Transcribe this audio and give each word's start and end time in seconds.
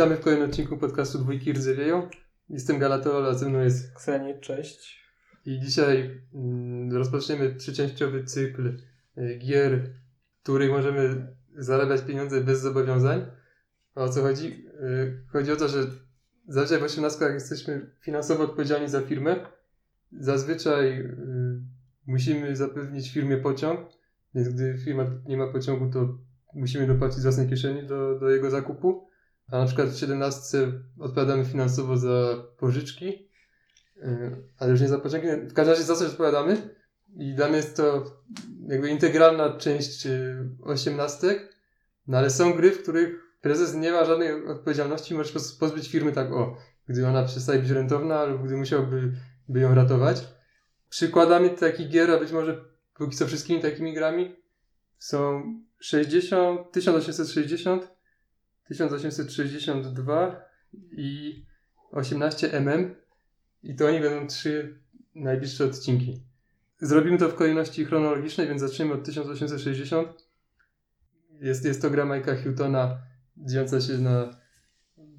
Witamy 0.00 0.16
w 0.16 0.20
kolejnym 0.20 0.48
odcinku 0.48 0.76
podcastu 0.76 1.18
Dwójki 1.18 1.52
Rdzewieją. 1.52 2.08
Jestem 2.48 2.78
Galatol, 2.78 3.26
a 3.26 3.34
ze 3.34 3.48
mną 3.48 3.60
jest 3.60 3.94
Kseni, 3.94 4.40
cześć. 4.40 5.04
I 5.46 5.60
dzisiaj 5.60 6.20
mm, 6.34 6.96
rozpoczniemy 6.96 7.54
trzyczęściowy 7.54 8.24
cykl 8.24 8.76
y, 9.18 9.38
gier, 9.38 9.90
w 10.38 10.42
których 10.42 10.70
możemy 10.70 11.26
zarabiać 11.56 12.02
pieniądze 12.02 12.40
bez 12.40 12.60
zobowiązań. 12.60 13.26
A 13.94 14.02
o 14.02 14.08
co 14.08 14.22
chodzi? 14.22 14.66
Y, 14.82 15.24
chodzi 15.28 15.52
o 15.52 15.56
to, 15.56 15.68
że 15.68 15.86
zazwyczaj 16.48 16.80
w 16.80 16.82
18 16.82 17.24
jesteśmy 17.24 17.90
finansowo 18.00 18.44
odpowiedzialni 18.44 18.88
za 18.88 19.00
firmę. 19.00 19.36
Zazwyczaj 20.12 21.00
y, 21.00 21.14
musimy 22.06 22.56
zapewnić 22.56 23.12
firmie 23.12 23.36
pociąg, 23.36 23.80
więc 24.34 24.48
gdy 24.48 24.78
firma 24.84 25.06
nie 25.26 25.36
ma 25.36 25.52
pociągu, 25.52 25.90
to 25.90 26.18
musimy 26.54 26.86
dopłacić 26.86 27.18
z 27.18 27.22
własnej 27.22 27.48
kieszeni 27.48 27.86
do, 27.86 28.18
do 28.18 28.30
jego 28.30 28.50
zakupu. 28.50 29.09
A 29.50 29.58
na 29.58 29.66
przykład 29.66 29.88
w 29.88 29.98
17 29.98 30.72
odpowiadamy 30.98 31.44
finansowo 31.44 31.96
za 31.96 32.44
pożyczki, 32.58 33.28
y, 33.96 34.36
ale 34.58 34.70
już 34.70 34.80
nie 34.80 34.88
za 34.88 34.98
pociągi. 34.98 35.26
W 35.26 35.52
każdym 35.52 35.72
razie 35.72 35.84
za 35.84 35.96
coś 35.96 36.08
odpowiadamy 36.08 36.74
i 37.16 37.34
dla 37.34 37.48
mnie 37.48 37.56
jest 37.56 37.76
to 37.76 38.04
jakby 38.68 38.90
integralna 38.90 39.56
część 39.56 40.06
y, 40.06 40.48
osiemnastek, 40.62 41.56
no 42.06 42.18
ale 42.18 42.30
są 42.30 42.52
gry, 42.52 42.70
w 42.70 42.82
których 42.82 43.30
prezes 43.40 43.74
nie 43.74 43.92
ma 43.92 44.04
żadnej 44.04 44.46
odpowiedzialności, 44.46 45.14
poz- 45.14 45.58
pozbyć 45.60 45.88
firmy 45.88 46.12
tak 46.12 46.32
o, 46.32 46.56
gdy 46.88 47.06
ona 47.06 47.22
przestaje 47.24 47.58
być 47.58 47.70
rentowna 47.70 48.24
lub 48.24 48.42
gdy 48.42 48.56
musiałby 48.56 49.12
by 49.48 49.60
ją 49.60 49.74
ratować. 49.74 50.28
Przykładami 50.88 51.50
takich 51.50 51.88
gier, 51.88 52.10
a 52.10 52.18
być 52.18 52.32
może 52.32 52.64
póki 52.94 53.16
co 53.16 53.26
wszystkimi 53.26 53.60
takimi 53.60 53.94
grami 53.94 54.36
są 54.98 55.42
60, 55.78 56.72
1860, 56.72 57.90
1862 58.70 60.44
i 60.92 61.42
18 61.90 62.52
mm 62.52 62.94
i 63.62 63.74
to 63.74 63.86
oni 63.86 64.00
będą 64.00 64.26
trzy 64.26 64.78
najbliższe 65.14 65.64
odcinki. 65.64 66.22
Zrobimy 66.80 67.18
to 67.18 67.28
w 67.28 67.34
kolejności 67.34 67.84
chronologicznej, 67.84 68.48
więc 68.48 68.60
zaczniemy 68.60 68.94
od 68.94 69.04
1860. 69.04 70.28
Jest, 71.40 71.64
jest 71.64 71.82
to 71.82 71.90
gra 71.90 72.04
Mike'a 72.04 72.44
Hutona 72.44 72.98
dziejąca 73.36 73.80
się 73.80 73.92
na 73.92 74.40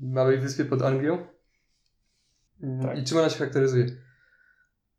małej 0.02 0.40
wyspie 0.40 0.66
pod 0.66 0.82
Anglią. 0.82 1.28
Tak. 2.82 2.98
I 2.98 3.04
czym 3.04 3.18
ona 3.18 3.30
się 3.30 3.38
charakteryzuje? 3.38 3.86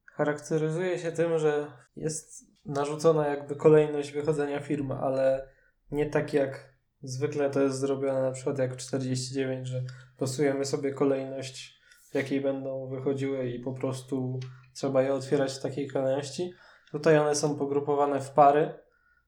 Charakteryzuje 0.07 0.99
się 0.99 1.13
tym, 1.13 1.39
że 1.39 1.73
jest 1.97 2.45
narzucona 2.65 3.29
jakby 3.29 3.57
kolejność 3.57 4.13
wychodzenia 4.13 4.61
firmy, 4.61 4.95
ale 4.95 5.49
nie 5.91 6.11
tak 6.11 6.35
jak 6.35 6.72
zwykle 7.03 7.51
to 7.51 7.61
jest 7.61 7.79
zrobione 7.79 8.23
na 8.23 8.31
przykład 8.31 8.59
jak 8.59 8.75
w 8.75 8.77
49, 8.77 9.69
że 9.69 9.83
losujemy 10.21 10.65
sobie 10.65 10.93
kolejność, 10.93 11.81
w 12.11 12.15
jakiej 12.15 12.41
będą 12.41 12.89
wychodziły 12.89 13.51
i 13.51 13.61
po 13.61 13.73
prostu 13.73 14.41
trzeba 14.75 15.03
je 15.03 15.15
otwierać 15.15 15.53
w 15.53 15.63
takiej 15.63 15.89
kolejności. 15.89 16.53
Tutaj 16.91 17.19
one 17.19 17.35
są 17.35 17.57
pogrupowane 17.57 18.21
w 18.21 18.31
pary, 18.31 18.75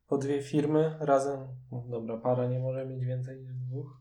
po 0.08 0.18
dwie 0.18 0.42
firmy 0.42 0.96
razem. 1.00 1.48
No 1.72 1.84
dobra, 1.90 2.16
para 2.16 2.46
nie 2.46 2.58
może 2.58 2.86
mieć 2.86 3.04
więcej 3.04 3.40
niż 3.40 3.52
dwóch 3.54 4.00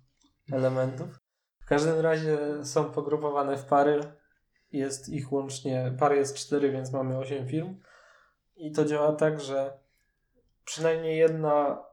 elementów. 0.51 1.19
W 1.59 1.65
każdym 1.65 1.99
razie 1.99 2.37
są 2.63 2.85
pogrupowane 2.85 3.57
w 3.57 3.65
pary. 3.65 3.99
Jest 4.71 5.09
ich 5.09 5.31
łącznie, 5.31 5.95
pary 5.99 6.15
jest 6.15 6.35
cztery, 6.35 6.71
więc 6.71 6.91
mamy 6.91 7.17
osiem 7.17 7.47
firm. 7.47 7.75
I 8.55 8.71
to 8.71 8.85
działa 8.85 9.13
tak, 9.13 9.41
że 9.41 9.79
przynajmniej 10.65 11.17
jedna 11.17 11.83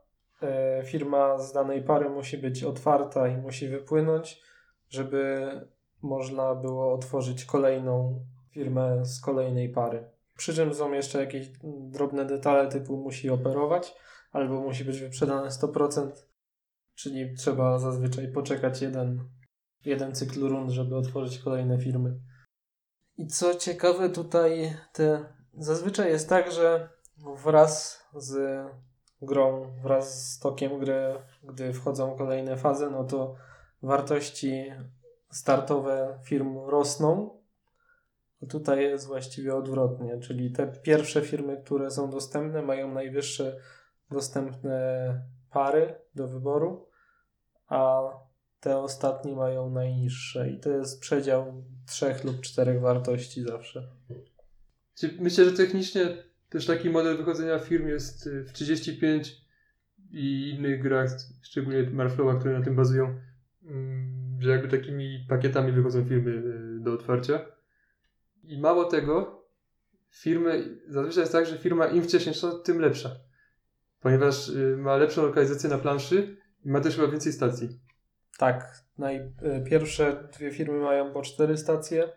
firma 0.85 1.39
z 1.39 1.53
danej 1.53 1.83
pary 1.83 2.11
musi 2.11 2.39
być 2.39 2.65
otwarta 2.65 3.29
i 3.29 3.37
musi 3.37 3.69
wypłynąć, 3.69 4.43
żeby 4.89 5.51
można 6.03 6.55
było 6.55 6.93
otworzyć 6.93 7.45
kolejną 7.45 8.25
firmę 8.51 9.05
z 9.05 9.21
kolejnej 9.21 9.69
pary. 9.69 10.11
Przy 10.37 10.55
czym 10.55 10.75
są 10.75 10.93
jeszcze 10.93 11.21
jakieś 11.21 11.49
drobne 11.65 12.25
detale 12.25 12.69
typu 12.69 12.97
musi 12.97 13.31
operować 13.31 13.95
albo 14.33 14.61
musi 14.61 14.85
być 14.85 15.01
wyprzedane 15.01 15.49
100%, 15.49 16.11
czyli 16.95 17.35
trzeba 17.35 17.79
zazwyczaj 17.79 18.33
poczekać 18.33 18.83
jeden, 18.83 19.29
jeden 19.85 20.15
cykl 20.15 20.49
rund, 20.49 20.71
żeby 20.71 20.97
otworzyć 20.97 21.39
kolejne 21.39 21.79
firmy. 21.79 22.21
I 23.17 23.27
co 23.27 23.55
ciekawe 23.55 24.11
tutaj 24.11 24.77
te 24.93 25.25
zazwyczaj 25.55 26.11
jest 26.11 26.29
tak, 26.29 26.53
że 26.53 26.89
wraz 27.45 28.03
z 28.15 28.65
grą, 29.23 29.73
wraz 29.83 30.33
z 30.33 30.39
tokiem 30.39 30.79
gry, 30.79 31.15
gdy 31.43 31.73
wchodzą 31.73 32.17
kolejne 32.17 32.57
fazy, 32.57 32.91
no 32.91 33.05
to 33.05 33.35
wartości 33.83 34.65
startowe 35.31 36.19
firm 36.25 36.59
rosną. 36.59 37.41
A 38.43 38.47
tutaj 38.47 38.83
jest 38.83 39.07
właściwie 39.07 39.55
odwrotnie, 39.55 40.19
czyli 40.19 40.53
te 40.53 40.67
pierwsze 40.67 41.23
firmy, 41.23 41.63
które 41.65 41.91
są 41.91 42.11
dostępne, 42.11 42.63
mają 42.63 42.95
najwyższe 42.95 43.57
dostępne 44.11 45.23
pary 45.51 45.95
do 46.15 46.29
wyboru, 46.29 46.89
a 47.69 48.03
te 48.61 48.79
ostatnie 48.79 49.37
mają 49.37 49.71
najniższe. 49.71 50.51
I 50.51 50.61
to 50.61 50.71
jest 50.71 51.01
przedział 51.01 51.65
trzech 51.87 52.25
lub 52.25 52.41
czterech 52.41 52.81
wartości 52.81 53.43
zawsze. 53.43 53.89
Myślę, 55.19 55.45
że 55.45 55.53
technicznie 55.53 56.30
też 56.51 56.67
taki 56.67 56.91
model 56.91 57.17
wychodzenia 57.17 57.59
firm 57.59 57.89
jest 57.89 58.27
y, 58.27 58.45
w 58.45 58.53
35 58.53 59.37
i 60.11 60.51
innych 60.51 60.83
grach, 60.83 61.11
szczególnie 61.43 61.91
Marflowa, 61.91 62.39
które 62.39 62.59
na 62.59 62.65
tym 62.65 62.77
bazują, 62.77 63.21
mm, 63.65 64.39
że 64.41 64.51
jakby 64.51 64.69
takimi 64.69 65.27
pakietami 65.29 65.73
wychodzą 65.73 66.05
firmy 66.05 66.31
y, 66.31 66.81
do 66.81 66.93
otwarcia. 66.93 67.47
I 68.43 68.61
mało 68.61 68.85
tego, 68.85 69.45
firmy, 70.11 70.81
zazwyczaj 70.89 71.23
jest 71.23 71.33
tak, 71.33 71.47
że 71.47 71.59
firma 71.59 71.87
im 71.87 72.03
wcześniejsza, 72.03 72.53
tym 72.65 72.81
lepsza. 72.81 73.11
Ponieważ 74.01 74.49
y, 74.49 74.77
ma 74.79 74.97
lepszą 74.97 75.23
lokalizację 75.23 75.71
na 75.71 75.79
planszy 75.79 76.37
i 76.65 76.71
ma 76.71 76.81
też 76.81 76.97
chyba 76.97 77.09
więcej 77.09 77.33
stacji. 77.33 77.81
Tak, 78.39 78.85
naj, 78.99 79.17
y, 79.17 79.65
pierwsze 79.67 80.29
dwie 80.37 80.53
firmy 80.53 80.79
mają 80.79 81.13
po 81.13 81.23
cztery 81.23 81.57
stacje, 81.57 82.13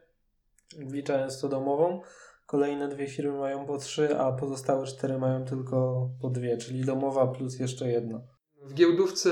wliczając 0.77 1.41
to 1.41 1.49
domową. 1.49 2.01
Kolejne 2.45 2.87
dwie 2.87 3.07
firmy 3.07 3.37
mają 3.37 3.65
po 3.65 3.77
trzy, 3.77 4.19
a 4.19 4.31
pozostałe 4.31 4.85
cztery 4.85 5.17
mają 5.17 5.45
tylko 5.45 6.09
po 6.21 6.29
dwie, 6.29 6.57
czyli 6.57 6.85
domowa 6.85 7.27
plus 7.27 7.59
jeszcze 7.59 7.89
jedna. 7.89 8.21
W 8.61 8.73
giełdówce 8.73 9.31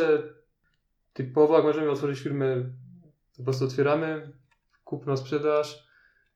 typowo, 1.13 1.55
jak 1.55 1.63
możemy 1.63 1.91
otworzyć 1.91 2.19
firmę, 2.19 2.55
to 3.31 3.37
po 3.37 3.43
prostu 3.43 3.65
otwieramy, 3.65 4.31
kupno, 4.83 5.17
sprzedaż. 5.17 5.87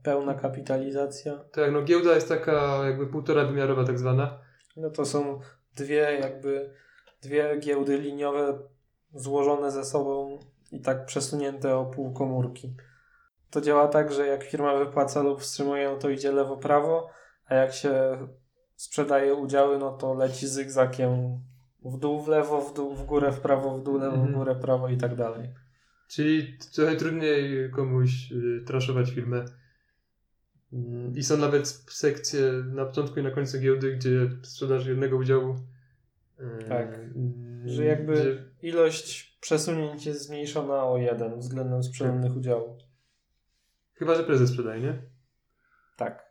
Pełna 0.04 0.34
kapitalizacja. 0.34 1.44
Tak, 1.52 1.72
no 1.72 1.82
giełda 1.82 2.16
jest 2.16 2.30
taka 2.30 2.86
jakby 2.86 3.08
półtora 3.08 3.46
wymiarowa 3.46 3.84
tak 3.84 4.00
zwana. 4.00 4.40
No 4.78 4.90
to 4.90 5.06
są 5.06 5.40
dwie 5.76 6.18
jakby 6.22 6.74
dwie 7.22 7.60
giełdy 7.60 7.98
liniowe 7.98 8.60
złożone 9.14 9.72
ze 9.72 9.86
sobą 9.86 10.40
i 10.72 10.82
tak 10.82 11.06
przesunięte 11.06 11.78
o 11.78 11.86
pół 11.86 12.14
komórki. 12.14 12.76
To 13.56 13.62
działa 13.62 13.88
tak, 13.88 14.14
że 14.14 14.28
jak 14.28 14.44
firma 14.44 14.78
wypłaca 14.78 15.22
lub 15.24 15.42
wstrzymuje, 15.42 15.96
to 16.00 16.10
idzie 16.10 16.32
lewo-prawo, 16.32 17.10
a 17.46 17.56
jak 17.56 17.74
się 17.74 18.18
sprzedaje 18.76 19.34
udziały, 19.36 19.78
no 19.80 19.92
to 19.98 20.14
leci 20.14 20.48
zygzakiem 20.48 21.10
w 21.86 21.98
dół, 21.98 22.22
w 22.22 22.28
lewo, 22.28 22.62
w 22.62 22.74
dół, 22.74 22.96
w 22.96 23.06
górę, 23.06 23.32
w 23.32 23.40
prawo, 23.40 23.78
w 23.78 23.84
dół, 23.84 23.98
lewo, 23.98 24.12
w 24.12 24.20
Mhm. 24.20 24.34
górę, 24.34 24.56
prawo 24.56 24.90
i 24.90 24.98
tak 24.98 25.16
dalej. 25.16 25.50
Czyli 26.08 26.58
trochę 26.76 26.96
trudniej 26.96 27.72
komuś 27.72 28.32
y, 28.32 28.64
traszować 28.68 29.10
firmę. 29.12 29.46
Mm, 30.74 31.16
I 31.16 31.24
są 31.24 31.38
nawet 31.38 31.68
sekcje 31.90 32.42
na 32.74 32.86
początku 32.86 33.20
i 33.20 33.24
na 33.24 33.32
końcu 33.32 33.60
giełdy, 33.60 33.96
gdzie 33.96 34.30
sprzedaż 34.44 34.86
jednego 34.88 35.18
udziału. 35.18 35.56
y, 36.40 36.64
Tak. 36.70 36.94
mm, 36.96 37.62
Że 37.66 37.86
jakby 37.86 38.14
gdzie- 38.14 38.44
ilość 38.70 39.38
przesunięć 39.42 40.06
jest 40.06 40.22
zmniejszona 40.28 40.84
o 40.86 40.98
jeden 40.98 41.40
względem 41.40 41.84
sprzedanych 41.84 42.38
udziałów. 42.38 42.78
Chyba, 43.96 44.16
że 44.16 44.24
prezes 44.24 44.50
sprzedaje, 44.50 44.82
nie? 44.82 45.02
Tak. 45.98 46.26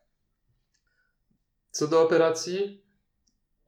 Co 1.70 1.88
do 1.88 2.02
operacji, 2.02 2.84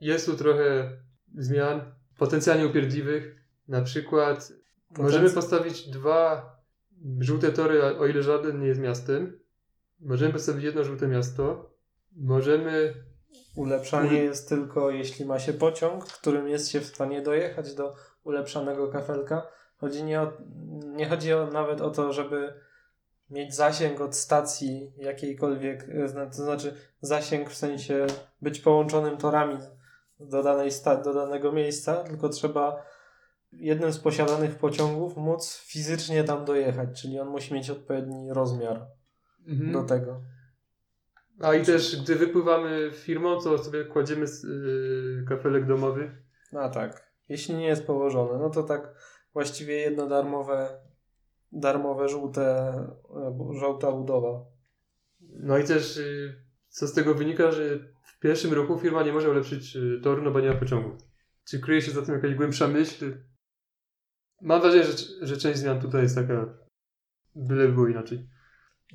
jest 0.01 0.27
tu 0.27 0.37
trochę 0.37 0.91
zmian 1.35 1.95
potencjalnie 2.19 2.67
upierdliwych. 2.67 3.37
Na 3.69 3.83
przykład 3.83 4.53
możemy 4.99 5.31
postawić 5.31 5.91
dwa 5.91 6.57
żółte 7.21 7.53
tory, 7.53 7.85
o 7.85 8.07
ile 8.07 8.23
żaden 8.23 8.61
nie 8.61 8.67
jest 8.67 8.81
miastem. 8.81 9.41
Możemy 10.01 10.33
postawić 10.33 10.65
jedno 10.65 10.85
żółte 10.85 11.09
miasto. 11.09 11.71
Możemy. 12.17 12.95
Ulepszanie 13.57 14.11
Ule- 14.11 14.23
jest 14.23 14.49
tylko 14.49 14.91
jeśli 14.91 15.25
ma 15.25 15.39
się 15.39 15.53
pociąg, 15.53 16.05
którym 16.05 16.49
jest 16.49 16.69
się 16.71 16.81
w 16.81 16.87
stanie 16.87 17.23
dojechać 17.23 17.75
do 17.75 17.95
ulepszanego 18.25 18.89
kafelka. 18.89 19.47
Chodzi 19.77 20.05
nie, 20.05 20.21
o, 20.21 20.33
nie 20.85 21.09
chodzi 21.09 21.33
o, 21.33 21.47
nawet 21.47 21.81
o 21.81 21.91
to, 21.91 22.13
żeby 22.13 22.61
mieć 23.31 23.55
zasięg 23.55 24.01
od 24.01 24.17
stacji 24.17 24.93
jakiejkolwiek, 24.97 25.89
e, 25.89 26.27
to 26.27 26.33
znaczy 26.33 26.75
zasięg 27.01 27.51
w 27.51 27.55
sensie 27.57 28.07
być 28.43 28.61
połączonym 28.61 29.17
torami 29.17 29.59
do, 30.21 30.43
danej 30.43 30.71
sta- 30.71 31.03
do 31.03 31.15
danego 31.15 31.53
miejsca, 31.53 31.95
tylko 31.97 32.29
trzeba 32.29 32.83
jednym 33.53 33.93
z 33.93 33.99
posiadanych 33.99 34.55
pociągów 34.59 35.17
móc 35.17 35.57
fizycznie 35.57 36.25
tam 36.25 36.45
dojechać, 36.45 37.03
czyli 37.03 37.21
on 37.21 37.29
musi 37.29 37.55
mieć 37.55 37.71
odpowiedni 37.71 38.33
rozmiar 38.33 38.87
Mhm. 39.49 39.73
do 39.73 39.83
tego. 39.85 40.21
A 41.41 41.55
i 41.55 41.65
też, 41.65 42.03
gdy 42.03 42.15
wypływamy 42.15 42.91
firmą, 42.93 43.41
to 43.41 43.59
sobie 43.59 43.85
kładziemy 43.85 44.27
yy, 44.45 45.25
kafelek 45.29 45.67
domowy. 45.67 46.11
A 46.53 46.69
tak. 46.69 47.11
Jeśli 47.29 47.55
nie 47.55 47.67
jest 47.67 47.87
położony, 47.87 48.39
no 48.39 48.51
to 48.51 48.63
tak 48.63 48.95
właściwie 49.33 49.75
jedno 49.75 50.07
darmowe, 51.61 52.09
żółte, 52.09 52.75
żółta 53.61 53.93
budowa. 53.93 54.45
No 55.21 55.59
i 55.59 55.65
też, 55.65 55.97
yy, 55.97 56.45
co 56.69 56.87
z 56.87 56.93
tego 56.93 57.15
wynika, 57.15 57.53
że 57.53 57.79
w 58.03 58.19
pierwszym 58.19 58.53
roku 58.53 58.79
firma 58.79 59.03
nie 59.03 59.13
może 59.13 59.31
ulepszyć 59.31 59.75
yy, 59.75 60.01
toru, 60.01 60.23
no 60.23 60.31
bo 60.31 60.41
nie 60.41 60.49
ma 60.49 60.57
pociągu. 60.57 60.99
Czy 61.49 61.61
kryje 61.61 61.83
się 61.83 61.91
za 61.91 62.03
tym 62.03 62.15
jakaś 62.15 62.35
głębsza 62.35 62.69
myśl? 62.69 63.15
Mam 64.41 64.61
wrażenie, 64.61 64.85
że, 64.85 64.93
że 65.27 65.37
część 65.37 65.59
zmian 65.59 65.81
tutaj 65.81 66.03
jest 66.03 66.15
taka, 66.15 66.59
byle 67.35 67.69
było 67.69 67.89
inaczej. 67.89 68.29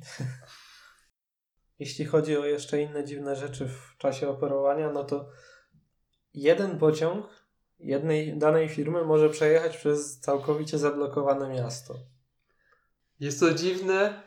Jeśli 1.78 2.04
chodzi 2.04 2.36
o 2.36 2.44
jeszcze 2.44 2.82
inne 2.82 3.04
dziwne 3.04 3.36
rzeczy 3.36 3.68
w 3.68 3.96
czasie 3.98 4.28
operowania, 4.28 4.90
no 4.92 5.04
to 5.04 5.28
jeden 6.34 6.78
pociąg 6.78 7.42
jednej 7.82 8.38
danej 8.38 8.68
firmy 8.68 9.04
może 9.04 9.30
przejechać 9.30 9.76
przez 9.76 10.20
całkowicie 10.20 10.78
zablokowane 10.78 11.48
miasto. 11.48 12.11
Jest 13.20 13.40
to 13.40 13.54
dziwne. 13.54 14.22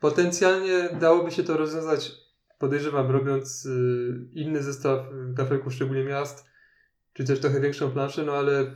Potencjalnie 0.00 0.88
dałoby 1.00 1.30
się 1.30 1.44
to 1.44 1.56
rozwiązać, 1.56 2.12
podejrzewam, 2.58 3.10
robiąc 3.10 3.64
yy, 3.64 4.28
inny 4.32 4.62
zestaw 4.62 5.06
kafelków, 5.36 5.74
szczególnie 5.74 6.04
miast, 6.04 6.44
czy 7.12 7.24
też 7.24 7.40
trochę 7.40 7.60
większą 7.60 7.90
planszę, 7.90 8.22
no 8.22 8.32
ale 8.32 8.74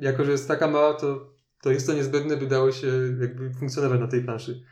jako, 0.00 0.24
że 0.24 0.32
jest 0.32 0.48
taka 0.48 0.68
mała, 0.68 0.94
to, 0.94 1.34
to 1.62 1.70
jest 1.70 1.86
to 1.86 1.92
niezbędne, 1.92 2.36
by 2.36 2.46
dało 2.46 2.72
się 2.72 2.86
jakby 3.20 3.54
funkcjonować 3.54 4.00
na 4.00 4.08
tej 4.08 4.24
planszy. 4.24 4.62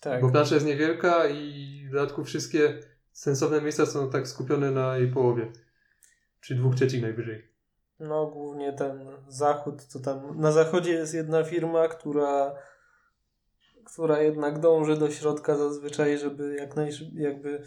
Tak. 0.00 0.20
Bo 0.20 0.30
plansza 0.30 0.54
jest 0.54 0.66
niewielka 0.66 1.28
i 1.28 1.86
w 1.88 1.92
dodatku 1.92 2.24
wszystkie 2.24 2.80
sensowne 3.12 3.60
miejsca 3.60 3.86
są 3.86 4.10
tak 4.10 4.28
skupione 4.28 4.70
na 4.70 4.98
jej 4.98 5.08
połowie. 5.08 5.52
Czy 6.40 6.54
dwóch 6.54 6.74
trzecich 6.74 7.02
najwyżej. 7.02 7.50
No, 8.00 8.26
głównie 8.26 8.72
ten 8.72 9.06
zachód, 9.28 9.88
to 9.92 9.98
tam 9.98 10.40
na 10.40 10.52
zachodzie 10.52 10.92
jest 10.92 11.14
jedna 11.14 11.44
firma, 11.44 11.88
która, 11.88 12.54
która 13.92 14.22
jednak 14.22 14.58
dąży 14.58 14.96
do 14.96 15.10
środka 15.10 15.56
zazwyczaj, 15.56 16.18
żeby 16.18 16.56
jak 16.56 16.76
najszybciej, 16.76 17.22
jakby 17.22 17.62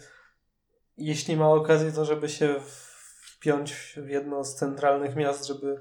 jeśli 0.96 1.36
ma 1.36 1.48
okazję, 1.48 1.92
to 1.92 2.04
żeby 2.04 2.28
się 2.28 2.56
wpiąć 3.36 3.98
w 4.02 4.08
jedno 4.08 4.44
z 4.44 4.54
centralnych 4.54 5.16
miast, 5.16 5.46
żeby 5.46 5.80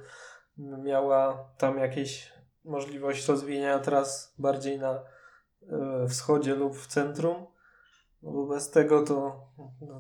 miała 0.58 1.50
tam 1.58 1.78
jakieś 1.78 2.34
możliwość 2.66 3.28
rozwijania 3.28 3.80
tras 3.80 4.36
bardziej 4.40 4.80
na 4.80 5.04
e, 5.72 6.08
wschodzie 6.08 6.56
lub 6.56 6.76
w 6.78 6.88
centrum. 6.88 7.46
No 8.22 8.32
bo 8.32 8.46
bez 8.46 8.70
tego 8.70 9.04
to 9.04 9.48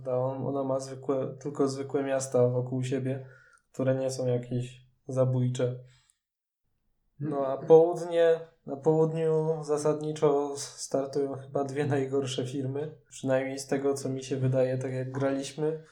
no, 0.06 0.48
ona 0.48 0.63
ma 0.63 0.80
zwykłe, 0.80 1.38
tylko 1.42 1.68
zwykłe 1.68 2.04
miasta 2.04 2.48
wokół 2.48 2.84
siebie 2.84 3.25
które 3.74 3.96
nie 3.96 4.12
są 4.12 4.28
jakieś 4.28 4.81
zabójcze. 5.07 5.75
No 7.19 7.48
a 7.48 7.57
południe, 7.57 8.39
na 8.65 8.75
południu 8.75 9.63
zasadniczo 9.63 10.54
startują 10.57 11.36
chyba 11.38 11.63
dwie 11.63 11.86
najgorsze 11.86 12.48
firmy. 12.48 12.95
Przynajmniej 13.10 13.60
z 13.60 13.68
tego, 13.68 13.94
co 13.94 14.10
mi 14.10 14.24
się 14.24 14.38
wydaje, 14.38 14.77
tak 14.77 14.94
jak 14.94 15.12
graliśmy. 15.12 15.83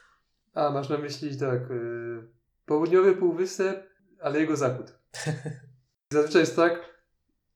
A, 0.54 0.70
masz 0.70 0.90
na 0.90 0.98
myśli 0.98 1.38
tak, 1.38 1.70
yy, 1.70 2.28
południowy 2.66 3.16
półwysep, 3.16 3.90
ale 4.22 4.40
jego 4.40 4.56
zachód. 4.56 4.94
Zazwyczaj 6.14 6.42
jest 6.42 6.56
tak, 6.56 6.80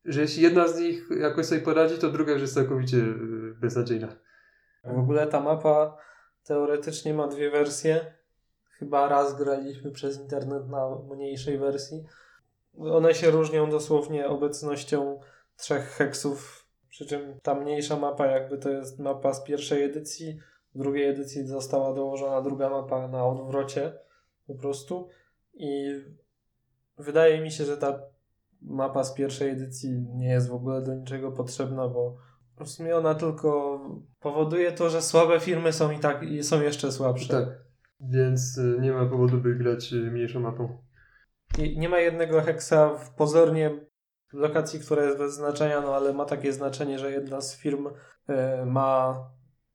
że 0.05 0.21
jeśli 0.21 0.43
jedna 0.43 0.67
z 0.67 0.79
nich 0.79 1.09
jakoś 1.19 1.45
sobie 1.45 1.61
poradzi, 1.61 1.97
to 1.97 2.09
druga 2.09 2.31
już 2.31 2.41
jest 2.41 2.53
całkowicie 2.53 2.97
yy, 2.97 3.55
beznadziejna. 3.59 4.15
W 4.83 4.97
ogóle 4.97 5.27
ta 5.27 5.39
mapa 5.39 5.97
teoretycznie 6.43 7.13
ma 7.13 7.27
dwie 7.27 7.51
wersje. 7.51 8.13
Chyba 8.69 9.09
raz 9.09 9.37
graliśmy 9.37 9.91
przez 9.91 10.19
internet 10.19 10.69
na 10.69 10.89
mniejszej 11.15 11.57
wersji. 11.57 12.05
One 12.77 13.13
się 13.13 13.31
różnią 13.31 13.69
dosłownie 13.69 14.27
obecnością 14.27 15.19
trzech 15.57 15.89
heksów, 15.89 16.67
przy 16.89 17.05
czym 17.05 17.39
ta 17.43 17.55
mniejsza 17.55 17.95
mapa 17.95 18.27
jakby 18.27 18.57
to 18.57 18.69
jest 18.69 18.99
mapa 18.99 19.33
z 19.33 19.43
pierwszej 19.43 19.83
edycji, 19.83 20.39
w 20.75 20.77
drugiej 20.77 21.09
edycji 21.09 21.47
została 21.47 21.93
dołożona 21.93 22.41
druga 22.41 22.69
mapa 22.69 23.07
na 23.07 23.25
odwrocie 23.25 23.93
po 24.47 24.55
prostu 24.55 25.07
i 25.53 25.91
wydaje 26.97 27.41
mi 27.41 27.51
się, 27.51 27.65
że 27.65 27.77
ta 27.77 27.99
mapa 28.61 29.03
z 29.03 29.13
pierwszej 29.13 29.49
edycji 29.49 30.05
nie 30.15 30.27
jest 30.27 30.49
w 30.49 30.53
ogóle 30.53 30.81
do 30.81 30.95
niczego 30.95 31.31
potrzebna, 31.31 31.87
bo 31.87 32.17
w 32.59 32.69
sumie 32.69 32.97
ona 32.97 33.15
tylko 33.15 33.79
powoduje 34.19 34.71
to, 34.71 34.89
że 34.89 35.01
słabe 35.01 35.39
firmy 35.39 35.73
są 35.73 35.91
i 35.91 35.99
tak 35.99 36.23
i 36.23 36.43
są 36.43 36.61
jeszcze 36.61 36.91
słabsze. 36.91 37.33
Tak. 37.33 37.65
Więc 37.99 38.57
y, 38.57 38.77
nie 38.81 38.91
ma 38.91 39.05
powodu, 39.05 39.37
by 39.37 39.55
grać 39.55 39.93
y, 39.93 39.95
mniejszą 39.95 40.39
mapą. 40.39 40.77
Nie 41.57 41.89
ma 41.89 41.99
jednego 41.99 42.41
heksa 42.41 42.89
w 42.89 43.15
pozornie 43.15 43.71
lokacji, 44.33 44.79
która 44.79 45.03
jest 45.03 45.17
bez 45.17 45.33
znaczenia, 45.33 45.81
no 45.81 45.95
ale 45.95 46.13
ma 46.13 46.25
takie 46.25 46.53
znaczenie, 46.53 46.99
że 46.99 47.11
jedna 47.11 47.41
z 47.41 47.57
firm 47.57 47.87
y, 47.87 48.65
ma 48.65 49.19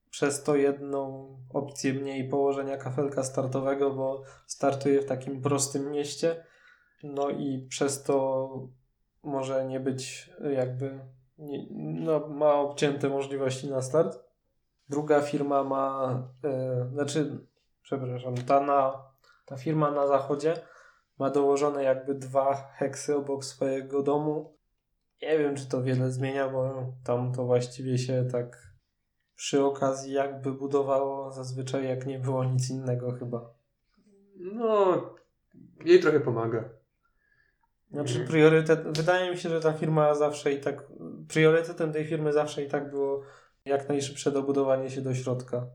przez 0.09 0.43
to 0.43 0.55
jedną 0.55 1.27
opcję 1.49 1.93
mniej 1.93 2.29
położenia 2.29 2.77
kafelka 2.77 3.23
startowego, 3.23 3.91
bo 3.91 4.23
startuje 4.47 5.01
w 5.01 5.05
takim 5.05 5.41
prostym 5.41 5.91
mieście. 5.91 6.45
No 7.03 7.29
i 7.29 7.67
przez 7.69 8.03
to 8.03 8.49
może 9.23 9.65
nie 9.65 9.79
być 9.79 10.31
jakby, 10.55 10.99
nie, 11.37 11.65
no, 11.71 12.27
ma 12.27 12.53
obcięte 12.53 13.09
możliwości 13.09 13.69
na 13.69 13.81
start. 13.81 14.19
Druga 14.89 15.21
firma 15.21 15.63
ma, 15.63 16.13
y, 16.45 16.93
znaczy 16.93 17.47
przepraszam, 17.81 18.35
ta, 18.35 18.59
na, 18.59 19.03
ta 19.45 19.57
firma 19.57 19.91
na 19.91 20.07
zachodzie 20.07 20.53
ma 21.19 21.29
dołożone 21.29 21.83
jakby 21.83 22.15
dwa 22.15 22.55
heksy 22.55 23.15
obok 23.15 23.45
swojego 23.45 24.03
domu. 24.03 24.57
Nie 25.21 25.39
wiem, 25.39 25.55
czy 25.55 25.69
to 25.69 25.83
wiele 25.83 26.11
zmienia, 26.11 26.49
bo 26.49 26.93
tam 27.03 27.33
to 27.33 27.45
właściwie 27.45 27.97
się 27.97 28.27
tak 28.31 28.71
przy 29.35 29.63
okazji 29.63 30.13
jakby 30.13 30.51
budowało 30.51 31.31
zazwyczaj 31.31 31.87
jak 31.87 32.05
nie 32.05 32.19
było 32.19 32.43
nic 32.43 32.69
innego 32.69 33.11
chyba. 33.11 33.53
No, 34.35 35.03
jej 35.85 35.99
trochę 35.99 36.19
pomaga. 36.19 36.69
Znaczy 37.91 38.25
priorytet, 38.27 38.97
wydaje 38.97 39.31
mi 39.31 39.37
się, 39.37 39.49
że 39.49 39.59
ta 39.59 39.73
firma 39.73 40.15
zawsze 40.15 40.53
i 40.53 40.59
tak, 40.59 40.83
priorytetem 41.27 41.93
tej 41.93 42.05
firmy 42.05 42.33
zawsze 42.33 42.63
i 42.63 42.69
tak 42.69 42.89
było 42.89 43.23
jak 43.65 43.89
najszybsze 43.89 44.31
dobudowanie 44.31 44.89
się 44.89 45.01
do 45.01 45.13
środka. 45.13 45.67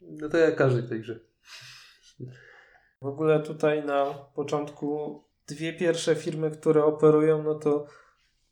No 0.00 0.28
to 0.28 0.36
jak 0.36 0.56
każdy 0.56 0.82
w 0.82 0.88
tej 0.88 1.00
grze. 1.00 1.20
W 3.02 3.06
ogóle 3.06 3.40
tutaj 3.40 3.84
na 3.84 4.14
początku 4.34 5.22
dwie 5.46 5.72
pierwsze 5.72 6.14
firmy, 6.14 6.50
które 6.50 6.84
operują, 6.84 7.42
no 7.42 7.54
to 7.54 7.86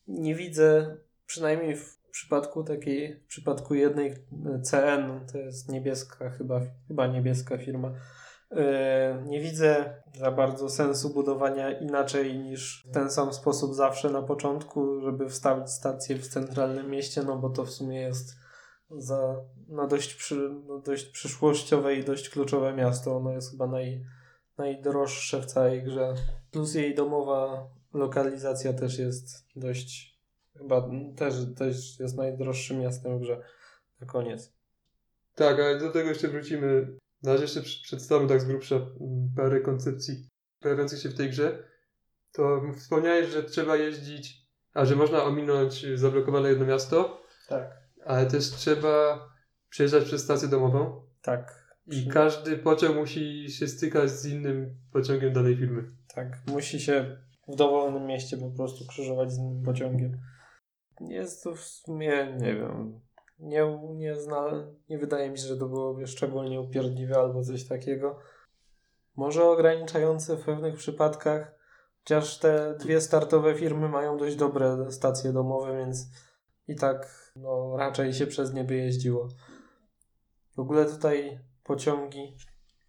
nie 0.08 0.34
widzę, 0.34 0.96
przynajmniej 1.26 1.76
w 1.76 2.00
przypadku 2.10 2.64
takiej, 2.64 3.20
w 3.20 3.26
przypadku 3.26 3.74
jednej 3.74 4.14
CN, 4.62 5.26
to 5.32 5.38
jest 5.38 5.68
niebieska 5.68 6.30
chyba, 6.30 6.60
chyba 6.88 7.06
niebieska 7.06 7.58
firma, 7.58 7.92
yy, 8.50 8.58
nie 9.26 9.40
widzę 9.40 10.02
za 10.14 10.30
bardzo 10.30 10.68
sensu 10.68 11.10
budowania 11.10 11.78
inaczej 11.78 12.38
niż 12.38 12.86
w 12.90 12.94
ten 12.94 13.10
sam 13.10 13.32
sposób 13.32 13.74
zawsze 13.74 14.10
na 14.10 14.22
początku, 14.22 15.00
żeby 15.00 15.28
wstawić 15.28 15.70
stację 15.70 16.16
w 16.16 16.28
centralnym 16.28 16.90
mieście, 16.90 17.22
no 17.22 17.36
bo 17.36 17.50
to 17.50 17.64
w 17.64 17.70
sumie 17.70 18.00
jest 18.00 18.36
za, 18.90 19.36
na 19.68 19.86
dość, 19.86 20.14
przy, 20.14 20.50
no 20.66 20.78
dość 20.78 21.06
przyszłościowe 21.06 21.94
i 21.94 22.04
dość 22.04 22.28
kluczowe 22.28 22.74
miasto. 22.74 23.16
Ono 23.16 23.32
jest 23.32 23.50
chyba 23.50 23.66
naj, 23.66 24.04
najdroższe 24.58 25.40
w 25.42 25.46
całej 25.46 25.82
grze. 25.82 26.14
Plus 26.50 26.74
jej 26.74 26.94
domowa 26.94 27.68
lokalizacja 27.94 28.72
też 28.72 28.98
jest 28.98 29.46
dość, 29.56 30.18
chyba 30.58 30.90
też, 31.16 31.34
też 31.56 32.00
jest 32.00 32.16
najdroższym 32.16 32.80
miastem 32.80 33.18
w 33.18 33.20
grze. 33.20 33.42
Na 34.00 34.06
koniec. 34.06 34.52
Tak, 35.34 35.60
ale 35.60 35.78
do 35.78 35.90
tego 35.90 36.08
jeszcze 36.08 36.28
wrócimy. 36.28 36.96
Na 37.22 37.32
razie 37.32 37.42
jeszcze 37.42 37.62
przedstawię 37.62 38.26
tak 38.28 38.40
z 38.40 38.44
grubsza 38.44 38.74
mm, 38.76 38.90
parę 39.36 39.60
koncepcji 39.60 40.28
pojawiających 40.60 41.00
się 41.00 41.08
w 41.08 41.16
tej 41.16 41.30
grze. 41.30 41.62
To 42.32 42.62
wspomniałeś, 42.76 43.28
że 43.28 43.42
trzeba 43.42 43.76
jeździć, 43.76 44.46
a 44.74 44.84
że 44.84 44.96
można 44.96 45.24
ominąć 45.24 45.86
zablokowane 45.94 46.48
jedno 46.48 46.66
miasto, 46.66 47.22
Tak. 47.48 47.78
ale 48.04 48.26
też 48.26 48.50
trzeba 48.50 49.28
przejeżdżać 49.68 50.04
przez 50.04 50.22
stację 50.24 50.48
domową 50.48 51.02
Tak. 51.22 51.69
I 51.86 52.08
każdy 52.08 52.58
pociąg 52.58 52.96
musi 52.96 53.50
się 53.50 53.68
stykać 53.68 54.10
z 54.10 54.26
innym 54.26 54.74
pociągiem 54.92 55.32
danej 55.32 55.56
firmy. 55.56 55.84
Tak. 56.14 56.38
Musi 56.46 56.80
się 56.80 57.16
w 57.48 57.56
dowolnym 57.56 58.06
mieście 58.06 58.36
po 58.36 58.50
prostu 58.50 58.86
krzyżować 58.86 59.32
z 59.32 59.38
innym 59.38 59.64
pociągiem. 59.64 60.20
Jest 61.00 61.44
to 61.44 61.54
w 61.54 61.60
sumie, 61.60 62.36
nie 62.40 62.54
wiem, 62.54 63.00
nie, 63.38 63.78
nie, 63.94 64.16
zna, 64.16 64.66
nie 64.88 64.98
wydaje 64.98 65.30
mi 65.30 65.38
się, 65.38 65.46
że 65.46 65.56
to 65.56 65.68
byłoby 65.68 66.06
szczególnie 66.06 66.60
upierdliwe 66.60 67.16
albo 67.16 67.42
coś 67.42 67.64
takiego. 67.64 68.18
Może 69.16 69.44
ograniczające 69.44 70.36
w 70.36 70.44
pewnych 70.44 70.74
przypadkach, 70.76 71.60
Chociaż 72.04 72.38
te 72.38 72.74
dwie 72.80 73.00
startowe 73.00 73.54
firmy 73.54 73.88
mają 73.88 74.16
dość 74.16 74.36
dobre 74.36 74.90
stacje 74.90 75.32
domowe, 75.32 75.76
więc 75.76 76.06
i 76.68 76.76
tak 76.76 77.30
no, 77.36 77.76
raczej 77.76 78.14
się 78.14 78.26
przez 78.26 78.54
nie 78.54 78.64
by 78.64 78.76
jeździło. 78.76 79.28
W 80.56 80.58
ogóle 80.58 80.84
tutaj 80.84 81.40
pociągi, 81.70 82.36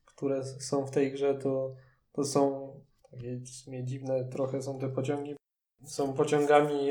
które 0.06 0.44
są 0.44 0.86
w 0.86 0.92
tej 0.92 1.12
grze, 1.12 1.36
to, 1.36 1.76
to 2.12 2.24
są 2.24 2.74
takie 3.12 3.38
w 3.38 3.50
sumie 3.50 3.86
dziwne 3.86 4.26
trochę 4.26 4.62
są 4.62 4.80
te 4.80 4.90
pociągi. 4.90 5.36
Są 5.86 6.14
pociągami 6.14 6.90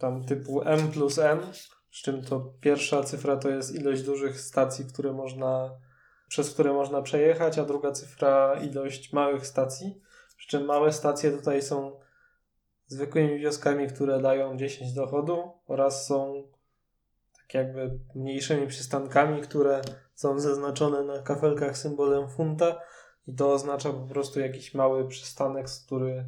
tam 0.00 0.24
typu 0.24 0.62
M 0.62 0.90
plus 0.90 1.18
N, 1.18 1.40
z 1.90 2.02
czym 2.02 2.22
to 2.22 2.54
pierwsza 2.60 3.02
cyfra 3.02 3.36
to 3.36 3.48
jest 3.48 3.74
ilość 3.74 4.02
dużych 4.02 4.40
stacji, 4.40 4.84
które 4.84 5.12
można, 5.12 5.78
przez 6.28 6.54
które 6.54 6.72
można 6.72 7.02
przejechać, 7.02 7.58
a 7.58 7.64
druga 7.64 7.92
cyfra 7.92 8.60
ilość 8.62 9.12
małych 9.12 9.46
stacji. 9.46 10.00
Przy 10.36 10.48
czym 10.48 10.64
małe 10.64 10.92
stacje 10.92 11.30
tutaj 11.30 11.62
są 11.62 12.00
zwykłymi 12.86 13.38
wioskami, 13.38 13.88
które 13.88 14.20
dają 14.20 14.56
10 14.56 14.92
dochodu 14.92 15.52
oraz 15.66 16.06
są 16.06 16.48
tak 17.36 17.54
jakby 17.54 17.98
mniejszymi 18.14 18.66
przystankami, 18.66 19.42
które 19.42 19.80
są 20.18 20.38
zaznaczone 20.40 21.02
na 21.02 21.22
kafelkach 21.22 21.78
symbolem 21.78 22.28
funta 22.28 22.80
i 23.26 23.34
to 23.34 23.52
oznacza 23.52 23.92
po 23.92 24.06
prostu 24.06 24.40
jakiś 24.40 24.74
mały 24.74 25.08
przystanek, 25.08 25.70
z, 25.70 25.84
który, 25.84 26.24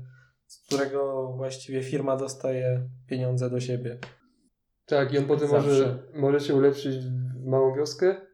z 0.46 0.58
którego 0.66 1.32
właściwie 1.36 1.82
firma 1.82 2.16
dostaje 2.16 2.88
pieniądze 3.06 3.50
do 3.50 3.60
siebie. 3.60 3.98
Tak, 4.86 5.12
i 5.12 5.18
on 5.18 5.24
potem 5.24 5.48
Zawsze. 5.48 5.68
może, 5.68 6.02
może 6.14 6.40
się 6.40 6.54
ulepszyć 6.54 6.96
w 6.96 7.46
małą 7.46 7.74
wioskę, 7.74 8.26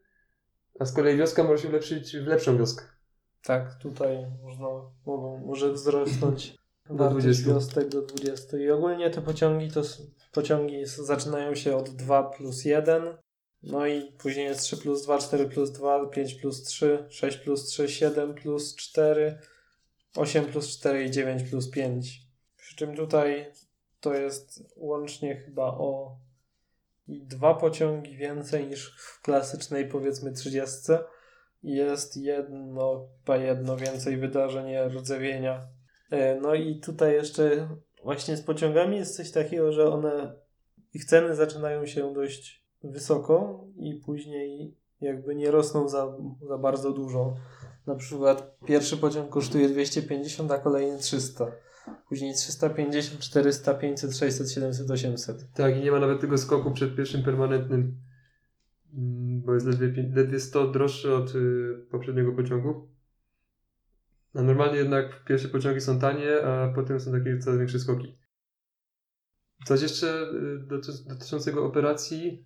a 0.80 0.84
z 0.84 0.92
kolei 0.92 1.16
wioska 1.16 1.44
może 1.44 1.62
się 1.62 1.68
ulepszyć 1.68 2.16
w 2.16 2.26
lepszą 2.26 2.58
wioskę. 2.58 2.84
Tak, 3.42 3.74
tutaj 3.74 4.26
można, 4.42 4.66
może 5.46 5.72
wzrosnąć 5.72 6.56
wartość 6.90 7.24
20. 7.26 7.50
wiostek 7.50 7.88
do 7.88 8.02
20. 8.02 8.56
I 8.56 8.70
ogólnie 8.70 9.10
te 9.10 9.22
pociągi 9.22 9.70
to 9.70 9.82
pociągi 10.32 10.86
zaczynają 10.86 11.54
się 11.54 11.76
od 11.76 11.90
2 11.90 12.22
plus 12.22 12.64
1, 12.64 13.16
no 13.66 13.86
i 13.86 14.12
później 14.12 14.46
jest 14.46 14.60
3 14.60 14.76
plus 14.76 15.02
2, 15.02 15.18
4 15.18 15.48
plus 15.48 15.72
2, 15.72 16.06
5 16.06 16.34
plus 16.34 16.62
3, 16.62 17.06
6 17.10 17.36
plus 17.36 17.64
3, 17.64 17.88
7 17.88 18.34
plus 18.34 18.76
4, 18.76 19.38
8 20.16 20.44
plus 20.44 20.78
4 20.78 21.04
i 21.04 21.10
9 21.10 21.50
plus 21.50 21.70
5. 21.70 22.22
Przy 22.56 22.76
czym 22.76 22.96
tutaj 22.96 23.52
to 24.00 24.14
jest 24.14 24.62
łącznie 24.76 25.36
chyba 25.36 25.64
o 25.64 26.18
dwa 27.08 27.54
pociągi 27.54 28.16
więcej 28.16 28.66
niż 28.66 28.96
w 28.98 29.22
klasycznej 29.22 29.88
powiedzmy 29.88 30.32
30 30.32 30.76
i 31.62 31.72
jest 31.72 32.16
jedno, 32.16 33.08
chyba 33.18 33.36
jedno 33.36 33.76
więcej 33.76 34.16
wydarzeń 34.16 34.76
rdzewienia. 34.88 35.68
E, 36.10 36.40
No 36.40 36.54
i 36.54 36.80
tutaj 36.80 37.12
jeszcze 37.12 37.68
właśnie 38.02 38.36
z 38.36 38.42
pociągami 38.42 38.96
jest 38.96 39.16
coś 39.16 39.30
takiego, 39.30 39.72
że 39.72 39.92
one 39.92 40.34
ich 40.94 41.04
ceny 41.04 41.34
zaczynają 41.34 41.86
się 41.86 42.14
dość 42.14 42.65
wysoko 42.84 43.64
i 43.76 43.94
później 43.94 44.76
jakby 45.00 45.34
nie 45.34 45.50
rosną 45.50 45.88
za, 45.88 46.16
za 46.48 46.58
bardzo 46.58 46.92
dużo. 46.92 47.36
Na 47.86 47.94
przykład 47.94 48.58
pierwszy 48.66 48.96
pociąg 48.96 49.30
kosztuje 49.30 49.68
250, 49.68 50.50
a 50.50 50.58
kolejny 50.58 50.98
300. 50.98 51.46
Później 52.08 52.34
350, 52.34 53.20
400, 53.20 53.74
500, 53.74 54.16
600, 54.16 54.50
700, 54.50 54.90
800. 54.90 55.52
Tak, 55.52 55.76
i 55.76 55.80
nie 55.80 55.90
ma 55.90 56.00
nawet 56.00 56.20
tego 56.20 56.38
skoku 56.38 56.70
przed 56.70 56.96
pierwszym 56.96 57.22
permanentnym, 57.22 57.96
mm, 58.94 59.42
bo 59.42 59.54
jest 59.54 59.66
ledwie, 59.66 60.10
ledwie 60.14 60.40
100 60.40 60.70
droższy 60.70 61.14
od 61.14 61.34
y, 61.34 61.86
poprzedniego 61.90 62.32
pociągu. 62.32 62.88
A 64.34 64.42
normalnie 64.42 64.78
jednak 64.78 65.24
pierwsze 65.24 65.48
pociągi 65.48 65.80
są 65.80 65.98
tanie, 65.98 66.42
a 66.44 66.72
potem 66.74 67.00
są 67.00 67.12
takie 67.12 67.38
coraz 67.38 67.58
większe 67.58 67.78
skoki. 67.78 68.18
Coś 69.64 69.82
jeszcze 69.82 70.06
y, 70.06 70.58
doty- 70.66 71.04
dotyczącego 71.08 71.64
operacji, 71.66 72.44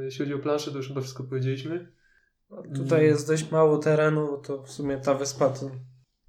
y, 0.00 0.04
jeśli 0.04 0.18
chodzi 0.24 0.34
o 0.34 0.38
planszę, 0.38 0.70
to 0.70 0.76
już 0.76 0.88
chyba 0.88 1.00
wszystko 1.00 1.24
powiedzieliśmy. 1.24 1.92
Tutaj 2.74 3.04
jest 3.04 3.26
dość 3.28 3.50
mało 3.50 3.78
terenu, 3.78 4.38
to 4.38 4.62
w 4.62 4.70
sumie 4.70 4.98
ta 4.98 5.14
wyspa 5.14 5.52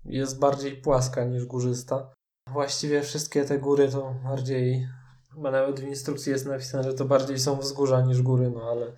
jest 0.05 0.39
bardziej 0.39 0.77
płaska 0.81 1.25
niż 1.25 1.45
górzysta. 1.45 2.13
Właściwie 2.49 3.01
wszystkie 3.01 3.45
te 3.45 3.59
góry 3.59 3.89
to 3.89 4.15
bardziej, 4.23 4.87
chyba 5.35 5.51
nawet 5.51 5.79
w 5.79 5.83
instrukcji 5.83 6.31
jest 6.31 6.45
napisane, 6.45 6.83
że 6.83 6.93
to 6.93 7.05
bardziej 7.05 7.39
są 7.39 7.59
wzgórza 7.59 8.01
niż 8.01 8.21
góry, 8.21 8.51
no 8.55 8.61
ale 8.71 8.95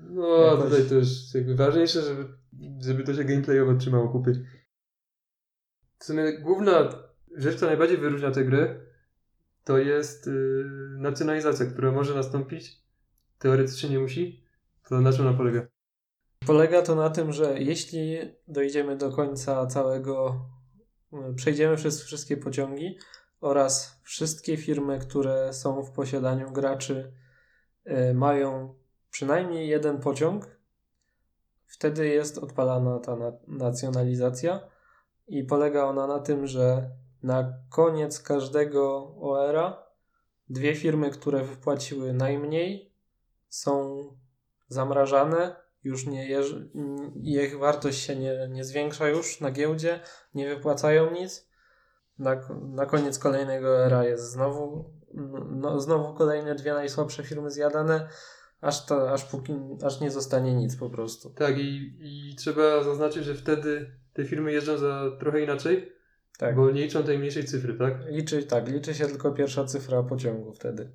No, 0.00 0.26
Jakoś- 0.44 0.64
tutaj 0.64 0.88
to 0.88 0.94
już 0.94 1.34
jakby 1.34 1.54
ważniejsze, 1.56 2.02
żeby, 2.02 2.28
żeby 2.80 3.04
to 3.04 3.14
się 3.14 3.24
gameplayowo 3.24 3.74
trzymało 3.74 4.08
kupy. 4.08 4.44
W 5.98 6.04
sumie 6.04 6.38
główna 6.38 6.88
rzecz, 7.36 7.56
która 7.56 7.70
najbardziej 7.70 7.98
wyróżnia 7.98 8.30
tę 8.30 8.44
grę, 8.44 8.80
to 9.66 9.78
jest 9.78 10.26
yy, 10.26 10.64
nacjonalizacja, 10.98 11.66
która 11.66 11.92
może 11.92 12.14
nastąpić. 12.14 12.82
Teoretycznie 13.38 13.90
nie 13.90 13.98
musi. 13.98 14.44
To 14.88 15.00
na 15.00 15.12
czym 15.12 15.26
ona 15.26 15.36
polega? 15.36 15.66
Polega 16.46 16.82
to 16.82 16.94
na 16.94 17.10
tym, 17.10 17.32
że 17.32 17.58
jeśli 17.58 18.18
dojdziemy 18.48 18.96
do 18.96 19.10
końca 19.12 19.66
całego, 19.66 20.46
y, 21.12 21.34
przejdziemy 21.34 21.76
przez 21.76 22.02
wszystkie 22.02 22.36
pociągi 22.36 22.98
oraz 23.40 24.00
wszystkie 24.02 24.56
firmy, 24.56 24.98
które 24.98 25.52
są 25.52 25.82
w 25.82 25.90
posiadaniu 25.90 26.52
graczy, 26.52 27.12
y, 27.86 28.14
mają 28.14 28.74
przynajmniej 29.10 29.68
jeden 29.68 29.98
pociąg, 29.98 30.60
wtedy 31.66 32.08
jest 32.08 32.38
odpalana 32.38 32.98
ta 32.98 33.16
na- 33.16 33.38
nacjonalizacja 33.46 34.60
i 35.28 35.44
polega 35.44 35.84
ona 35.84 36.06
na 36.06 36.18
tym, 36.18 36.46
że 36.46 36.90
na 37.26 37.52
koniec 37.70 38.20
każdego 38.20 39.14
OR-a 39.20 39.86
dwie 40.48 40.74
firmy, 40.74 41.10
które 41.10 41.44
wypłaciły 41.44 42.12
najmniej, 42.12 42.92
są 43.48 44.04
zamrażane 44.68 45.56
już 45.84 46.06
nie 46.06 46.40
ich 47.44 47.58
wartość 47.58 48.02
się 48.02 48.16
nie, 48.16 48.48
nie 48.50 48.64
zwiększa 48.64 49.08
już 49.08 49.40
na 49.40 49.50
giełdzie, 49.50 50.00
nie 50.34 50.54
wypłacają 50.54 51.10
nic. 51.10 51.48
Na, 52.18 52.36
na 52.62 52.86
koniec 52.86 53.18
kolejnego 53.18 53.84
era 53.84 54.04
jest 54.04 54.30
znowu, 54.30 54.90
no, 55.50 55.80
znowu 55.80 56.14
kolejne 56.14 56.54
dwie 56.54 56.74
najsłabsze 56.74 57.24
firmy 57.24 57.50
zjadane, 57.50 58.08
aż, 58.60 58.92
aż, 58.92 59.24
póki, 59.24 59.52
aż 59.84 60.00
nie 60.00 60.10
zostanie 60.10 60.54
nic 60.54 60.76
po 60.76 60.90
prostu. 60.90 61.30
Tak, 61.30 61.58
i, 61.58 61.98
i 62.00 62.36
trzeba 62.36 62.84
zaznaczyć, 62.84 63.24
że 63.24 63.34
wtedy 63.34 63.90
te 64.12 64.24
firmy 64.24 64.52
jeżdżą 64.52 64.78
za 64.78 65.10
trochę 65.20 65.40
inaczej, 65.42 65.95
Tak. 66.38 66.56
bo 66.56 66.70
nie 66.70 66.82
liczą 66.82 67.02
tej 67.02 67.18
mniejszej 67.18 67.44
cyfry, 67.44 67.74
tak? 67.74 67.94
Liczy, 68.06 68.42
tak, 68.42 68.68
liczy 68.68 68.94
się 68.94 69.06
tylko 69.06 69.32
pierwsza 69.32 69.64
cyfra 69.64 70.02
pociągu 70.02 70.52
wtedy. 70.52 70.92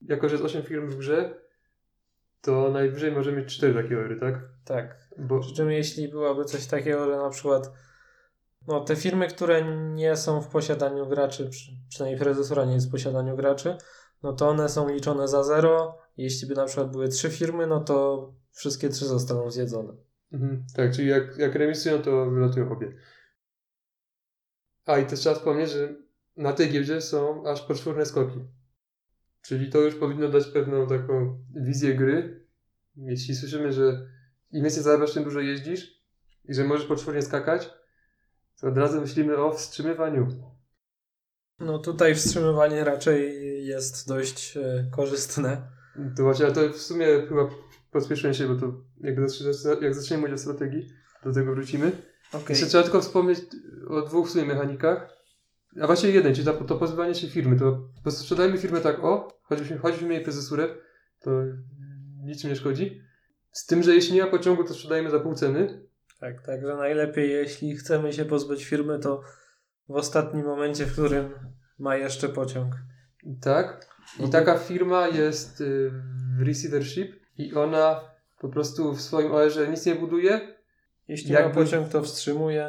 Jako, 0.00 0.28
że 0.28 0.34
jest 0.34 0.44
8 0.44 0.62
firm 0.62 0.90
w 0.90 0.96
grze, 0.96 1.34
to 2.40 2.70
najwyżej 2.70 3.12
może 3.12 3.32
mieć 3.32 3.56
4 3.56 3.74
takie 3.74 3.98
ory, 3.98 4.20
tak? 4.20 4.48
Tak. 4.64 5.08
Bo, 5.18 5.40
Przy 5.40 5.54
czym 5.54 5.70
jeśli 5.70 6.08
byłoby 6.08 6.44
coś 6.44 6.66
takiego, 6.66 7.06
że 7.06 7.16
na 7.16 7.30
przykład 7.30 7.72
no, 8.66 8.80
te 8.80 8.96
firmy, 8.96 9.28
które 9.28 9.64
nie 9.94 10.16
są 10.16 10.40
w 10.40 10.48
posiadaniu 10.48 11.06
graczy, 11.06 11.48
przy, 11.48 11.72
przynajmniej 11.88 12.20
prezesora 12.20 12.64
nie 12.64 12.74
jest 12.74 12.88
w 12.88 12.90
posiadaniu 12.90 13.36
graczy, 13.36 13.76
no 14.22 14.32
to 14.32 14.48
one 14.48 14.68
są 14.68 14.88
liczone 14.88 15.28
za 15.28 15.42
zero. 15.42 15.98
Jeśli 16.16 16.48
by 16.48 16.54
na 16.54 16.64
przykład 16.64 16.90
były 16.90 17.08
trzy 17.08 17.30
firmy, 17.30 17.66
no 17.66 17.80
to 17.80 18.28
wszystkie 18.52 18.88
trzy 18.88 19.06
zostaną 19.06 19.50
zjedzone. 19.50 19.92
Mhm, 20.32 20.64
tak, 20.76 20.92
czyli 20.92 21.08
jak, 21.08 21.38
jak 21.38 21.54
remisują, 21.54 22.02
to 22.02 22.30
wylatują 22.30 22.72
obie. 22.72 22.92
A 24.88 24.98
i 24.98 25.06
też 25.06 25.20
trzeba 25.20 25.34
wspomnieć, 25.34 25.70
że 25.70 25.94
na 26.36 26.52
tej 26.52 26.70
giełdzie 26.70 27.00
są 27.00 27.46
aż 27.46 27.62
poczwórne 27.62 28.06
skoki. 28.06 28.40
Czyli 29.42 29.70
to 29.70 29.78
już 29.80 29.94
powinno 29.94 30.28
dać 30.28 30.46
pewną 30.46 30.86
taką 30.86 31.38
wizję 31.54 31.94
gry. 31.94 32.46
Jeśli 32.96 33.34
słyszymy, 33.34 33.72
że 33.72 34.08
im 34.50 34.62
więcej 34.62 34.82
zarabiasz, 34.82 35.14
tym 35.14 35.24
dużo 35.24 35.40
jeździsz 35.40 36.02
i 36.44 36.54
że 36.54 36.64
możesz 36.64 36.86
poczwórnie 36.86 37.22
skakać, 37.22 37.70
to 38.60 38.68
od 38.68 38.78
razu 38.78 39.00
myślimy 39.00 39.36
o 39.36 39.52
wstrzymywaniu. 39.52 40.28
No 41.58 41.78
tutaj 41.78 42.14
wstrzymywanie 42.14 42.84
raczej 42.84 43.66
jest 43.66 44.08
dość 44.08 44.56
e, 44.56 44.90
korzystne. 44.90 45.70
To 46.16 46.22
właśnie, 46.22 46.46
ale 46.46 46.54
to 46.54 46.68
w 46.68 46.82
sumie 46.82 47.06
chyba 47.28 47.48
pospieszyłem 47.90 48.34
się, 48.34 48.48
bo 48.48 48.54
to 48.54 48.72
jak 49.80 49.94
zaczniemy 49.94 50.20
mówić 50.20 50.34
o 50.34 50.38
strategii, 50.38 50.88
do 51.24 51.32
tego 51.32 51.54
wrócimy. 51.54 51.92
Okay. 52.32 52.46
Jeszcze 52.48 52.66
trzeba 52.66 52.82
tylko 52.82 53.00
wspomnieć 53.00 53.38
o 53.88 54.02
dwóch 54.02 54.28
w 54.28 54.30
sumie 54.30 54.44
mechanikach. 54.44 55.18
A 55.80 55.86
właściwie 55.86 56.12
jeden, 56.12 56.34
czyli 56.34 56.46
to, 56.46 56.76
pozbywanie 56.78 57.14
się 57.14 57.28
firmy. 57.28 57.56
To 58.04 58.10
sprzedajmy 58.10 58.58
firmę 58.58 58.80
tak 58.80 59.04
o, 59.04 59.38
choćbyśmy, 59.42 59.78
choćbyśmy 59.78 60.08
mieli 60.08 60.24
prezesurę, 60.24 60.68
to 61.20 61.30
niczym 62.24 62.50
nie 62.50 62.56
szkodzi. 62.56 63.02
Z 63.52 63.66
tym, 63.66 63.82
że 63.82 63.94
jeśli 63.94 64.14
nie 64.14 64.24
ma 64.24 64.30
pociągu, 64.30 64.64
to 64.64 64.74
sprzedajemy 64.74 65.10
za 65.10 65.20
pół 65.20 65.34
ceny. 65.34 65.88
Tak, 66.20 66.46
także 66.46 66.76
najlepiej, 66.76 67.30
jeśli 67.30 67.76
chcemy 67.76 68.12
się 68.12 68.24
pozbyć 68.24 68.64
firmy, 68.64 68.98
to 68.98 69.22
w 69.88 69.94
ostatnim 69.94 70.46
momencie, 70.46 70.86
w 70.86 70.92
którym 70.92 71.30
ma 71.78 71.96
jeszcze 71.96 72.28
pociąg. 72.28 72.74
Tak. 73.40 73.86
I 74.26 74.30
taka 74.30 74.58
firma 74.58 75.08
jest 75.08 75.60
y, 75.60 75.90
w 76.38 76.42
receivership 76.42 77.12
i 77.38 77.54
ona 77.54 78.00
po 78.38 78.48
prostu 78.48 78.94
w 78.94 79.00
swoim 79.00 79.32
OR-ze 79.32 79.68
nic 79.68 79.86
nie 79.86 79.94
buduje. 79.94 80.57
Jeśli 81.08 81.32
ma 81.32 81.40
Jakby- 81.40 81.54
pociąg, 81.54 81.88
to 81.88 82.02
wstrzymuje. 82.02 82.68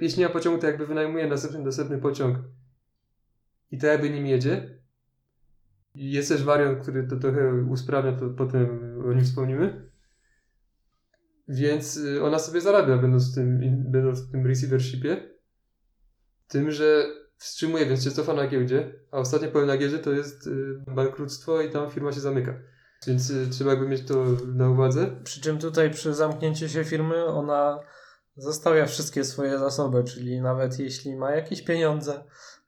Jeśli 0.00 0.20
nie 0.20 0.26
ma 0.26 0.32
pociągu, 0.32 0.60
to 0.60 0.66
jakby 0.66 0.86
wynajmuje 0.86 1.26
następny, 1.26 1.60
następny 1.60 1.98
pociąg 1.98 2.38
i 3.70 3.78
tak 3.78 3.90
jakby 3.90 4.10
nim 4.10 4.26
jedzie. 4.26 4.78
Jest 5.94 6.28
też 6.28 6.44
wariant, 6.44 6.82
który 6.82 7.06
to 7.06 7.16
trochę 7.16 7.54
usprawnia, 7.70 8.12
to 8.12 8.30
potem 8.30 8.98
o 9.06 9.12
nim 9.12 9.24
wspomnimy. 9.24 9.90
Więc 11.48 11.96
y, 11.96 12.24
ona 12.24 12.38
sobie 12.38 12.60
zarabia, 12.60 12.96
będąc 12.96 13.32
w 13.32 13.34
tym, 13.34 13.60
będąc 13.92 14.20
w 14.20 14.30
tym 14.32 14.46
receivershipie. 14.46 15.30
Tym, 16.48 16.70
że 16.70 17.06
wstrzymuje, 17.36 17.86
więc 17.86 18.04
się 18.04 18.10
cofa 18.10 18.34
na 18.34 18.48
giełdzie, 18.48 18.92
a 19.10 19.18
ostatnie 19.18 19.48
powiem 19.48 19.68
na 19.68 19.76
giełdzie 19.78 19.98
to 19.98 20.12
jest 20.12 20.46
y, 20.46 20.84
bankructwo 20.86 21.62
i 21.62 21.70
tam 21.70 21.90
firma 21.90 22.12
się 22.12 22.20
zamyka. 22.20 22.54
Więc 23.06 23.30
y, 23.30 23.48
trzeba 23.50 23.70
jakby 23.70 23.88
mieć 23.88 24.06
to 24.06 24.24
na 24.54 24.70
uwadze. 24.70 25.06
Przy 25.24 25.40
czym 25.40 25.58
tutaj 25.58 25.90
przy 25.90 26.14
zamknięciu 26.14 26.68
się 26.68 26.84
firmy 26.84 27.24
ona 27.26 27.80
zostawia 28.36 28.86
wszystkie 28.86 29.24
swoje 29.24 29.58
zasoby, 29.58 30.04
czyli 30.04 30.40
nawet 30.40 30.78
jeśli 30.78 31.16
ma 31.16 31.30
jakieś 31.30 31.62
pieniądze, 31.62 32.24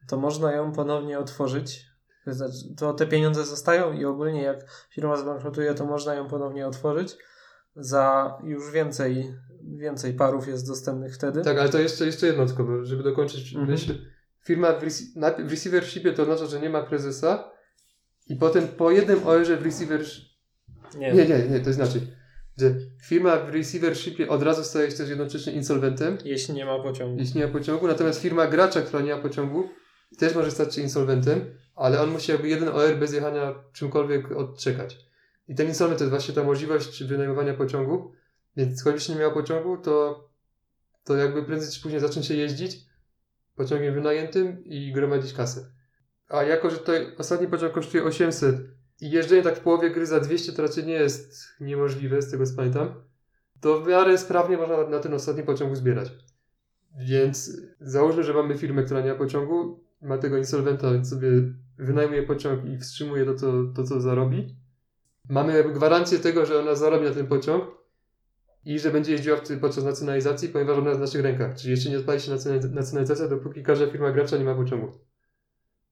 to 0.08 0.16
można 0.16 0.52
ją 0.52 0.72
ponownie 0.72 1.18
otworzyć. 1.18 1.86
To 2.24 2.32
znaczy, 2.34 2.54
to 2.76 2.92
te 2.92 3.06
pieniądze 3.06 3.44
zostają 3.44 3.92
i 3.92 4.04
ogólnie 4.04 4.42
jak 4.42 4.64
firma 4.90 5.16
zbankrutuje, 5.16 5.74
to 5.74 5.86
można 5.86 6.14
ją 6.14 6.28
ponownie 6.28 6.66
otworzyć. 6.66 7.16
Za 7.76 8.34
już 8.44 8.70
więcej, 8.70 9.34
więcej 9.62 10.14
parów 10.14 10.48
jest 10.48 10.66
dostępnych 10.66 11.14
wtedy. 11.14 11.42
Tak, 11.42 11.58
ale 11.58 11.68
to 11.68 11.78
jeszcze, 11.78 12.06
jeszcze 12.06 12.26
jedno 12.26 12.46
tylko, 12.46 12.84
żeby 12.84 13.02
dokończyć 13.02 13.52
Mhm. 13.52 13.70
myśl. 13.70 13.94
Firma 14.44 14.72
w, 14.72 14.82
rec- 14.82 15.46
w 15.46 15.50
receivershipie 15.50 16.12
to 16.12 16.22
oznacza, 16.22 16.46
że 16.46 16.60
nie 16.60 16.70
ma 16.70 16.82
prezesa 16.82 17.50
i 18.30 18.36
potem 18.36 18.68
po 18.68 18.90
jednym 18.90 19.26
OR-ze 19.26 19.56
w 19.56 19.62
receiver... 19.62 20.04
Nie, 20.98 21.12
Nie, 21.12 21.26
nie, 21.26 21.38
nie, 21.38 21.60
to 21.60 21.70
inaczej. 21.70 22.02
Że 22.58 22.74
firma 23.04 23.36
w 23.36 23.48
receivershipie 23.48 24.28
od 24.28 24.42
razu 24.42 24.64
staje 24.64 24.90
się 24.90 24.96
też 24.96 25.08
jednocześnie 25.08 25.52
insolwentem, 25.52 26.18
jeśli 26.24 26.54
nie 26.54 26.64
ma 26.64 26.82
pociągu. 26.82 27.18
jeśli 27.18 27.40
nie 27.40 27.46
ma 27.46 27.52
pociągu, 27.52 27.86
natomiast 27.86 28.22
firma 28.22 28.46
gracza, 28.46 28.82
która 28.82 29.02
nie 29.02 29.14
ma 29.16 29.22
pociągu, 29.22 29.68
też 30.18 30.34
może 30.34 30.50
stać 30.50 30.74
się 30.74 30.82
insolwentem, 30.82 31.54
ale 31.74 32.02
on 32.02 32.10
musi 32.10 32.32
jakby 32.32 32.48
jeden 32.48 32.68
OR 32.68 32.96
bez 32.98 33.12
jechania 33.12 33.54
czymkolwiek 33.72 34.32
odczekać. 34.32 34.96
I 35.48 35.54
ten 35.54 35.68
insolwent 35.68 35.98
to 35.98 36.04
jest 36.04 36.10
właśnie 36.10 36.34
ta 36.34 36.44
możliwość 36.44 37.04
wynajmowania 37.04 37.54
pociągu, 37.54 38.12
więc 38.56 38.84
choć 38.84 39.08
nie 39.08 39.16
miała 39.16 39.34
pociągu, 39.34 39.76
to, 39.76 40.28
to 41.04 41.16
jakby 41.16 41.42
prędzej 41.42 41.72
czy 41.72 41.82
później 41.82 42.00
zacznie 42.00 42.22
się 42.22 42.34
jeździć 42.34 42.76
pociągiem 43.54 43.94
wynajętym 43.94 44.64
i 44.64 44.92
gromadzić 44.92 45.32
kasę. 45.32 45.79
A 46.30 46.42
jako, 46.42 46.70
że 46.70 46.76
tutaj 46.76 47.06
ostatni 47.18 47.48
pociąg 47.48 47.72
kosztuje 47.72 48.04
800 48.04 48.56
i 49.00 49.10
jeżdżenie 49.10 49.42
tak 49.42 49.56
w 49.56 49.60
połowie 49.60 49.90
gry 49.90 50.06
za 50.06 50.20
200 50.20 50.52
to 50.52 50.62
raczej 50.62 50.86
nie 50.86 50.92
jest 50.92 51.34
niemożliwe, 51.60 52.22
z 52.22 52.30
tego 52.30 52.46
co 52.46 52.56
pamiętam, 52.56 52.94
to 53.60 53.80
w 53.80 53.88
miarę 53.88 54.18
sprawnie 54.18 54.56
można 54.56 54.86
na 54.86 54.98
ten 54.98 55.14
ostatni 55.14 55.42
pociąg 55.42 55.76
zbierać. 55.76 56.12
Więc 56.98 57.60
załóżmy, 57.80 58.22
że 58.22 58.34
mamy 58.34 58.58
firmę, 58.58 58.82
która 58.82 59.00
nie 59.00 59.12
ma 59.12 59.18
pociągu, 59.18 59.84
ma 60.02 60.18
tego 60.18 60.36
insolwenta, 60.36 60.92
więc 60.92 61.10
sobie 61.10 61.28
wynajmuje 61.78 62.22
pociąg 62.22 62.64
i 62.64 62.78
wstrzymuje 62.78 63.24
to, 63.24 63.34
co, 63.34 63.52
to, 63.76 63.84
co 63.84 64.00
zarobi. 64.00 64.56
Mamy 65.28 65.64
gwarancję 65.64 66.18
tego, 66.18 66.46
że 66.46 66.60
ona 66.60 66.74
zarobi 66.74 67.04
na 67.04 67.14
ten 67.14 67.26
pociąg 67.26 67.64
i 68.64 68.78
że 68.78 68.90
będzie 68.90 69.12
jeździła 69.12 69.36
w, 69.36 69.60
podczas 69.60 69.84
nacjonalizacji, 69.84 70.48
ponieważ 70.48 70.78
ona 70.78 70.88
jest 70.88 71.00
w 71.00 71.02
naszych 71.04 71.22
rękach. 71.22 71.56
Czyli 71.56 71.70
jeszcze 71.70 71.90
nie 71.90 71.98
odpali 71.98 72.20
się 72.20 72.32
nacjonaliz- 72.32 72.72
nacjonalizacja, 72.72 73.28
dopóki 73.28 73.62
każda 73.62 73.86
firma 73.86 74.12
gracza 74.12 74.36
nie 74.36 74.44
ma 74.44 74.54
pociągu. 74.54 75.09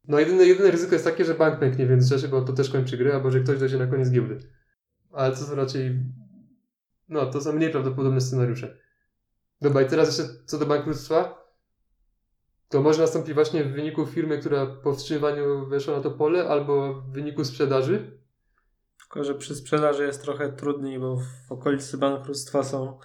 No 0.08 0.18
jedyne, 0.18 0.44
jedyne 0.44 0.70
ryzyko 0.70 0.92
jest 0.92 1.04
takie, 1.04 1.24
że 1.24 1.34
bank 1.34 1.60
pęknie 1.60 1.86
w 1.86 1.90
międzyczasie, 1.90 2.28
bo 2.28 2.42
to 2.42 2.52
też 2.52 2.70
kończy 2.70 2.96
grę, 2.96 3.14
albo 3.14 3.30
że 3.30 3.40
ktoś 3.40 3.58
dojdzie 3.58 3.78
na 3.78 3.86
koniec 3.86 4.10
giełdy. 4.10 4.38
Ale 5.12 5.36
to 5.36 5.36
są 5.36 5.54
raczej... 5.54 6.02
No, 7.08 7.26
to 7.26 7.40
są 7.40 7.52
mniej 7.52 7.70
prawdopodobne 7.70 8.20
scenariusze. 8.20 8.78
Dobra, 9.60 9.82
i 9.82 9.86
teraz 9.86 10.18
jeszcze 10.18 10.34
co 10.46 10.58
do 10.58 10.66
bankructwa. 10.66 11.48
To 12.68 12.82
może 12.82 13.02
nastąpić 13.02 13.34
właśnie 13.34 13.64
w 13.64 13.72
wyniku 13.72 14.06
firmy, 14.06 14.38
która 14.38 14.66
po 14.66 14.94
wstrzymywaniu 14.94 15.66
weszła 15.66 15.96
na 15.96 16.02
to 16.02 16.10
pole, 16.10 16.48
albo 16.48 16.94
w 16.94 17.12
wyniku 17.12 17.44
sprzedaży. 17.44 18.18
Tylko, 18.98 19.24
że 19.24 19.34
przy 19.34 19.54
sprzedaży 19.54 20.06
jest 20.06 20.22
trochę 20.22 20.52
trudniej, 20.52 20.98
bo 20.98 21.16
w 21.16 21.52
okolicy 21.52 21.98
bankructwa 21.98 22.62
są 22.62 22.98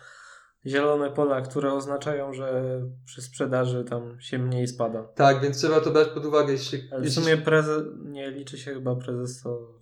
zielone 0.66 1.12
pola, 1.12 1.42
które 1.42 1.74
oznaczają, 1.74 2.34
że 2.34 2.64
przy 3.06 3.22
sprzedaży 3.22 3.84
tam 3.84 4.22
się 4.22 4.40
mniej 4.40 4.68
spada. 4.68 5.04
Tak, 5.04 5.42
więc 5.42 5.58
trzeba 5.58 5.82
to 5.82 5.92
brać 5.92 6.08
pod 6.08 6.26
uwagę. 6.26 6.52
Jeśli, 6.52 6.90
Ale 6.92 7.02
w 7.02 7.14
sumie 7.14 7.38
prezes, 7.38 7.84
nie 8.06 8.32
liczy 8.32 8.58
się 8.58 8.74
chyba 8.74 8.96
prezes, 8.96 9.42
to 9.42 9.74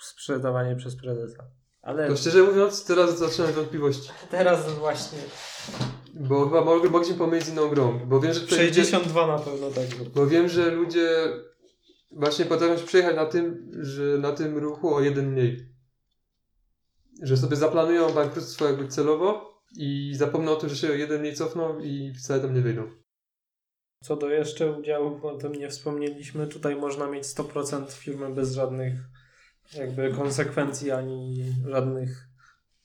sprzedawanie 0.00 0.76
przez 0.76 0.96
prezesa. 0.96 1.44
Ale 1.82 2.08
To 2.08 2.16
szczerze 2.16 2.42
mówiąc, 2.42 2.84
teraz 2.84 3.18
zaczynam 3.18 3.52
wątpliwości. 3.52 4.10
teraz 4.30 4.72
właśnie 4.72 5.18
Bo 6.14 6.44
chyba 6.44 6.60
mogli- 6.64 6.90
mogliśmy 6.90 7.16
pomylić 7.16 7.44
z 7.44 7.48
inną 7.52 7.68
grą. 7.68 7.98
Bo 8.06 8.20
wiem, 8.20 8.32
że 8.32 8.40
tutaj 8.40 8.58
ludzie, 8.66 8.84
62 8.84 9.26
na 9.26 9.38
pewno 9.38 9.70
tak 9.70 9.84
bo 10.14 10.26
wiem, 10.26 10.48
że 10.48 10.70
ludzie 10.70 11.08
właśnie 12.10 12.44
potrafią 12.44 12.76
się 12.78 12.86
przejechać 12.86 13.16
na 13.16 13.26
tym, 13.26 13.70
że 13.80 14.02
na 14.02 14.32
tym 14.32 14.58
ruchu 14.58 14.94
o 14.94 15.00
jeden 15.00 15.32
mniej. 15.32 15.68
Że 17.22 17.36
sobie 17.36 17.56
zaplanują 17.56 18.10
bankructwo 18.10 18.64
jakby 18.64 18.88
celowo 18.88 19.57
i 19.76 20.12
zapomną 20.14 20.52
o 20.52 20.56
tym, 20.56 20.68
że 20.68 20.76
się 20.76 20.88
o 20.88 20.94
jeden 20.94 21.20
mniej 21.20 21.34
cofną 21.34 21.80
i 21.80 22.14
wcale 22.14 22.40
tam 22.40 22.54
nie 22.54 22.60
wyjdą. 22.60 22.90
Co 24.04 24.16
do 24.16 24.30
jeszcze 24.30 24.72
udziałów, 24.72 25.24
o 25.24 25.36
tym 25.36 25.52
nie 25.52 25.68
wspomnieliśmy, 25.68 26.46
tutaj 26.46 26.76
można 26.76 27.10
mieć 27.10 27.24
100% 27.24 27.92
firmy 27.92 28.34
bez 28.34 28.54
żadnych 28.54 28.92
jakby 29.74 30.12
konsekwencji 30.12 30.90
ani 30.90 31.44
żadnych 31.66 32.28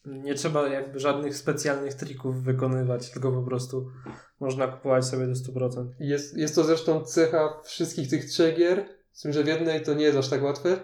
nie 0.05 0.35
trzeba 0.35 0.67
jakby 0.67 0.99
żadnych 0.99 1.35
specjalnych 1.35 1.93
trików 1.93 2.43
wykonywać, 2.43 3.11
tylko 3.11 3.31
po 3.31 3.43
prostu 3.43 3.91
można 4.39 4.67
kupować 4.67 5.05
sobie 5.05 5.27
do 5.27 5.33
100%. 5.33 5.87
Jest, 5.99 6.37
jest 6.37 6.55
to 6.55 6.63
zresztą 6.63 7.03
cecha 7.03 7.61
wszystkich 7.63 8.09
tych 8.09 8.25
trzech 8.25 8.57
gier, 8.57 8.85
z 9.11 9.21
tym, 9.21 9.33
że 9.33 9.43
w 9.43 9.47
jednej 9.47 9.81
to 9.81 9.93
nie 9.93 10.03
jest 10.03 10.17
aż 10.17 10.29
tak 10.29 10.43
łatwe, 10.43 10.79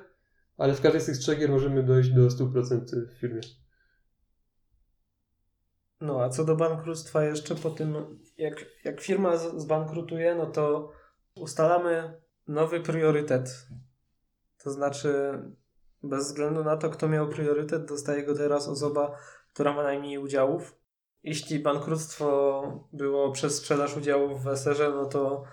ale 0.57 0.73
w 0.73 0.81
każdej 0.81 1.01
z 1.01 1.05
tych 1.05 1.17
trzech 1.17 1.39
gier 1.39 1.49
możemy 1.49 1.83
dojść 1.83 2.09
do 2.09 2.27
100% 2.27 2.83
w 3.07 3.19
firmie. 3.19 3.41
No 6.01 6.21
a 6.23 6.29
co 6.29 6.45
do 6.45 6.55
bankructwa 6.55 7.23
jeszcze 7.23 7.55
po 7.55 7.69
tym, 7.69 8.19
jak, 8.37 8.65
jak 8.83 9.01
firma 9.01 9.37
zbankrutuje, 9.37 10.35
no 10.35 10.45
to 10.45 10.91
ustalamy 11.35 12.21
nowy 12.47 12.79
priorytet. 12.79 13.67
To 14.63 14.71
znaczy, 14.71 15.39
bez 16.03 16.25
względu 16.25 16.63
na 16.63 16.77
to, 16.77 16.89
kto 16.89 17.07
miał 17.07 17.29
priorytet, 17.29 17.85
dostaje 17.85 18.23
go 18.23 18.35
teraz 18.35 18.67
osoba, 18.67 19.17
która 19.53 19.73
ma 19.73 19.83
najmniej 19.83 20.17
udziałów. 20.17 20.75
Jeśli 21.23 21.59
bankructwo 21.59 22.61
było 22.93 23.31
przez 23.31 23.55
sprzedaż 23.55 23.97
udziałów 23.97 24.43
w 24.43 24.47
SR-ze, 24.47 24.89
no 24.89 25.05
to 25.05 25.43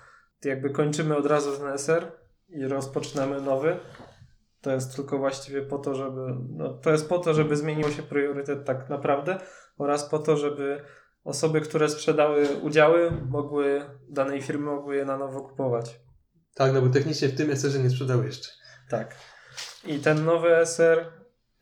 jakby 0.45 0.71
kończymy 0.71 1.17
od 1.17 1.27
razu 1.27 1.57
ten 1.57 1.69
SR 1.69 2.13
i 2.49 2.67
rozpoczynamy 2.67 3.41
nowy. 3.41 3.77
To 4.61 4.71
jest 4.71 4.97
tylko 4.97 5.19
właściwie 5.19 5.63
po 5.63 5.79
to, 5.79 5.95
żeby. 5.95 6.21
No, 6.49 6.75
to 6.75 6.91
jest 6.91 7.09
po 7.09 7.19
to, 7.19 7.35
żeby 7.35 7.57
zmienił 7.57 7.91
się 7.91 8.03
priorytet 8.03 8.65
tak 8.65 8.89
naprawdę 8.89 9.39
oraz 9.79 10.09
po 10.09 10.19
to, 10.19 10.37
żeby 10.37 10.81
osoby, 11.25 11.61
które 11.61 11.89
sprzedały 11.89 12.47
udziały, 12.63 13.11
mogły 13.29 13.83
danej 14.09 14.43
firmy 14.43 14.65
mogły 14.65 14.97
je 14.97 15.05
na 15.05 15.19
nowo 15.19 15.41
kupować. 15.41 16.01
Tak, 16.55 16.73
no 16.73 16.83
bo 16.83 16.89
technicznie 16.89 17.29
w 17.29 17.37
tym 17.37 17.51
SR 17.51 17.81
nie 17.81 17.91
sprzedały 17.91 18.27
jeszcze. 18.27 18.51
Tak. 18.91 19.15
I 19.87 19.99
ten 19.99 20.25
nowy 20.25 20.57
SR 20.57 21.13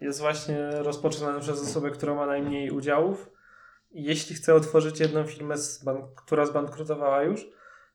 jest 0.01 0.21
właśnie 0.21 0.71
rozpoczynany 0.71 1.41
przez 1.41 1.63
osobę, 1.63 1.91
która 1.91 2.15
ma 2.15 2.27
najmniej 2.27 2.71
udziałów. 2.71 3.31
Jeśli 3.91 4.37
chce 4.37 4.55
otworzyć 4.55 5.01
jedną 5.01 5.27
firmę, 5.27 5.55
która 6.17 6.47
zbankrutowała 6.47 7.23
już, 7.23 7.47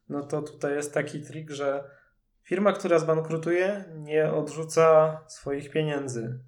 no 0.09 0.23
to 0.23 0.41
tutaj 0.41 0.73
jest 0.73 0.93
taki 0.93 1.21
trik, 1.21 1.51
że 1.51 1.89
firma, 2.43 2.73
która 2.73 2.99
zbankrutuje, 2.99 3.85
nie 3.95 4.33
odrzuca 4.33 5.17
swoich 5.27 5.71
pieniędzy. 5.71 6.39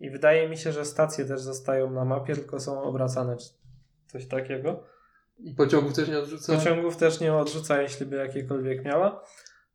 I 0.00 0.10
wydaje 0.10 0.48
mi 0.48 0.56
się, 0.56 0.72
że 0.72 0.84
stacje 0.84 1.24
też 1.24 1.40
zostają 1.40 1.90
na 1.90 2.04
mapie, 2.04 2.34
tylko 2.34 2.60
są 2.60 2.82
obracane, 2.82 3.36
czy 3.36 3.48
coś 4.06 4.26
takiego. 4.26 4.84
I 5.38 5.54
pociągów 5.54 5.94
też 5.94 6.08
nie 6.08 6.18
odrzuca. 6.18 6.56
Pociągów 6.56 6.96
też 6.96 7.20
nie 7.20 7.34
odrzuca, 7.34 7.82
jeśli 7.82 8.06
by 8.06 8.16
jakiekolwiek 8.16 8.84
miała. 8.84 9.24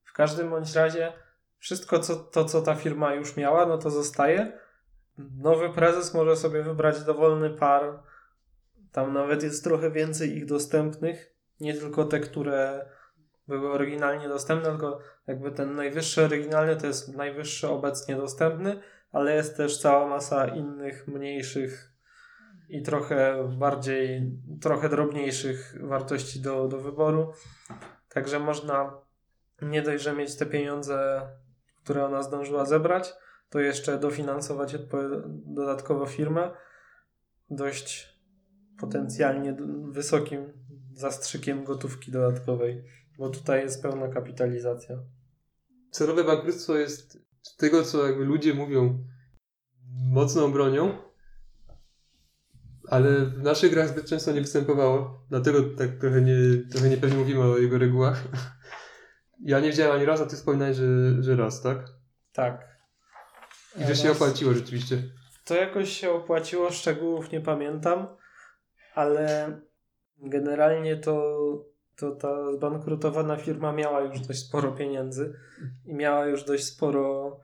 W 0.03 0.13
każdym 0.13 0.49
bądź 0.49 0.75
razie 0.75 1.13
wszystko 1.57 1.99
co, 1.99 2.15
to, 2.15 2.45
co 2.45 2.61
ta 2.61 2.75
firma 2.75 3.13
już 3.13 3.37
miała, 3.37 3.65
no 3.65 3.77
to 3.77 3.89
zostaje. 3.89 4.59
Nowy 5.17 5.69
prezes 5.69 6.13
może 6.13 6.35
sobie 6.35 6.63
wybrać 6.63 7.03
dowolny 7.03 7.49
par. 7.49 7.99
Tam 8.91 9.13
nawet 9.13 9.43
jest 9.43 9.63
trochę 9.63 9.91
więcej 9.91 10.37
ich 10.37 10.45
dostępnych. 10.45 11.35
Nie 11.59 11.73
tylko 11.73 12.05
te, 12.05 12.19
które 12.19 12.85
były 13.47 13.71
oryginalnie 13.71 14.27
dostępne, 14.27 14.69
tylko 14.69 14.99
jakby 15.27 15.51
ten 15.51 15.75
najwyższy 15.75 16.23
oryginalny 16.23 16.75
to 16.75 16.87
jest 16.87 17.15
najwyższy 17.15 17.67
obecnie 17.67 18.15
dostępny, 18.15 18.81
ale 19.15 19.35
jest 19.35 19.57
też 19.57 19.77
cała 19.77 20.07
masa 20.07 20.47
innych, 20.47 21.07
mniejszych 21.07 21.93
i 22.69 22.81
trochę 22.81 23.49
bardziej, 23.57 24.31
trochę 24.61 24.89
drobniejszych 24.89 25.75
wartości 25.81 26.41
do, 26.41 26.67
do 26.67 26.81
wyboru. 26.81 27.31
Także 28.09 28.39
można 28.39 28.97
nie 29.61 29.81
dość, 29.81 30.03
że 30.03 30.13
mieć 30.13 30.35
te 30.35 30.45
pieniądze, 30.45 31.21
które 31.83 32.05
ona 32.05 32.23
zdążyła 32.23 32.65
zebrać, 32.65 33.13
to 33.49 33.59
jeszcze 33.59 33.99
dofinansować 33.99 34.75
dodatkowo 35.45 36.05
firmę 36.05 36.51
dość 37.49 38.19
potencjalnie 38.79 39.57
wysokim 39.89 40.53
zastrzykiem 40.93 41.63
gotówki 41.63 42.11
dodatkowej, 42.11 42.83
bo 43.17 43.29
tutaj 43.29 43.61
jest 43.61 43.81
pełna 43.81 44.07
kapitalizacja. 44.07 44.97
celowe 45.91 46.23
bankructwo 46.23 46.75
jest 46.75 47.25
tego, 47.57 47.83
co 47.83 48.07
jakby 48.07 48.25
ludzie 48.25 48.53
mówią, 48.53 49.03
mocną 50.11 50.51
bronią, 50.51 50.97
ale 52.89 53.25
w 53.25 53.43
naszych 53.43 53.71
grach 53.71 53.87
zbyt 53.89 54.05
często 54.05 54.31
nie 54.31 54.41
występowało, 54.41 55.25
dlatego 55.29 55.63
tak 55.77 55.89
trochę, 55.99 56.21
nie, 56.21 56.35
trochę 56.71 56.89
niepewnie 56.89 57.17
mówimy 57.17 57.43
o 57.43 57.57
jego 57.57 57.77
regułach. 57.77 58.23
Ja 59.39 59.59
nie 59.59 59.69
widziałem 59.69 59.95
ani 59.95 60.05
razu, 60.05 60.23
a 60.23 60.25
ty 60.25 60.35
wspominałeś, 60.35 60.77
że, 60.77 61.23
że 61.23 61.35
raz, 61.35 61.61
tak? 61.61 61.87
Tak. 62.33 62.77
I 63.77 63.83
że 63.83 63.95
się 63.95 64.07
Raz- 64.07 64.17
opłaciło 64.21 64.53
rzeczywiście. 64.53 65.03
To 65.45 65.55
jakoś 65.55 65.89
się 65.89 66.11
opłaciło, 66.11 66.71
szczegółów 66.71 67.31
nie 67.31 67.41
pamiętam, 67.41 68.07
ale 68.93 69.51
generalnie 70.17 70.97
to, 70.97 71.35
to 71.97 72.11
ta 72.11 72.51
zbankrutowana 72.51 73.37
firma 73.37 73.71
miała 73.71 74.01
już 74.01 74.19
dość 74.19 74.39
sporo 74.39 74.71
pieniędzy 74.71 75.33
i 75.85 75.93
miała 75.93 76.25
już 76.25 76.43
dość 76.43 76.63
sporo, 76.63 77.39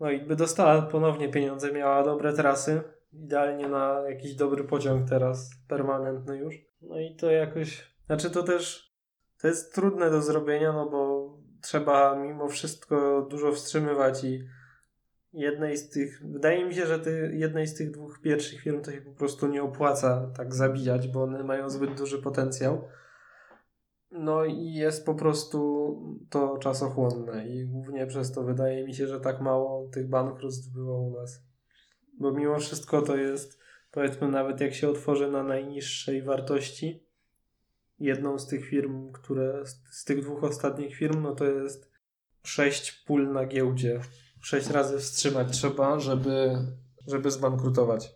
no 0.00 0.10
i 0.10 0.20
by 0.20 0.36
dostała 0.36 0.82
ponownie 0.82 1.28
pieniądze, 1.28 1.72
miała 1.72 2.02
dobre 2.02 2.32
trasy, 2.32 2.82
idealnie 3.12 3.68
na 3.68 4.02
jakiś 4.08 4.34
dobry 4.34 4.64
pociąg 4.64 5.08
teraz, 5.08 5.50
permanentny 5.68 6.38
już. 6.38 6.54
No 6.82 7.00
i 7.00 7.16
to 7.16 7.30
jakoś, 7.30 7.94
znaczy 8.06 8.30
to 8.30 8.42
też, 8.42 8.94
to 9.40 9.48
jest 9.48 9.74
trudne 9.74 10.10
do 10.10 10.22
zrobienia, 10.22 10.72
no 10.72 10.90
bo 10.90 11.32
trzeba 11.62 12.16
mimo 12.16 12.48
wszystko 12.48 13.26
dużo 13.30 13.52
wstrzymywać 13.52 14.24
i 14.24 14.44
jednej 15.32 15.76
z 15.76 15.90
tych, 15.90 16.22
wydaje 16.24 16.64
mi 16.64 16.74
się, 16.74 16.86
że 16.86 16.98
ty, 16.98 17.32
jednej 17.34 17.66
z 17.66 17.74
tych 17.74 17.90
dwóch 17.90 18.20
pierwszych 18.20 18.60
firm 18.60 18.82
to 18.82 18.92
się 18.92 19.00
po 19.00 19.10
prostu 19.10 19.46
nie 19.46 19.62
opłaca 19.62 20.30
tak 20.36 20.54
zabijać, 20.54 21.08
bo 21.08 21.22
one 21.22 21.44
mają 21.44 21.70
zbyt 21.70 21.94
duży 21.94 22.22
potencjał. 22.22 22.88
No 24.10 24.44
i 24.44 24.72
jest 24.72 25.06
po 25.06 25.14
prostu 25.14 25.58
to 26.30 26.58
czasochłonne 26.58 27.48
i 27.48 27.66
głównie 27.66 28.06
przez 28.06 28.32
to 28.32 28.42
wydaje 28.42 28.84
mi 28.84 28.94
się, 28.94 29.06
że 29.06 29.20
tak 29.20 29.40
mało 29.40 29.88
tych 29.88 30.08
bankructw 30.08 30.68
było 30.68 31.00
u 31.00 31.10
nas. 31.10 31.42
Bo 32.18 32.32
mimo 32.32 32.58
wszystko 32.58 33.02
to 33.02 33.16
jest, 33.16 33.60
powiedzmy 33.90 34.28
nawet 34.28 34.60
jak 34.60 34.74
się 34.74 34.88
otworzy 34.88 35.30
na 35.30 35.42
najniższej 35.42 36.22
wartości, 36.22 37.06
jedną 37.98 38.38
z 38.38 38.46
tych 38.46 38.64
firm, 38.64 39.12
które, 39.12 39.62
z, 39.90 40.04
tych 40.04 40.22
dwóch 40.22 40.44
ostatnich 40.44 40.96
firm, 40.96 41.22
no 41.22 41.34
to 41.34 41.44
jest 41.44 41.90
sześć 42.42 42.92
pól 42.92 43.32
na 43.32 43.46
giełdzie 43.46 44.00
sześć 44.46 44.70
razy 44.70 44.98
wstrzymać 44.98 45.52
trzeba, 45.52 46.00
żeby, 46.00 46.58
żeby 47.06 47.30
zbankrutować. 47.30 48.14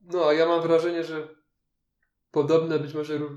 No, 0.00 0.24
a 0.24 0.32
ja 0.32 0.46
mam 0.46 0.62
wrażenie, 0.62 1.04
że 1.04 1.28
podobny, 2.36 2.78
być 2.78 2.94
może 2.94 3.18
ró- 3.18 3.36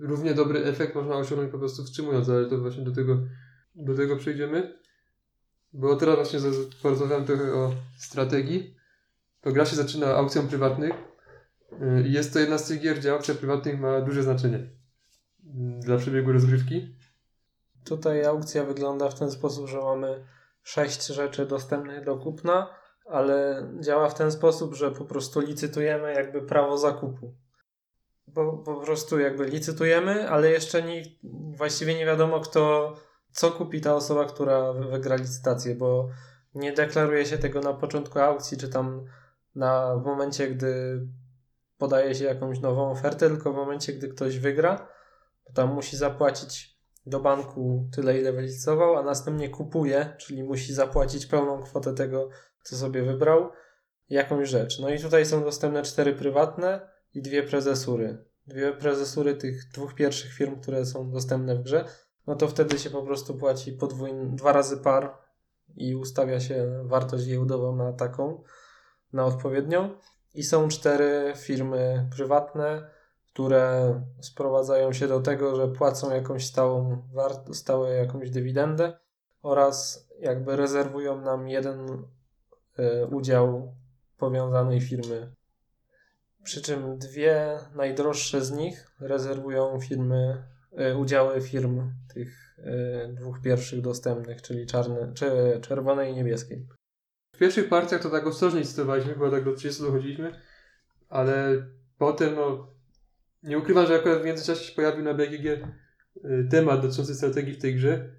równie 0.00 0.34
dobry 0.34 0.64
efekt 0.64 0.94
można 0.94 1.16
osiągnąć 1.16 1.52
po 1.52 1.58
prostu 1.58 1.84
wstrzymując, 1.84 2.28
ale 2.28 2.46
to 2.46 2.58
właśnie 2.58 2.84
do 2.84 2.92
tego, 2.92 3.18
do 3.74 3.94
tego 3.94 4.16
przejdziemy. 4.16 4.78
Bo 5.72 5.96
teraz 5.96 6.16
właśnie 6.16 6.50
porozmawiałem 6.82 7.24
trochę 7.24 7.54
o 7.54 7.72
strategii. 7.98 8.76
To 9.40 9.52
gra 9.52 9.64
się 9.64 9.76
zaczyna 9.76 10.06
aukcją 10.06 10.48
prywatnych. 10.48 10.92
I 12.06 12.12
Jest 12.12 12.32
to 12.32 12.38
jedna 12.38 12.58
z 12.58 12.68
tych 12.68 12.80
gier, 12.80 12.96
gdzie 12.98 13.12
aukcja 13.12 13.34
prywatnych 13.34 13.80
ma 13.80 14.00
duże 14.00 14.22
znaczenie 14.22 14.58
yy, 14.58 15.80
dla 15.80 15.96
przebiegu 15.96 16.32
rozgrywki. 16.32 16.96
Tutaj 17.84 18.24
aukcja 18.24 18.64
wygląda 18.64 19.08
w 19.08 19.18
ten 19.18 19.30
sposób, 19.30 19.68
że 19.68 19.78
mamy 19.78 20.24
sześć 20.62 21.06
rzeczy 21.06 21.46
dostępnych 21.46 22.04
do 22.04 22.16
kupna, 22.16 22.68
ale 23.06 23.68
działa 23.80 24.08
w 24.08 24.14
ten 24.14 24.32
sposób, 24.32 24.74
że 24.74 24.90
po 24.90 25.04
prostu 25.04 25.40
licytujemy 25.40 26.12
jakby 26.12 26.42
prawo 26.42 26.78
zakupu. 26.78 27.43
Bo 28.26 28.52
po 28.58 28.76
prostu 28.76 29.18
jakby 29.18 29.44
licytujemy, 29.44 30.28
ale 30.30 30.50
jeszcze 30.50 30.82
nie, 30.82 31.02
właściwie 31.56 31.94
nie 31.94 32.06
wiadomo 32.06 32.40
kto, 32.40 32.94
co 33.32 33.50
kupi 33.50 33.80
ta 33.80 33.94
osoba, 33.94 34.24
która 34.24 34.72
wy- 34.72 34.88
wygra 34.88 35.16
licytację, 35.16 35.74
bo 35.74 36.08
nie 36.54 36.72
deklaruje 36.72 37.26
się 37.26 37.38
tego 37.38 37.60
na 37.60 37.72
początku 37.74 38.18
aukcji, 38.18 38.56
czy 38.56 38.68
tam 38.68 39.04
na, 39.54 39.96
w 39.96 40.04
momencie, 40.04 40.48
gdy 40.48 41.00
podaje 41.78 42.14
się 42.14 42.24
jakąś 42.24 42.60
nową 42.60 42.90
ofertę, 42.90 43.28
tylko 43.28 43.52
w 43.52 43.56
momencie, 43.56 43.92
gdy 43.92 44.08
ktoś 44.08 44.38
wygra, 44.38 44.88
to 45.44 45.52
tam 45.52 45.74
musi 45.74 45.96
zapłacić 45.96 46.78
do 47.06 47.20
banku 47.20 47.88
tyle, 47.92 48.18
ile 48.18 48.32
wylicytował, 48.32 48.96
a 48.96 49.02
następnie 49.02 49.48
kupuje, 49.48 50.16
czyli 50.18 50.42
musi 50.42 50.74
zapłacić 50.74 51.26
pełną 51.26 51.62
kwotę 51.62 51.94
tego, 51.94 52.28
co 52.62 52.76
sobie 52.76 53.02
wybrał, 53.02 53.50
jakąś 54.08 54.48
rzecz. 54.48 54.78
No 54.78 54.90
i 54.90 54.98
tutaj 54.98 55.26
są 55.26 55.44
dostępne 55.44 55.82
cztery 55.82 56.14
prywatne 56.14 56.93
i 57.14 57.22
dwie 57.22 57.42
prezesury. 57.42 58.24
Dwie 58.46 58.72
prezesury 58.72 59.34
tych 59.34 59.68
dwóch 59.74 59.94
pierwszych 59.94 60.32
firm, 60.32 60.60
które 60.60 60.86
są 60.86 61.10
dostępne 61.10 61.56
w 61.56 61.62
grze, 61.62 61.84
no 62.26 62.36
to 62.36 62.48
wtedy 62.48 62.78
się 62.78 62.90
po 62.90 63.02
prostu 63.02 63.34
płaci 63.34 63.72
podwójn, 63.72 64.36
dwa 64.36 64.52
razy 64.52 64.76
par 64.76 65.18
i 65.76 65.94
ustawia 65.94 66.40
się 66.40 66.82
wartość 66.84 67.26
giełdową 67.26 67.76
na 67.76 67.92
taką, 67.92 68.42
na 69.12 69.24
odpowiednią. 69.24 69.90
I 70.34 70.42
są 70.42 70.68
cztery 70.68 71.32
firmy 71.36 72.08
prywatne, 72.16 72.90
które 73.26 73.94
sprowadzają 74.20 74.92
się 74.92 75.08
do 75.08 75.20
tego, 75.20 75.56
że 75.56 75.68
płacą 75.68 76.14
jakąś 76.14 76.46
stałą 76.46 77.02
wart- 77.12 77.54
stałe 77.54 77.90
jakąś 77.90 78.30
dywidendę 78.30 78.98
oraz 79.42 80.08
jakby 80.20 80.56
rezerwują 80.56 81.20
nam 81.20 81.48
jeden 81.48 81.88
y, 82.78 83.06
udział 83.06 83.74
powiązanej 84.18 84.80
firmy. 84.80 85.32
Przy 86.44 86.62
czym 86.62 86.98
dwie 86.98 87.58
najdroższe 87.74 88.44
z 88.44 88.52
nich 88.52 88.86
rezerwują 89.00 89.80
firmy, 89.80 90.44
y, 90.92 90.96
udziały 90.96 91.40
firm 91.40 91.90
tych 92.14 92.58
y, 92.58 93.14
dwóch 93.14 93.40
pierwszych 93.40 93.80
dostępnych, 93.80 94.42
czyli 94.42 94.66
czarne, 94.66 95.12
czy 95.14 95.26
czerwonej 95.62 96.12
i 96.12 96.16
niebieskiej. 96.16 96.66
W 97.34 97.38
pierwszych 97.38 97.68
partiach 97.68 98.02
to 98.02 98.10
tak 98.10 98.26
ostrożnie 98.26 98.60
licytowaliśmy, 98.60 99.14
chyba 99.14 99.30
tak 99.30 99.44
do 99.44 99.54
30 99.54 99.82
dochodziliśmy, 99.82 100.32
ale 101.08 101.66
potem 101.98 102.34
no 102.34 102.74
nie 103.42 103.58
ukrywam, 103.58 103.86
że 103.86 103.94
akurat 103.94 104.22
w 104.22 104.24
międzyczasie 104.24 104.64
się 104.64 104.74
pojawił 104.74 105.04
na 105.04 105.14
BGG 105.14 105.46
y, 105.46 105.60
temat 106.50 106.82
dotyczący 106.82 107.14
strategii 107.14 107.54
w 107.54 107.60
tej 107.60 107.74
grze 107.74 108.10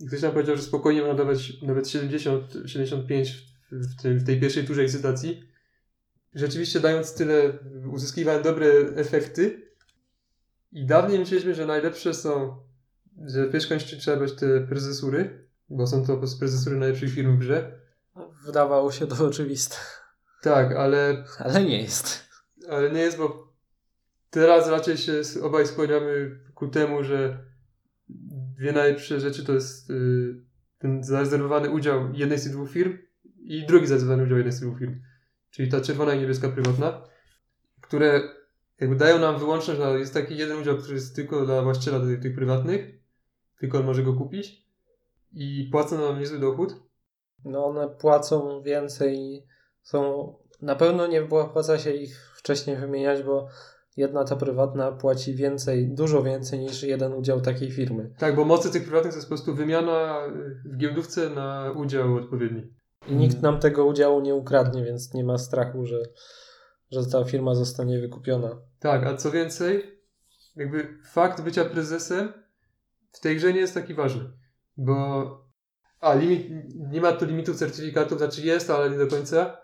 i 0.00 0.06
ktoś 0.06 0.22
nam 0.22 0.32
powiedział, 0.32 0.56
że 0.56 0.62
spokojnie 0.62 1.00
można 1.00 1.14
dawać 1.14 1.62
nawet 1.62 1.88
70, 1.88 2.52
75 2.66 3.30
w, 3.70 3.76
w, 3.76 4.02
w 4.02 4.26
tej 4.26 4.40
pierwszej 4.40 4.64
turze 4.64 4.82
licytacji. 4.82 5.49
Rzeczywiście 6.34 6.80
dając 6.80 7.14
tyle 7.14 7.58
uzyskiwałem 7.92 8.42
dobre 8.42 8.66
efekty 8.96 9.70
i 10.72 10.86
dawniej 10.86 11.18
myśleliśmy, 11.18 11.54
że 11.54 11.66
najlepsze 11.66 12.14
są, 12.14 12.56
że 13.26 13.46
w 13.46 13.52
pierwszej 13.52 13.78
trzeba 13.78 14.16
brać 14.16 14.32
te 14.32 14.60
prezesury, 14.60 15.48
bo 15.68 15.86
są 15.86 16.06
to 16.06 16.16
prezesury 16.38 16.76
najlepszych 16.76 17.12
firm 17.12 17.36
w 17.36 17.38
grze. 17.38 17.80
Wydawało 18.44 18.92
się 18.92 19.06
to 19.06 19.26
oczywiste, 19.26 19.76
Tak, 20.42 20.72
ale 20.72 21.24
ale 21.38 21.64
nie 21.64 21.82
jest. 21.82 22.28
Ale 22.68 22.90
nie 22.90 23.00
jest, 23.00 23.18
bo 23.18 23.52
teraz 24.30 24.68
raczej 24.68 24.96
się 24.96 25.22
obaj 25.42 25.66
skłaniamy 25.66 26.40
ku 26.54 26.68
temu, 26.68 27.04
że 27.04 27.44
dwie 28.56 28.72
najlepsze 28.72 29.20
rzeczy 29.20 29.44
to 29.44 29.52
jest 29.52 29.90
y, 29.90 30.34
ten 30.78 31.04
zarezerwowany 31.04 31.70
udział 31.70 32.12
jednej 32.14 32.38
z 32.38 32.42
tych 32.42 32.52
dwóch 32.52 32.70
firm 32.70 32.98
i 33.38 33.66
drugi 33.66 33.86
zarezerwowany 33.86 34.22
udział 34.22 34.36
jednej 34.36 34.52
z 34.52 34.60
tych 34.60 34.68
dwóch 34.68 34.78
firm. 34.78 35.00
Czyli 35.50 35.70
ta 35.70 35.80
czerwona 35.80 36.14
i 36.14 36.20
niebieska 36.20 36.48
prywatna, 36.48 37.02
które 37.80 38.20
jakby 38.80 38.96
dają 38.96 39.18
nam 39.18 39.38
wyłączność, 39.38 39.80
na, 39.80 39.90
jest 39.90 40.14
taki 40.14 40.36
jeden 40.36 40.58
udział, 40.58 40.76
który 40.76 40.94
jest 40.94 41.16
tylko 41.16 41.46
dla 41.46 41.62
właściciela 41.62 42.00
tych, 42.00 42.20
tych 42.20 42.34
prywatnych, 42.34 43.00
tylko 43.58 43.78
on 43.78 43.84
może 43.84 44.02
go 44.02 44.14
kupić 44.14 44.66
i 45.32 45.68
płacą 45.72 46.00
nam 46.00 46.20
niezły 46.20 46.38
dochód. 46.38 46.74
No 47.44 47.66
one 47.66 47.88
płacą 47.88 48.62
więcej, 48.62 49.46
są 49.82 50.32
na 50.62 50.74
pewno 50.74 51.06
nie 51.06 51.22
opłaca 51.22 51.78
się 51.78 51.92
ich 51.92 52.32
wcześniej 52.36 52.76
wymieniać, 52.76 53.22
bo 53.22 53.48
jedna 53.96 54.24
ta 54.24 54.36
prywatna 54.36 54.92
płaci 54.92 55.34
więcej, 55.34 55.94
dużo 55.94 56.22
więcej 56.22 56.58
niż 56.58 56.82
jeden 56.82 57.12
udział 57.12 57.40
takiej 57.40 57.70
firmy. 57.70 58.14
Tak, 58.18 58.36
bo 58.36 58.44
mocy 58.44 58.72
tych 58.72 58.82
prywatnych 58.82 59.12
to 59.12 59.18
jest 59.18 59.28
po 59.28 59.34
prostu 59.34 59.54
wymiana 59.54 60.20
w 60.64 60.76
giełdówce 60.76 61.30
na 61.30 61.72
udział 61.76 62.16
odpowiedni. 62.16 62.79
I 63.08 63.14
nikt 63.14 63.42
nam 63.42 63.60
tego 63.60 63.84
udziału 63.84 64.20
nie 64.20 64.34
ukradnie, 64.34 64.84
więc 64.84 65.14
nie 65.14 65.24
ma 65.24 65.38
strachu, 65.38 65.86
że, 65.86 66.02
że 66.90 67.06
ta 67.06 67.24
firma 67.24 67.54
zostanie 67.54 68.00
wykupiona. 68.00 68.60
Tak, 68.78 69.06
a 69.06 69.16
co 69.16 69.30
więcej, 69.30 70.00
jakby 70.56 70.98
fakt 71.04 71.42
bycia 71.42 71.64
prezesem 71.64 72.32
w 73.12 73.20
tej 73.20 73.36
grze 73.36 73.52
nie 73.52 73.60
jest 73.60 73.74
taki 73.74 73.94
ważny, 73.94 74.30
bo 74.76 75.50
a 76.00 76.14
limit, 76.14 76.48
nie 76.74 77.00
ma 77.00 77.12
tu 77.12 77.24
limitu 77.24 77.54
certyfikatów, 77.54 78.18
znaczy 78.18 78.42
jest, 78.42 78.70
ale 78.70 78.90
nie 78.90 78.98
do 78.98 79.06
końca, 79.06 79.60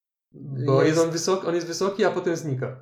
bo 0.67 0.83
jest, 0.83 0.99
on, 0.99 1.11
wysoki, 1.11 1.47
on 1.47 1.55
jest 1.55 1.67
wysoki, 1.67 2.05
a 2.05 2.11
potem 2.11 2.37
znika. 2.37 2.81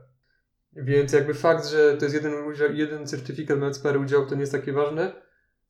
Więc 0.72 1.12
jakby 1.12 1.34
fakt, 1.34 1.68
że 1.68 1.96
to 1.96 2.04
jest 2.04 2.14
jeden, 2.14 2.32
jeden 2.72 3.06
certyfikat 3.06 3.58
mając 3.58 3.78
parę 3.78 3.98
udziałów, 3.98 4.28
to 4.28 4.34
nie 4.34 4.40
jest 4.40 4.52
takie 4.52 4.72
ważne. 4.72 5.22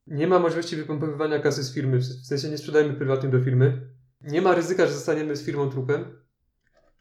Nie 0.06 0.26
ma 0.26 0.38
możliwości 0.38 0.76
wypompowywania 0.76 1.38
kasy 1.38 1.62
z 1.62 1.74
firmy, 1.74 1.98
w 1.98 2.26
sensie 2.26 2.50
nie 2.50 2.58
sprzedajemy 2.58 2.94
prywatnie 2.94 3.28
do 3.28 3.40
firmy. 3.40 3.94
Nie 4.20 4.42
ma 4.42 4.54
ryzyka, 4.54 4.86
że 4.86 4.92
zostaniemy 4.92 5.36
z 5.36 5.44
firmą 5.44 5.70
trupem. 5.70 6.22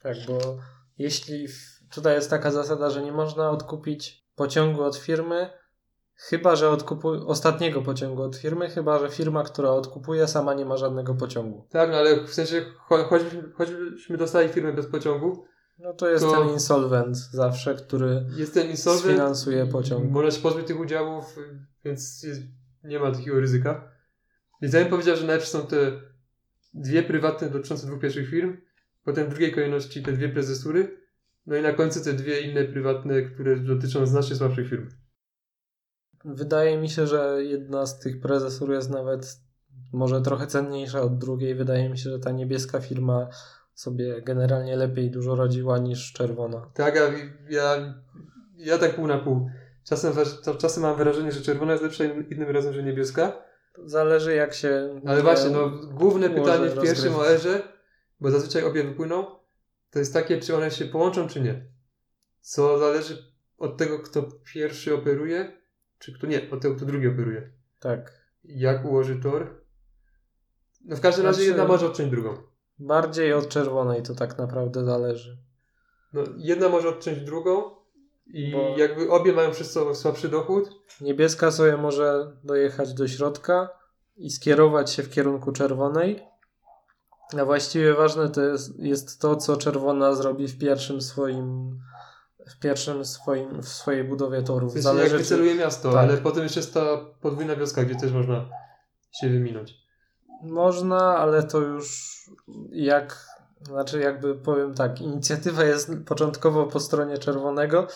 Tak, 0.04 0.18
bo 0.28 0.58
jeśli 0.98 1.48
tutaj 1.96 2.16
jest 2.16 2.30
taka 2.30 2.52
zasada, 2.52 2.90
że 2.90 3.02
nie 3.04 3.12
można 3.12 3.50
odkupić 3.50 4.28
pociągu 4.36 4.84
od 4.84 4.96
firmy, 4.98 5.50
Chyba, 6.16 6.56
że 6.56 6.70
odkupuje 6.70 7.20
ostatniego 7.26 7.82
pociągu 7.82 8.22
od 8.22 8.36
firmy, 8.36 8.70
chyba, 8.70 9.00
że 9.00 9.10
firma, 9.10 9.44
która 9.44 9.70
odkupuje, 9.72 10.28
sama 10.28 10.54
nie 10.54 10.66
ma 10.66 10.78
żadnego 10.78 11.14
pociągu. 11.16 11.68
Tak, 11.70 11.90
no 11.92 11.98
ale 11.98 12.24
w 12.28 12.34
sensie, 12.34 12.66
cho- 12.90 13.04
choćbyśmy, 13.04 13.52
choćbyśmy 13.52 14.18
dostali 14.18 14.50
firmę 14.50 14.74
bez 14.74 14.88
pociągu, 14.88 15.46
No 15.80 15.94
to 15.94 16.10
jest 16.10 16.26
To- 16.26 16.32
ten 16.32 16.50
insolvent 16.50 17.18
zawsze, 17.18 17.76
który 17.76 18.26
jest 18.38 18.54
ten 18.54 18.70
insolvent, 18.70 19.06
sfinansuje 19.06 19.66
pociąg. 19.66 20.12
można 20.12 20.32
się 20.32 20.42
pozbyć 20.42 20.68
tych 20.68 20.80
udziałów, 20.80 21.36
więc 21.86 22.24
jest, 22.24 22.42
nie 22.84 23.00
ma 23.00 23.12
takiego 23.12 23.40
ryzyka. 23.40 23.92
Więc 24.62 24.74
ja 24.74 24.80
bym 24.82 24.90
powiedział, 24.90 25.16
że 25.16 25.28
najpierw 25.28 25.50
są 25.50 25.68
te 25.68 25.78
dwie 26.74 27.04
prywatne 27.04 27.50
dotyczące 27.50 27.88
dwóch 27.88 28.00
pierwszych 28.00 28.30
firm, 28.30 28.58
potem 29.04 29.26
w 29.26 29.30
drugiej 29.30 29.52
kolejności 29.52 30.04
te 30.04 30.12
dwie 30.12 30.30
prezesury, 30.30 30.98
no 31.46 31.56
i 31.56 31.62
na 31.62 31.74
końcu 31.74 32.04
te 32.04 32.14
dwie 32.14 32.42
inne 32.42 32.64
prywatne, 32.64 33.22
które 33.22 33.58
dotyczą 33.58 34.06
znacznie 34.06 34.36
słabszych 34.36 34.70
firm. 34.70 34.90
Wydaje 36.26 36.78
mi 36.78 36.90
się, 36.90 37.08
że 37.08 37.38
jedna 37.44 37.86
z 37.86 38.00
tych 38.00 38.22
prezesur 38.22 38.72
jest 38.72 38.90
nawet 38.90 39.40
może 39.94 40.22
trochę 40.22 40.48
cenniejsza 40.48 41.02
od 41.02 41.18
drugiej. 41.18 41.56
Wydaje 41.56 41.90
mi 41.90 41.98
się, 41.98 42.10
że 42.10 42.20
ta 42.20 42.32
niebieska 42.32 42.80
firma 42.80 43.28
sobie 43.74 44.22
generalnie 44.22 44.76
lepiej 44.76 45.12
dużo 45.12 45.36
radziła 45.36 45.78
niż 45.78 46.14
czerwona. 46.14 46.72
Tak, 46.74 46.96
ja, 46.96 47.02
ja, 47.50 47.94
ja 48.58 48.78
tak 48.78 48.96
pół 48.96 49.08
na 49.08 49.18
pół. 49.18 49.50
Czasem, 49.84 50.14
czasem 50.58 50.84
mam 50.84 50.98
wrażenie, 50.98 51.32
że 51.32 51.42
czerwona 51.42 51.72
jest 51.72 51.84
lepsza, 51.84 52.04
innym 52.04 52.50
razem, 52.50 52.74
że 52.74 52.84
niebieska. 52.84 53.44
Zależy 53.86 54.36
jak 54.36 54.54
się... 54.54 55.02
Ale 55.06 55.22
właśnie, 55.22 55.50
no, 55.50 55.70
główne 55.70 56.30
pytanie 56.30 56.70
w 56.70 56.82
pierwszym. 56.82 57.16
OR-ze, 57.16 57.62
bo 58.20 58.32
zazwyczaj 58.32 58.64
obie 58.64 58.84
wypłyną, 58.84 59.26
to 59.90 60.00
jest 60.00 60.14
takie, 60.14 60.40
czy 60.40 60.56
one 60.56 60.72
się 60.72 60.86
połączą, 60.86 61.28
czy 61.28 61.42
nie. 61.42 61.66
Co 62.42 62.80
zależy 62.80 63.34
od 63.58 63.78
tego, 63.78 64.00
kto 64.00 64.24
pierwszy 64.54 64.94
operuje, 64.94 65.62
czy 66.00 66.14
kto 66.14 66.28
nie, 66.28 66.52
od 66.52 66.62
tego, 66.62 66.76
kto 66.76 66.86
drugi 66.86 67.08
operuje. 67.08 67.52
Tak. 67.80 68.24
Jak 68.44 68.86
ułoży 68.86 69.20
tor. 69.24 69.62
No 70.86 70.96
w 70.96 71.02
każdym 71.02 71.26
razie 71.26 71.36
Znaczy- 71.36 71.48
jedna 71.50 71.66
może 71.66 71.86
odciąć 71.86 72.12
drugą. 72.12 72.38
Bardziej 72.80 73.34
od 73.34 73.50
czerwonej 73.50 74.04
to 74.04 74.16
tak 74.16 74.38
naprawdę 74.38 74.86
zależy. 74.86 75.38
No, 76.14 76.24
jedna 76.38 76.70
może 76.70 76.90
odciąć 76.90 77.20
drugą 77.20 77.83
i 78.28 78.52
Bo- 78.52 78.78
jakby 78.78 79.10
obie 79.10 79.34
mają 79.34 79.52
przez 79.52 79.74
to 79.74 79.96
słabszy 79.96 80.30
dochód, 80.30 80.70
Niebieska 81.02 81.52
sobie 81.52 81.78
może 81.78 82.32
dojechać 82.44 82.94
do 82.94 83.08
środka 83.08 83.70
i 84.18 84.30
skierować 84.30 84.92
się 84.92 85.04
w 85.04 85.10
kierunku 85.10 85.52
czerwonej. 85.52 86.24
A 87.42 87.46
właściwie 87.46 87.94
ważne 87.94 88.30
to 88.30 88.42
jest, 88.42 88.80
jest 88.80 89.22
to, 89.22 89.36
co 89.36 89.58
czerwona 89.58 90.16
zrobi 90.16 90.48
w 90.48 90.58
pierwszym 90.58 91.02
swoim 91.02 91.80
w 92.50 92.60
pierwszym 92.60 93.06
swoim, 93.06 93.62
w 93.62 93.68
swojej 93.68 94.04
budowie 94.04 94.42
torów. 94.44 94.70
w 94.70 94.74
sensie 94.74 94.88
jak 94.90 94.98
Zależy, 94.98 95.16
czy, 95.16 95.24
wyceluje 95.24 95.56
miasto, 95.56 95.92
tak. 95.92 95.98
ale 96.10 96.18
potem 96.18 96.44
jeszcze 96.44 96.60
jest 96.60 96.74
ta 96.74 96.98
podwójna 97.22 97.56
wioska, 97.56 97.84
gdzie 97.84 97.96
też 97.96 98.12
można 98.12 98.50
się 99.22 99.30
wyminąć. 99.30 99.76
Można, 100.44 101.18
ale 101.18 101.44
to 101.44 101.60
już 101.60 102.14
jak, 102.72 103.26
znaczy 103.62 104.00
jakby 104.00 104.36
powiem 104.36 104.74
tak, 104.74 105.02
inicjatywa 105.02 105.64
jest 105.64 105.92
początkowo 106.06 106.66
po 106.66 106.80
stronie 106.80 107.18
czerwonego, 107.18 107.88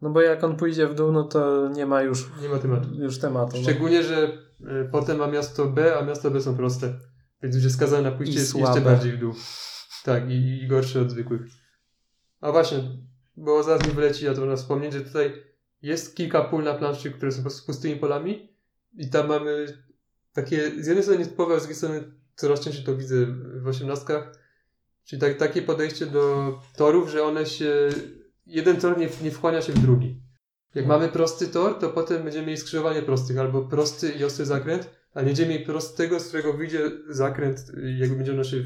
no 0.00 0.10
bo 0.10 0.20
jak 0.20 0.44
on 0.44 0.56
pójdzie 0.56 0.86
w 0.86 0.94
dół, 0.94 1.12
no 1.12 1.24
to 1.24 1.68
nie 1.68 1.86
ma 1.86 2.02
już, 2.02 2.26
Nie 2.42 2.48
ma 2.48 2.58
tematu. 2.58 2.94
już 2.94 3.18
tematu. 3.18 3.56
No. 3.56 3.62
Szczególnie, 3.62 4.02
że 4.02 4.38
y, 4.60 4.88
potem 4.92 5.18
ma 5.18 5.26
miasto 5.26 5.66
B, 5.66 5.98
a 5.98 6.04
miasto 6.04 6.30
B 6.30 6.40
są 6.40 6.56
proste. 6.56 6.94
Więc 7.42 7.54
już 7.54 7.64
jest 7.64 7.76
skazane 7.76 8.10
na 8.10 8.16
pójście 8.16 8.40
jeszcze 8.40 8.80
bardziej 8.80 9.12
w 9.12 9.18
dół. 9.18 9.34
Tak, 10.04 10.30
i, 10.30 10.62
i 10.62 10.68
gorsze 10.68 11.00
od 11.00 11.10
zwykłych. 11.10 11.40
A 12.40 12.52
właśnie, 12.52 12.78
bo 13.36 13.62
zaraz 13.62 13.86
mi 13.86 13.92
wyleci, 13.92 14.24
ja 14.24 14.34
to 14.34 14.40
można 14.40 14.56
wspomnieć, 14.56 14.92
że 14.92 15.00
tutaj 15.00 15.32
jest 15.82 16.16
kilka 16.16 16.44
pól 16.44 16.64
na 16.64 16.74
planszy, 16.74 17.10
które 17.10 17.32
są 17.32 17.36
po 17.36 17.42
prostu 17.42 17.66
pustymi 17.66 17.96
polami 17.96 18.56
i 18.98 19.10
tam 19.10 19.28
mamy 19.28 19.66
takie, 20.32 20.70
z 20.82 20.86
jednej 20.86 21.02
strony 21.02 21.18
nietypowe, 21.18 21.54
a 21.54 21.58
z 21.58 21.62
drugiej 21.62 21.76
strony 21.76 22.04
coraz 22.34 22.60
częściej 22.60 22.84
to 22.84 22.96
widzę 22.96 23.26
w 23.62 23.68
osiemnastkach, 23.68 24.32
czyli 25.04 25.20
tak, 25.20 25.36
takie 25.36 25.62
podejście 25.62 26.06
do 26.06 26.54
torów, 26.76 27.10
że 27.10 27.22
one 27.24 27.46
się, 27.46 27.88
jeden 28.46 28.76
tor 28.80 28.98
nie, 28.98 29.08
nie 29.22 29.30
wchłania 29.30 29.62
się 29.62 29.72
w 29.72 29.78
drugi. 29.78 30.22
Jak 30.74 30.86
mamy 30.86 31.08
prosty 31.08 31.48
tor, 31.48 31.78
to 31.78 31.88
potem 31.90 32.24
będziemy 32.24 32.46
mieli 32.46 32.58
skrzyżowanie 32.58 33.02
prostych, 33.02 33.38
albo 33.38 33.62
prosty 33.62 34.12
i 34.12 34.24
ostry 34.24 34.44
zakręt, 34.46 34.90
a 35.14 35.20
nie 35.20 35.26
będziemy 35.26 35.48
mieli 35.50 35.64
prostego, 35.66 36.20
z 36.20 36.28
którego 36.28 36.52
wyjdzie 36.52 36.90
zakręt, 37.08 37.58
jakby 37.98 38.16
będzie 38.16 38.32
ono 38.32 38.44
się 38.44 38.64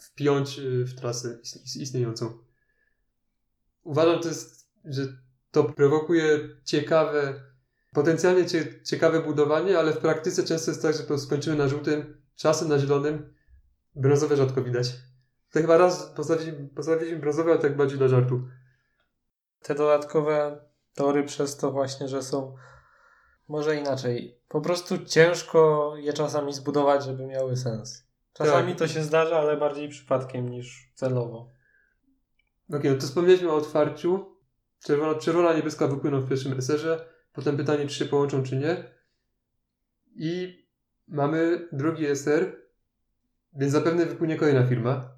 wpiąć 0.00 0.58
y, 0.58 0.84
w 0.84 0.94
trasę 0.94 1.38
is- 1.42 1.76
istniejącą. 1.76 2.38
Uważam, 3.82 4.20
to 4.20 4.28
jest, 4.28 4.68
że 4.84 5.02
to 5.50 5.64
prowokuje 5.64 6.38
ciekawe, 6.64 7.42
potencjalnie 7.92 8.46
cie, 8.46 8.82
ciekawe 8.84 9.22
budowanie, 9.22 9.78
ale 9.78 9.92
w 9.92 9.98
praktyce 9.98 10.44
często 10.44 10.70
jest 10.70 10.82
tak, 10.82 10.94
że 10.94 11.00
po 11.00 11.06
prostu 11.06 11.26
skończymy 11.26 11.56
na 11.56 11.68
żółtym, 11.68 12.22
czasem 12.36 12.68
na 12.68 12.78
zielonym, 12.78 13.34
brązowe 13.94 14.36
rzadko 14.36 14.62
widać. 14.62 14.96
To 15.52 15.60
chyba 15.60 15.76
raz 15.76 16.12
postawiliśmy, 16.16 16.68
postawiliśmy 16.68 17.18
brązowe, 17.18 17.50
ale 17.50 17.60
tak 17.60 17.76
bardziej 17.76 17.98
dla 17.98 18.08
żartu. 18.08 18.48
Te 19.62 19.74
dodatkowe 19.74 20.60
tory 20.94 21.24
przez 21.24 21.56
to 21.56 21.70
właśnie, 21.70 22.08
że 22.08 22.22
są 22.22 22.54
może 23.48 23.76
inaczej. 23.76 24.40
Po 24.48 24.60
prostu 24.60 25.04
ciężko 25.04 25.92
je 25.96 26.12
czasami 26.12 26.52
zbudować, 26.52 27.04
żeby 27.04 27.26
miały 27.26 27.56
sens. 27.56 28.06
Czasami 28.32 28.72
Tak. 28.72 28.78
to 28.78 28.88
się 28.88 29.02
zdarza, 29.02 29.38
ale 29.38 29.56
bardziej 29.56 29.88
przypadkiem 29.88 30.48
niż 30.48 30.92
celowo. 30.94 31.50
Okej, 32.72 32.90
no 32.90 32.96
to 32.96 33.06
wspomnieliśmy 33.06 33.50
o 33.50 33.56
otwarciu. 33.56 34.36
Czerwona, 34.84 35.14
czerwona 35.14 35.54
niebieska 35.54 35.86
wypłyną 35.86 36.20
w 36.20 36.28
pierwszym 36.28 36.58
eserze. 36.58 37.08
Potem 37.32 37.56
pytanie, 37.56 37.86
czy 37.86 37.94
się 37.94 38.04
połączą, 38.04 38.42
czy 38.42 38.56
nie. 38.56 38.84
I 40.14 40.58
mamy 41.08 41.68
drugi 41.72 42.06
eser, 42.06 42.56
więc 43.52 43.72
zapewne 43.72 44.06
wypłynie 44.06 44.36
kolejna 44.36 44.66
firma. 44.66 45.10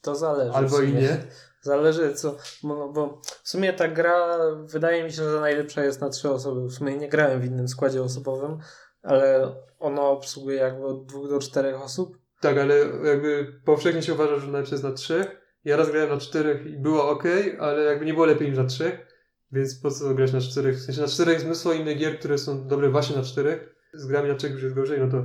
To 0.00 0.14
zależy. 0.14 0.52
Albo 0.52 0.80
i 0.80 0.92
nie. 0.92 1.26
Zależy 1.62 2.14
co, 2.14 2.36
bo, 2.62 2.88
bo 2.88 3.20
w 3.42 3.48
sumie 3.48 3.72
ta 3.72 3.88
gra 3.88 4.38
wydaje 4.64 5.04
mi 5.04 5.12
się, 5.12 5.30
że 5.30 5.40
najlepsza 5.40 5.84
jest 5.84 6.00
na 6.00 6.08
trzy 6.08 6.30
osoby. 6.30 6.68
W 6.68 6.72
sumie 6.72 6.96
nie 6.96 7.08
grałem 7.08 7.40
w 7.40 7.44
innym 7.44 7.68
składzie 7.68 8.02
osobowym, 8.02 8.58
ale 9.02 9.54
ona 9.78 10.02
obsługuje 10.02 10.56
jakby 10.56 10.86
od 10.86 11.06
dwóch 11.06 11.28
do 11.28 11.38
czterech 11.38 11.82
osób. 11.82 12.18
Tak, 12.40 12.58
ale 12.58 12.78
jakby 13.04 13.60
powszechnie 13.64 14.02
się 14.02 14.14
uważa, 14.14 14.38
że 14.38 14.46
najlepsze 14.46 14.74
jest 14.74 14.84
na 14.84 14.92
trzech. 14.92 15.40
Ja 15.64 15.76
raz 15.76 15.90
grałem 15.90 16.10
na 16.10 16.16
czterech 16.16 16.66
i 16.66 16.78
było 16.78 17.10
ok, 17.10 17.24
ale 17.58 17.82
jakby 17.82 18.06
nie 18.06 18.14
było 18.14 18.26
lepiej 18.26 18.48
niż 18.48 18.58
na 18.58 18.64
trzech. 18.64 19.06
Więc 19.52 19.80
po 19.80 19.90
co 19.90 20.14
grać 20.14 20.32
na 20.32 20.40
czterech? 20.40 20.76
W 20.76 20.82
sensie 20.82 21.00
na 21.00 21.06
czterech 21.06 21.34
jest 21.34 21.46
mnóstwo 21.46 21.72
innych 21.72 21.98
gier, 21.98 22.18
które 22.18 22.38
są 22.38 22.66
dobre 22.66 22.90
właśnie 22.90 23.16
na 23.16 23.22
czterech. 23.22 23.74
Z 23.92 24.06
grami 24.06 24.28
na 24.28 24.34
trzech 24.34 24.52
już 24.52 24.62
jest 24.62 24.74
gorzej, 24.74 25.00
no 25.00 25.08
to 25.10 25.24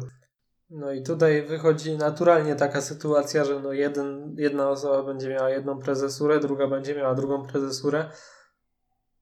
No 0.69 0.91
i 0.91 1.03
tutaj 1.03 1.45
wychodzi 1.47 1.97
naturalnie 1.97 2.55
taka 2.55 2.81
sytuacja, 2.81 3.45
że 3.45 3.59
no 3.59 3.73
jeden, 3.73 4.35
jedna 4.37 4.69
osoba 4.69 5.03
będzie 5.03 5.29
miała 5.29 5.49
jedną 5.49 5.79
prezesurę, 5.79 6.39
druga 6.39 6.67
będzie 6.67 6.95
miała 6.95 7.15
drugą 7.15 7.45
prezesurę, 7.45 8.09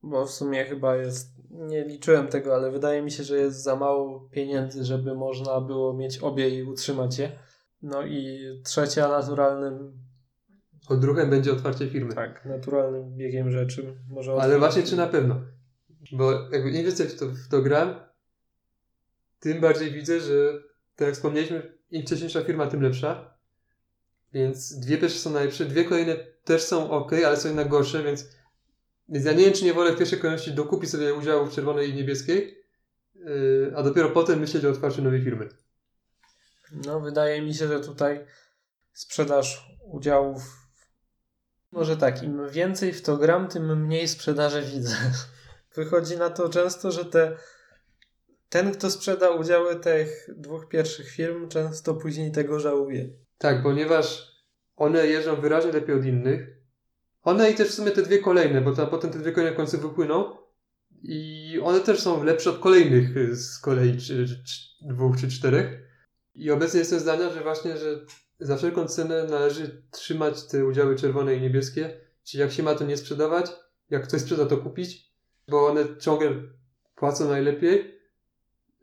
bo 0.03 0.25
w 0.25 0.31
sumie 0.31 0.65
chyba 0.65 0.95
jest, 0.95 1.29
nie 1.49 1.83
liczyłem 1.83 2.27
tego, 2.27 2.55
ale 2.55 2.71
wydaje 2.71 3.01
mi 3.01 3.11
się, 3.11 3.23
że 3.23 3.37
jest 3.37 3.63
za 3.63 3.75
mało 3.75 4.29
pieniędzy, 4.31 4.85
żeby 4.85 5.15
można 5.15 5.61
było 5.61 5.93
mieć 5.93 6.17
obie 6.17 6.49
i 6.49 6.63
utrzymać 6.63 7.17
je. 7.17 7.39
No 7.81 8.05
i 8.05 8.39
trzecia 8.63 9.07
naturalnym, 9.07 9.93
odruchem 10.89 11.29
będzie 11.29 11.51
otwarcie 11.51 11.89
firmy. 11.89 12.15
tak, 12.15 12.45
naturalnym 12.45 13.15
biegiem 13.15 13.51
rzeczy 13.51 13.97
może 14.09 14.33
Ale 14.33 14.59
właśnie 14.59 14.83
czy 14.83 14.95
na 14.95 15.07
pewno? 15.07 15.41
Bo 16.11 16.31
jakby 16.31 16.71
im 16.71 16.85
więcej 16.85 17.07
w 17.07 17.19
to, 17.19 17.25
w 17.25 17.47
to 17.47 17.61
gram, 17.61 17.95
tym 19.39 19.61
bardziej 19.61 19.91
widzę, 19.91 20.19
że 20.19 20.33
tak 20.95 21.07
jak 21.07 21.15
wspomnieliśmy, 21.15 21.77
im 21.91 22.01
wcześniejsza 22.01 22.43
firma, 22.43 22.67
tym 22.67 22.81
lepsza. 22.81 23.37
Więc 24.33 24.79
dwie 24.79 24.97
pierwsze 24.97 25.19
są 25.19 25.29
najlepsze, 25.29 25.65
dwie 25.65 25.85
kolejne 25.85 26.15
też 26.43 26.63
są 26.63 26.91
ok, 26.91 27.11
ale 27.13 27.37
są 27.37 27.47
jednak 27.47 27.69
gorsze, 27.69 28.03
więc, 28.03 28.29
więc 29.09 29.25
ja 29.25 29.33
nie 29.33 29.45
wiem, 29.45 29.53
czy 29.53 29.65
nie 29.65 29.73
wolę 29.73 29.93
w 29.93 29.97
pierwszej 29.97 30.19
kolejności 30.19 30.51
dokupić 30.51 30.89
sobie 30.89 31.13
udziału 31.13 31.45
w 31.45 31.55
czerwonej 31.55 31.89
i 31.89 31.93
niebieskiej, 31.93 32.63
yy, 33.15 33.73
a 33.75 33.83
dopiero 33.83 34.09
potem 34.09 34.39
myśleć 34.39 34.65
o 34.65 34.69
otwarciu 34.69 35.01
nowej 35.01 35.23
firmy. 35.23 35.49
No, 36.85 36.99
wydaje 36.99 37.41
mi 37.41 37.53
się, 37.53 37.67
że 37.67 37.79
tutaj 37.79 38.25
sprzedaż 38.93 39.69
udziałów. 39.91 40.43
Może 41.71 41.97
tak, 41.97 42.23
im 42.23 42.49
więcej 42.49 42.93
w 42.93 43.01
to 43.01 43.17
gram, 43.17 43.47
tym 43.47 43.85
mniej 43.85 44.07
sprzedaży 44.07 44.61
widzę. 44.61 44.95
Wychodzi 45.75 46.17
na 46.17 46.29
to 46.29 46.49
często, 46.49 46.91
że 46.91 47.05
te, 47.05 47.37
ten, 48.53 48.71
kto 48.71 48.91
sprzeda 48.91 49.29
udziały 49.29 49.75
tych 49.75 50.29
dwóch 50.37 50.67
pierwszych 50.67 51.09
firm, 51.09 51.47
często 51.47 51.93
później 51.93 52.31
tego 52.31 52.59
żałuje. 52.59 53.09
Tak, 53.37 53.63
ponieważ 53.63 54.31
one 54.75 55.07
jeżdżą 55.07 55.35
wyraźnie 55.35 55.71
lepiej 55.71 55.95
od 55.95 56.05
innych. 56.05 56.47
One 57.23 57.51
i 57.51 57.55
też 57.55 57.67
w 57.67 57.73
sumie 57.73 57.91
te 57.91 58.01
dwie 58.01 58.19
kolejne, 58.19 58.61
bo 58.61 58.75
tam 58.75 58.87
potem 58.87 59.11
te 59.11 59.19
dwie 59.19 59.31
kolejne 59.31 59.53
w 59.53 59.57
końcu 59.57 59.77
wypłyną. 59.77 60.37
I 61.03 61.59
one 61.63 61.79
też 61.79 61.99
są 61.99 62.23
lepsze 62.23 62.49
od 62.49 62.59
kolejnych 62.59 63.35
z 63.35 63.59
kolei 63.59 63.97
czy, 63.97 64.27
czy, 64.27 64.35
dwóch 64.81 65.17
czy 65.17 65.27
czterech. 65.27 65.81
I 66.35 66.51
obecnie 66.51 66.79
jestem 66.79 66.99
zdania, 66.99 67.29
że 67.29 67.41
właśnie, 67.41 67.77
że 67.77 68.05
za 68.39 68.57
wszelką 68.57 68.87
cenę 68.87 69.23
należy 69.23 69.83
trzymać 69.91 70.47
te 70.47 70.65
udziały 70.65 70.95
czerwone 70.95 71.35
i 71.35 71.41
niebieskie. 71.41 71.99
Czyli 72.23 72.41
jak 72.41 72.51
się 72.51 72.63
ma 72.63 72.75
to 72.75 72.85
nie 72.85 72.97
sprzedawać, 72.97 73.51
jak 73.89 74.07
ktoś 74.07 74.21
sprzeda 74.21 74.45
to 74.45 74.57
kupić. 74.57 75.13
bo 75.47 75.67
one 75.67 75.85
ciągle 75.99 76.31
płacą 76.95 77.29
najlepiej 77.29 78.02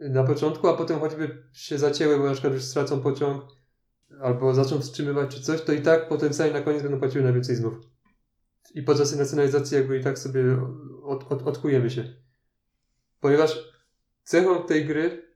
na 0.00 0.24
początku, 0.24 0.68
a 0.68 0.76
potem 0.76 1.00
choćby 1.00 1.42
się 1.52 1.78
zacięły, 1.78 2.18
bo 2.18 2.24
na 2.24 2.32
przykład 2.32 2.52
już 2.52 2.62
stracą 2.62 3.00
pociąg 3.00 3.44
albo 4.20 4.54
zaczną 4.54 4.80
wstrzymywać 4.80 5.34
czy 5.34 5.42
coś, 5.42 5.62
to 5.62 5.72
i 5.72 5.82
tak 5.82 6.08
potencjalnie 6.08 6.54
na 6.54 6.60
koniec 6.60 6.82
będą 6.82 6.98
płaciły 6.98 7.24
najwięcej 7.24 7.56
znów. 7.56 7.74
I 8.74 8.82
podczas 8.82 9.16
nacjonalizacji 9.16 9.76
jakby 9.76 9.98
i 9.98 10.04
tak 10.04 10.18
sobie 10.18 10.42
od, 11.04 11.32
od, 11.32 11.42
odkujemy 11.42 11.90
się. 11.90 12.14
Ponieważ 13.20 13.70
cechą 14.24 14.62
tej 14.62 14.86
gry 14.86 15.34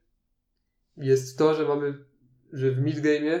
jest 0.97 1.37
to, 1.37 1.55
że 1.55 1.67
mamy, 1.67 2.05
że 2.53 2.71
w 2.71 2.83
midgame'ie, 2.83 3.39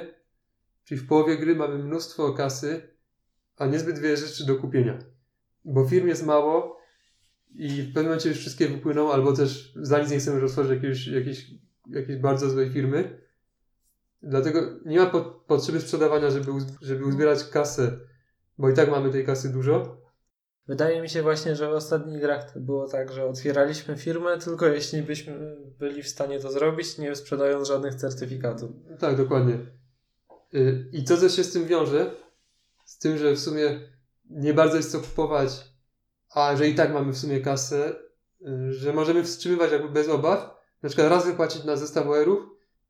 czyli 0.83 1.01
w 1.01 1.07
połowie 1.07 1.37
gry 1.37 1.55
mamy 1.55 1.77
mnóstwo 1.77 2.33
kasy, 2.33 2.95
a 3.57 3.65
niezbyt 3.65 3.99
wiele 3.99 4.17
rzeczy 4.17 4.45
do 4.45 4.55
kupienia. 4.55 4.99
Bo 5.65 5.87
firm 5.87 6.07
jest 6.07 6.25
mało 6.25 6.74
i 7.57 7.81
w 7.81 7.87
pewnym 7.87 8.05
momencie 8.05 8.29
już 8.29 8.37
wszystkie 8.37 8.67
wypłyną, 8.67 9.11
albo 9.11 9.33
też 9.33 9.73
za 9.75 9.99
nic 9.99 10.11
nie 10.11 10.17
chcemy 10.17 10.39
już 10.39 10.51
otworzyć 10.51 10.71
jakiejś, 10.71 11.07
jakiejś, 11.07 11.51
jakiejś 11.89 12.19
bardzo 12.19 12.49
złej 12.49 12.69
firmy. 12.69 13.21
Dlatego 14.23 14.61
nie 14.85 14.99
ma 14.99 15.05
po, 15.05 15.21
potrzeby 15.21 15.81
sprzedawania, 15.81 16.29
żeby, 16.29 16.51
uz, 16.51 16.63
żeby 16.81 17.05
uzbierać 17.05 17.43
kasę, 17.43 17.99
bo 18.57 18.69
i 18.69 18.73
tak 18.73 18.91
mamy 18.91 19.11
tej 19.11 19.25
kasy 19.25 19.49
dużo. 19.49 20.05
Wydaje 20.67 21.01
mi 21.01 21.09
się 21.09 21.21
właśnie, 21.21 21.55
że 21.55 21.69
w 21.69 21.73
ostatnich 21.73 22.21
grach 22.21 22.51
to 22.51 22.59
było 22.59 22.87
tak, 22.87 23.11
że 23.11 23.25
otwieraliśmy 23.25 23.97
firmę 23.97 24.37
tylko 24.37 24.67
jeśli 24.67 25.01
byśmy 25.01 25.55
byli 25.79 26.03
w 26.03 26.07
stanie 26.07 26.39
to 26.39 26.51
zrobić, 26.51 26.97
nie 26.97 27.15
sprzedając 27.15 27.67
żadnych 27.67 27.95
certyfikatów. 27.95 28.71
Tak, 28.99 29.17
dokładnie. 29.17 29.57
Y, 30.53 30.89
I 30.91 31.03
co 31.03 31.29
się 31.29 31.43
z 31.43 31.53
tym 31.53 31.65
wiąże? 31.65 32.11
Z 32.85 32.97
tym, 32.97 33.17
że 33.17 33.31
w 33.31 33.39
sumie 33.39 33.79
nie 34.29 34.53
bardzo 34.53 34.77
jest 34.77 34.91
co 34.91 34.99
kupować, 34.99 35.74
a 36.35 36.55
że 36.55 36.67
i 36.67 36.75
tak 36.75 36.93
mamy 36.93 37.13
w 37.13 37.17
sumie 37.17 37.39
kasę, 37.39 37.95
y, 38.41 38.73
że 38.73 38.93
możemy 38.93 39.23
wstrzymywać 39.23 39.71
jakby 39.71 39.89
bez 39.89 40.09
obaw. 40.09 40.55
Na 40.83 40.89
przykład 40.89 41.09
raz 41.09 41.25
wypłacić 41.25 41.63
na 41.63 41.75
zestaw 41.75 42.07
OR-ów, 42.07 42.39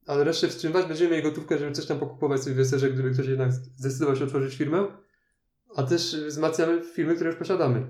ale 0.05 0.23
resztę 0.23 0.47
wstrzymywać. 0.47 0.85
Będziemy 0.85 1.11
mieli 1.11 1.23
gotówkę, 1.23 1.57
żeby 1.57 1.71
coś 1.71 1.85
tam 1.85 1.99
pokupować 1.99 2.41
sobie 2.41 2.53
w 2.53 2.57
weserze, 2.57 2.89
gdyby 2.89 3.11
ktoś 3.11 3.27
jednak 3.27 3.51
zdecydował 3.53 4.15
się 4.15 4.23
otworzyć 4.23 4.55
firmę. 4.55 4.87
A 5.75 5.83
też 5.83 6.17
wzmacniamy 6.27 6.81
firmy, 6.83 7.15
które 7.15 7.29
już 7.29 7.39
posiadamy. 7.39 7.87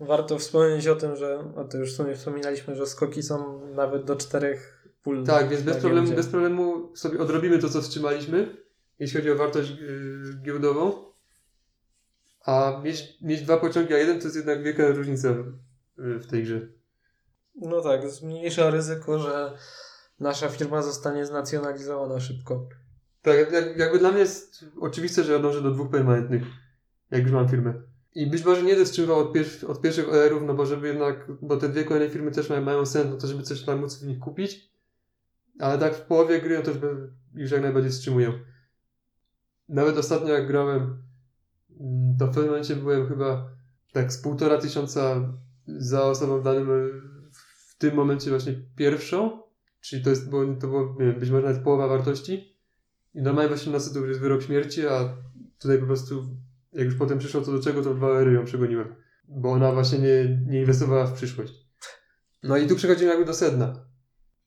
Warto 0.00 0.38
wspomnieć 0.38 0.86
o 0.86 0.96
tym, 0.96 1.16
że, 1.16 1.52
o 1.56 1.64
to 1.64 1.78
już 1.78 1.92
w 1.92 1.96
sumie 1.96 2.14
wspominaliśmy, 2.14 2.76
że 2.76 2.86
skoki 2.86 3.22
są 3.22 3.66
nawet 3.66 4.04
do 4.04 4.16
czterech 4.16 4.88
pól. 5.02 5.24
Tak, 5.24 5.48
więc 5.48 5.62
bez 5.62 5.76
problemu, 5.76 6.06
giełdzie. 6.06 6.16
bez 6.16 6.26
problemu 6.26 6.96
sobie 6.96 7.20
odrobimy 7.20 7.58
to, 7.58 7.68
co 7.68 7.82
wstrzymaliśmy, 7.82 8.56
jeśli 8.98 9.16
chodzi 9.16 9.30
o 9.30 9.36
wartość 9.36 9.70
yy, 9.70 10.42
giełdową. 10.42 11.11
A 12.44 12.80
mieć, 12.84 13.18
mieć 13.20 13.42
dwa 13.42 13.56
pociągi, 13.56 13.94
a 13.94 13.98
jeden 13.98 14.18
to 14.18 14.24
jest 14.24 14.36
jednak 14.36 14.62
wielka 14.62 14.88
różnica 14.88 15.28
w, 15.96 16.26
tej 16.26 16.42
grze. 16.42 16.68
No 17.54 17.80
tak, 17.80 18.10
zmniejsza 18.10 18.70
ryzyko, 18.70 19.18
że 19.18 19.56
nasza 20.20 20.48
firma 20.48 20.82
zostanie 20.82 21.26
znacjonalizowana 21.26 22.20
szybko. 22.20 22.68
Tak, 23.22 23.52
jak, 23.52 23.76
jakby 23.76 23.98
dla 23.98 24.10
mnie 24.10 24.20
jest 24.20 24.64
oczywiste, 24.80 25.24
że 25.24 25.32
ja 25.32 25.38
dążę 25.38 25.62
do 25.62 25.70
dwóch 25.70 25.90
permanentnych, 25.90 26.42
jak 27.10 27.22
już 27.22 27.32
mam 27.32 27.48
firmę. 27.48 27.74
I 28.14 28.26
być 28.26 28.44
może 28.44 28.62
nie 28.62 28.68
będę 28.68 28.84
wstrzymywał 28.84 29.18
od, 29.18 29.32
pier- 29.34 29.70
od 29.70 29.80
pierwszych 29.80 30.08
OR-ów, 30.08 30.42
no 30.46 30.54
bo 30.54 30.66
żeby 30.66 30.88
jednak, 30.88 31.32
bo 31.42 31.56
te 31.56 31.68
dwie 31.68 31.84
kolejne 31.84 32.10
firmy 32.10 32.30
też 32.30 32.50
mają, 32.50 32.62
mają 32.62 32.86
sens, 32.86 33.10
no 33.10 33.16
to 33.16 33.26
żeby 33.26 33.42
coś 33.42 33.62
tam 33.62 33.80
móc 33.80 33.98
w 33.98 34.06
nich 34.06 34.18
kupić. 34.18 34.72
Ale 35.58 35.78
tak 35.78 35.94
w 35.94 36.00
połowie 36.00 36.40
gry, 36.40 36.58
no 36.58 36.64
to 36.64 36.70
już, 36.70 36.80
już 37.34 37.50
jak 37.50 37.62
najbardziej 37.62 37.92
wstrzymuję. 37.92 38.32
Nawet 39.68 39.98
ostatnio 39.98 40.34
jak 40.34 40.46
grałem, 40.46 41.02
to 42.18 42.26
w 42.26 42.28
pewnym 42.28 42.46
momencie 42.46 42.76
byłem 42.76 43.08
chyba 43.08 43.50
tak 43.92 44.12
z 44.12 44.22
półtora 44.22 44.58
tysiąca 44.58 45.32
za 45.66 46.02
osobą 46.04 46.40
w 46.40 46.44
danym, 46.44 46.70
e, 46.70 46.74
w 47.68 47.78
tym 47.78 47.94
momencie 47.94 48.30
właśnie 48.30 48.54
pierwszą, 48.76 49.42
czyli 49.80 50.04
to 50.04 50.10
jest, 50.10 50.30
było, 50.30 50.44
to 50.60 50.66
było 50.66 50.94
wiem, 50.94 51.20
być 51.20 51.30
może 51.30 51.46
nawet 51.46 51.62
połowa 51.62 51.88
wartości. 51.88 52.58
I 53.14 53.22
normalnie 53.22 53.50
w 53.50 53.52
18 53.52 53.90
to 53.90 53.98
już 53.98 54.08
jest 54.08 54.20
wyrok 54.20 54.42
śmierci, 54.42 54.86
a 54.86 55.16
tutaj 55.58 55.78
po 55.78 55.86
prostu, 55.86 56.36
jak 56.72 56.84
już 56.84 56.94
potem 56.94 57.18
przyszło 57.18 57.40
co 57.40 57.52
do 57.52 57.62
czego, 57.62 57.82
to 57.82 57.94
w 57.94 57.96
dwa 57.96 58.08
ery 58.08 58.32
ją 58.32 58.44
przegoniłem. 58.44 58.94
Bo 59.28 59.50
ona 59.52 59.72
właśnie 59.72 59.98
nie, 59.98 60.44
nie 60.46 60.60
inwestowała 60.60 61.06
w 61.06 61.12
przyszłość. 61.12 61.54
No 62.42 62.56
i 62.56 62.66
tu 62.66 62.76
przechodzimy 62.76 63.10
jakby 63.10 63.24
do 63.24 63.34
sedna. 63.34 63.86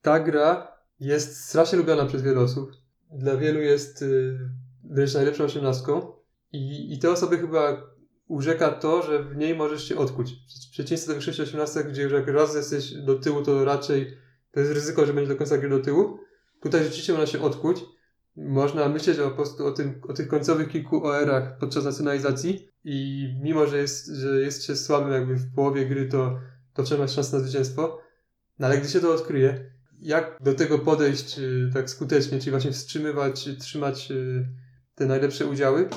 Ta 0.02 0.20
gra 0.20 0.68
jest 1.00 1.46
strasznie 1.46 1.78
lubiana 1.78 2.06
przez 2.06 2.22
wiele 2.22 2.40
osób. 2.40 2.72
Dla 3.12 3.38
wielu 3.38 3.60
jest 3.60 4.02
y, 4.02 4.40
wręcz 4.84 5.14
najlepszą 5.14 5.44
osiemnastką. 5.44 6.16
I, 6.52 6.94
I 6.94 7.00
te 7.00 7.12
osoby 7.12 7.38
chyba 7.38 7.84
urzeka 8.28 8.72
to, 8.72 9.02
że 9.02 9.24
w 9.24 9.36
niej 9.36 9.56
możesz 9.56 9.88
się 9.88 9.98
odkuć. 9.98 10.32
W 10.68 10.72
przeciwieństwie 10.72 11.08
do 11.08 11.14
większości 11.14 11.42
osiemnastek, 11.42 11.90
gdzie 11.90 12.04
już 12.04 12.12
jak 12.12 12.28
raz 12.28 12.56
jesteś 12.56 12.94
do 12.94 13.16
tyłu, 13.16 13.42
to 13.42 13.66
raczej 13.66 14.18
to 14.52 14.60
jest 14.60 14.74
ryzyko, 14.74 15.06
że 15.06 15.14
będzie 15.14 15.32
do 15.32 15.38
końca 15.38 15.58
gry 15.58 15.70
do 15.70 15.80
tyłu. 15.80 16.20
Tutaj 16.62 16.84
rzeczywiście 16.84 17.14
można 17.14 17.28
się 17.28 17.42
odkuć. 17.42 17.84
Można 18.36 18.90
myśleć 18.90 19.20
o, 19.20 19.30
po 19.30 19.36
prostu 19.36 19.66
o, 19.66 19.72
tym, 19.72 20.02
o 20.08 20.14
tych 20.14 20.28
końcowych 20.28 20.70
kilku 20.70 21.06
OR-ach 21.06 21.58
podczas 21.60 21.86
nacjonalizacji 21.86 22.70
i 22.84 23.28
mimo, 23.44 23.68
że 23.68 23.78
jest, 23.78 24.08
że 24.08 24.42
jest 24.42 24.64
się 24.64 24.76
słabym 24.76 25.14
jakby 25.14 25.36
w 25.36 25.56
połowie 25.56 25.86
gry, 25.86 26.06
to, 26.06 26.40
to 26.74 26.84
trzeba 26.84 27.04
mieć 27.04 27.14
szansę 27.14 27.38
na 27.38 27.44
zwycięstwo. 27.44 28.00
No 28.60 28.68
ale 28.68 28.78
gdy 28.78 28.90
się 28.90 29.00
to 29.00 29.14
odkryje, 29.14 29.72
jak 30.00 30.38
do 30.42 30.54
tego 30.54 30.80
podejść 30.80 31.40
y, 31.40 31.70
tak 31.74 31.90
skutecznie, 31.90 32.40
czyli 32.40 32.52
właśnie 32.52 32.72
wstrzymywać, 32.72 33.50
trzymać 33.60 34.12
y, 34.12 34.48
te 34.96 35.06
najlepsze 35.06 35.46
udziały, 35.46 35.90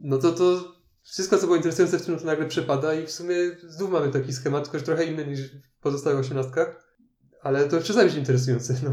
no 0.00 0.18
to 0.18 0.32
to 0.32 0.74
wszystko, 1.02 1.38
co 1.38 1.44
było 1.44 1.56
interesujące 1.56 1.98
w 1.98 2.06
tym, 2.06 2.18
to 2.18 2.24
nagle 2.24 2.48
przepada 2.48 2.94
i 2.94 3.06
w 3.06 3.10
sumie 3.10 3.34
znów 3.68 3.90
mamy 3.90 4.12
taki 4.12 4.32
schemat, 4.32 4.70
tylko 4.70 4.86
trochę 4.86 5.04
inny 5.04 5.26
niż 5.26 5.40
w 5.40 5.80
pozostałych 5.80 6.18
osiemnastkach, 6.20 6.94
ale 7.42 7.68
to 7.68 7.80
przestaje 7.80 8.08
być 8.08 8.16
interesujące, 8.18 8.74
no. 8.84 8.90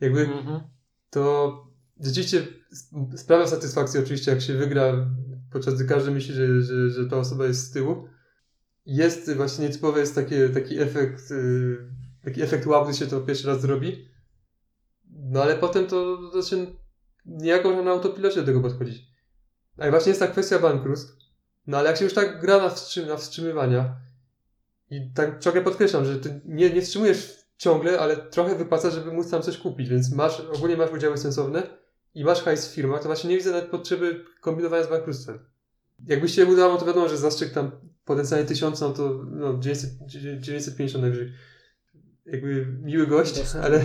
Jakby 0.00 0.20
Mhm. 0.20 0.60
to 1.10 1.52
rzeczywiście 2.00 2.46
sp- 2.80 3.16
sprawia 3.16 3.46
satysfakcję 3.46 4.00
oczywiście, 4.00 4.30
jak 4.30 4.40
się 4.40 4.54
wygra, 4.54 5.06
podczas 5.52 5.74
gdy 5.74 5.84
każdy 5.84 6.10
myśli, 6.10 6.34
że, 6.34 6.62
że, 6.62 6.90
że 6.90 7.06
ta 7.06 7.16
osoba 7.16 7.46
jest 7.46 7.60
z 7.64 7.70
tyłu. 7.70 8.08
Jest 8.86 9.34
właśnie 9.34 9.66
nietypowy 9.66 10.00
jest 10.00 10.14
taki, 10.14 10.34
taki 10.54 10.78
efekt, 10.78 11.30
yy, 11.30 11.90
taki 12.24 12.42
efekt 12.42 12.66
wow, 12.66 12.84
gdy 12.84 12.94
się 12.94 13.06
to 13.06 13.20
pierwszy 13.20 13.46
raz 13.46 13.60
zrobi. 13.60 14.08
No 15.10 15.42
ale 15.42 15.56
potem 15.56 15.86
to, 15.86 16.30
to 16.32 16.42
się 16.42 16.66
niejako 17.26 17.82
na 17.82 17.90
autopilocie 17.90 18.40
do 18.40 18.46
tego 18.46 18.60
podchodzić. 18.60 19.07
A 19.78 19.86
i 19.86 19.90
właśnie 19.90 20.10
jest 20.10 20.20
ta 20.20 20.26
kwestia 20.26 20.58
bankructw. 20.58 21.16
No 21.66 21.78
ale 21.78 21.88
jak 21.88 21.98
się 21.98 22.04
już 22.04 22.14
tak 22.14 22.40
gra 22.40 22.58
na, 22.58 22.70
wstrzym, 22.70 23.08
na 23.08 23.16
wstrzymywania 23.16 23.96
i 24.90 25.10
tak 25.14 25.40
ciągle 25.40 25.62
podkreślam, 25.62 26.04
że 26.04 26.18
ty 26.18 26.40
nie, 26.44 26.70
nie 26.70 26.82
wstrzymujesz 26.82 27.38
ciągle, 27.56 27.98
ale 28.00 28.16
trochę 28.16 28.54
wypłaca, 28.54 28.90
żeby 28.90 29.12
móc 29.12 29.30
tam 29.30 29.42
coś 29.42 29.58
kupić, 29.58 29.88
więc 29.88 30.12
masz, 30.12 30.40
ogólnie 30.40 30.76
masz 30.76 30.92
udziały 30.92 31.18
sensowne 31.18 31.62
i 32.14 32.24
masz 32.24 32.42
hajs 32.42 32.68
w 32.68 32.74
firmach, 32.74 33.00
to 33.00 33.06
właśnie 33.06 33.30
nie 33.30 33.36
widzę 33.36 33.50
nawet 33.50 33.70
potrzeby 33.70 34.24
kombinowania 34.40 34.84
z 34.84 34.88
bankructwem. 34.88 35.38
Jakby 36.06 36.28
się 36.28 36.46
udało, 36.46 36.76
to 36.76 36.86
wiadomo, 36.86 37.08
że 37.08 37.16
zastrzyk 37.16 37.52
tam 37.52 37.70
potencjalnie 38.04 38.46
1000, 38.46 38.80
no 38.80 38.90
to 38.90 39.20
no, 39.30 39.58
900, 39.58 39.90
950 40.40 41.02
najwyżej. 41.02 41.32
Jakby 42.26 42.66
miły 42.82 43.06
gość, 43.06 43.38
Jasne. 43.38 43.62
ale 43.62 43.84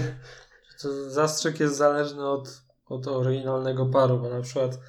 To 0.81 1.09
zastrzyk 1.09 1.59
jest 1.59 1.77
zależny 1.77 2.27
od, 2.27 2.61
od 2.85 3.07
oryginalnego 3.07 3.85
paru, 3.85 4.19
bo 4.19 4.29
na 4.29 4.41
przykład 4.41 4.79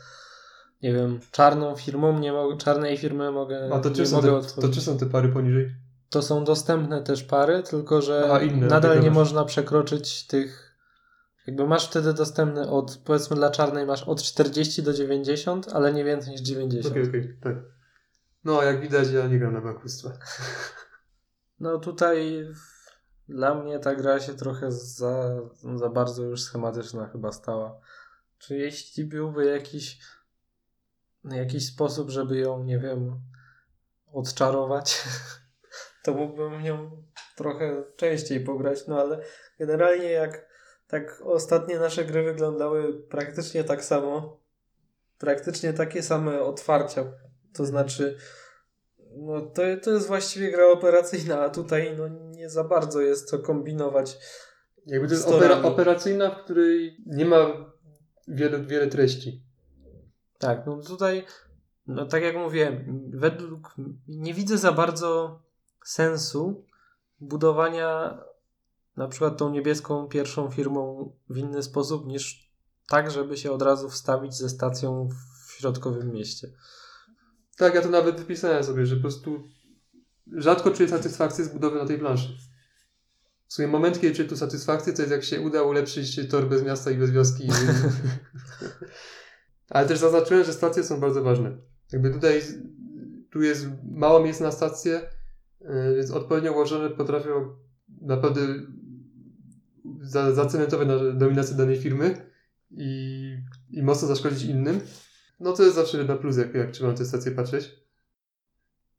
nie 0.84 0.92
wiem, 0.92 1.20
czarną 1.30 1.76
firmą 1.76 2.18
nie 2.18 2.32
mogę, 2.32 2.56
czarnej 2.56 2.98
firmy 2.98 3.32
mogę, 3.32 3.70
a 3.72 3.80
to 3.80 3.90
czy, 3.90 4.06
są 4.06 4.16
mogę 4.16 4.42
te, 4.42 4.62
to 4.62 4.68
czy 4.68 4.80
są 4.80 4.98
te 4.98 5.06
pary 5.06 5.28
poniżej? 5.28 5.74
To 6.10 6.22
są 6.22 6.44
dostępne 6.44 7.02
też 7.02 7.22
pary, 7.22 7.62
tylko 7.62 8.02
że 8.02 8.22
Aha, 8.24 8.42
inne, 8.42 8.66
nadal 8.66 9.00
nie 9.00 9.08
masz. 9.08 9.14
można 9.14 9.44
przekroczyć 9.44 10.26
tych. 10.26 10.76
Jakby 11.46 11.66
masz 11.66 11.88
wtedy 11.88 12.12
dostępny 12.12 12.70
od, 12.70 12.98
powiedzmy 13.04 13.36
dla 13.36 13.50
czarnej 13.50 13.86
masz 13.86 14.02
od 14.02 14.22
40 14.22 14.82
do 14.82 14.92
90, 14.92 15.68
ale 15.72 15.92
nie 15.92 16.04
więcej 16.04 16.32
niż 16.32 16.40
90. 16.40 16.96
Okej, 16.96 17.08
okej, 17.08 17.38
tak. 17.42 17.56
No, 18.44 18.62
jak 18.62 18.80
widać, 18.80 19.10
ja 19.10 19.26
nie 19.26 19.38
gram 19.38 19.52
na 19.52 19.60
bankructwa. 19.60 20.10
No 21.60 21.78
tutaj 21.78 22.48
dla 23.28 23.54
mnie 23.54 23.78
ta 23.78 23.94
gra 23.94 24.20
się 24.20 24.34
trochę 24.34 24.72
za, 24.72 25.36
za 25.74 25.88
bardzo 25.88 26.22
już 26.22 26.42
schematyczna 26.42 27.06
chyba 27.08 27.32
stała. 27.32 27.80
Czy 28.38 28.56
jeśli 28.56 29.04
byłby 29.04 29.44
jakiś 29.44 29.98
jakiś 31.32 31.66
sposób, 31.66 32.10
żeby 32.10 32.38
ją, 32.38 32.64
nie 32.64 32.78
wiem, 32.78 33.20
odczarować, 34.12 35.04
to 36.04 36.14
mógłbym 36.14 36.62
nią 36.62 37.02
trochę 37.36 37.84
częściej 37.96 38.40
pograć, 38.40 38.86
no 38.86 39.00
ale 39.00 39.20
generalnie 39.58 40.10
jak 40.10 40.54
tak 40.86 41.22
ostatnie 41.24 41.78
nasze 41.78 42.04
gry 42.04 42.22
wyglądały 42.22 43.02
praktycznie 43.02 43.64
tak 43.64 43.84
samo, 43.84 44.40
praktycznie 45.18 45.72
takie 45.72 46.02
same 46.02 46.40
otwarcia, 46.40 47.04
to 47.54 47.66
znaczy 47.66 48.16
no 49.16 49.40
to, 49.40 49.62
to 49.82 49.90
jest 49.90 50.06
właściwie 50.06 50.50
gra 50.50 50.66
operacyjna, 50.66 51.40
a 51.40 51.50
tutaj 51.50 51.96
no 51.98 52.08
nie 52.08 52.50
za 52.50 52.64
bardzo 52.64 53.00
jest 53.00 53.30
co 53.30 53.38
kombinować. 53.38 54.18
Jakby 54.86 55.08
to 55.08 55.14
jest 55.14 55.28
opera, 55.28 55.62
operacyjna, 55.62 56.30
w 56.30 56.44
której 56.44 56.96
nie 57.06 57.24
ma 57.24 57.46
wiele, 58.28 58.60
wiele 58.60 58.86
treści. 58.86 59.42
Tak, 60.44 60.66
no 60.66 60.76
tutaj, 60.76 61.26
no 61.86 62.06
tak 62.06 62.22
jak 62.22 62.36
mówiłem, 62.36 63.02
według 63.14 63.74
nie 64.08 64.34
widzę 64.34 64.58
za 64.58 64.72
bardzo 64.72 65.40
sensu 65.84 66.64
budowania 67.20 68.18
na 68.96 69.08
przykład 69.08 69.36
tą 69.36 69.50
niebieską 69.50 70.08
pierwszą 70.08 70.50
firmą 70.50 71.12
w 71.30 71.36
inny 71.36 71.62
sposób 71.62 72.06
niż 72.06 72.50
tak, 72.88 73.10
żeby 73.10 73.36
się 73.36 73.52
od 73.52 73.62
razu 73.62 73.88
wstawić 73.88 74.34
ze 74.34 74.48
stacją 74.48 75.08
w 75.46 75.52
środkowym 75.52 76.12
mieście. 76.12 76.48
Tak, 77.56 77.74
ja 77.74 77.82
to 77.82 77.88
nawet 77.88 78.20
wypisałem 78.20 78.64
sobie, 78.64 78.86
że 78.86 78.96
po 78.96 79.02
prostu 79.02 79.44
rzadko 80.32 80.70
czuję 80.70 80.88
satysfakcję 80.88 81.44
z 81.44 81.48
budowy 81.48 81.78
na 81.78 81.86
tej 81.86 81.98
planszy. 81.98 82.36
W 83.46 83.54
sumie 83.54 83.68
moment, 83.68 84.00
kiedy 84.00 84.14
czuję 84.14 84.28
tu 84.28 84.36
satysfakcję, 84.36 84.92
to 84.92 85.02
jest 85.02 85.12
jak 85.12 85.24
się 85.24 85.40
uda 85.40 85.62
ulepszyć 85.62 86.28
tor 86.30 86.48
bez 86.48 86.62
miasta 86.62 86.90
i 86.90 86.96
bez 86.96 87.10
wioski. 87.10 87.48
Ale 89.70 89.88
też 89.88 89.98
zaznaczyłem, 89.98 90.44
że 90.44 90.52
stacje 90.52 90.82
są 90.82 91.00
bardzo 91.00 91.22
ważne. 91.22 91.56
Jakby 91.92 92.10
tutaj 92.10 92.42
tu 93.30 93.42
jest 93.42 93.66
mało 93.90 94.20
miejsc 94.20 94.40
na 94.40 94.52
stacje, 94.52 95.00
yy, 95.60 95.96
więc 95.96 96.10
odpowiednio 96.10 96.52
ułożone 96.52 96.90
potrafią 96.90 97.56
naprawdę 98.00 98.40
za, 100.00 100.32
zacementować 100.32 100.88
na 100.88 100.98
dominację 101.12 101.56
danej 101.56 101.76
firmy 101.76 102.30
i, 102.70 103.36
i 103.70 103.82
mocno 103.82 104.08
zaszkodzić 104.08 104.42
innym. 104.42 104.80
No 105.40 105.52
to 105.52 105.62
jest 105.62 105.76
zawsze 105.76 106.04
na 106.04 106.16
plus, 106.16 106.36
jak, 106.36 106.54
jak 106.54 106.70
trzeba 106.70 106.90
na 106.90 106.96
te 106.96 107.04
stacje 107.04 107.32
patrzeć. 107.32 107.84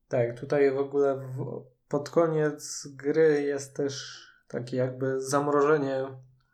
Tak, 0.08 0.40
tutaj 0.40 0.72
w 0.72 0.78
ogóle 0.78 1.16
w, 1.16 1.64
pod 1.90 2.10
koniec 2.10 2.88
gry 2.96 3.42
jest 3.42 3.76
też 3.76 4.26
takie 4.48 4.78
jakby 4.78 5.22
zamrożenie, 5.22 6.06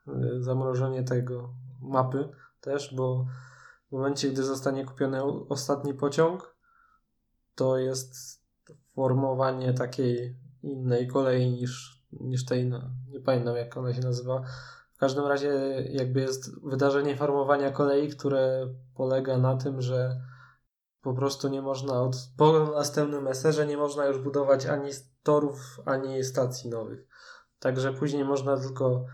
y, 0.07 0.43
zamrożenie 0.43 1.03
tego 1.03 1.53
mapy 1.81 2.29
też, 2.61 2.95
bo 2.95 3.25
w 3.91 3.93
momencie, 3.93 4.29
gdy 4.29 4.43
zostanie 4.43 4.85
kupiony 4.85 5.23
ostatni 5.49 5.93
pociąg, 5.93 6.55
to 7.55 7.77
jest 7.77 8.41
formowanie 8.95 9.73
takiej 9.73 10.37
innej 10.63 11.07
kolei 11.07 11.51
niż, 11.51 12.03
niż 12.11 12.45
tej, 12.45 12.65
no, 12.65 12.81
nie 13.09 13.19
pamiętam 13.19 13.55
jak 13.55 13.77
ona 13.77 13.93
się 13.93 14.01
nazywa. 14.01 14.41
W 14.93 14.97
każdym 14.97 15.25
razie 15.25 15.49
jakby 15.89 16.21
jest 16.21 16.61
wydarzenie 16.69 17.17
formowania 17.17 17.71
kolei, 17.71 18.09
które 18.09 18.73
polega 18.95 19.37
na 19.37 19.57
tym, 19.57 19.81
że 19.81 20.21
po 21.01 21.13
prostu 21.13 21.47
nie 21.47 21.61
można 21.61 22.01
od, 22.01 22.15
po 22.37 22.59
następnym 22.59 23.27
eserze 23.27 23.67
nie 23.67 23.77
można 23.77 24.05
już 24.05 24.19
budować 24.19 24.65
ani 24.65 24.91
torów, 25.23 25.79
ani 25.85 26.23
stacji 26.23 26.69
nowych. 26.69 27.07
Także 27.59 27.93
później 27.93 28.25
można 28.25 28.57
tylko 28.57 29.05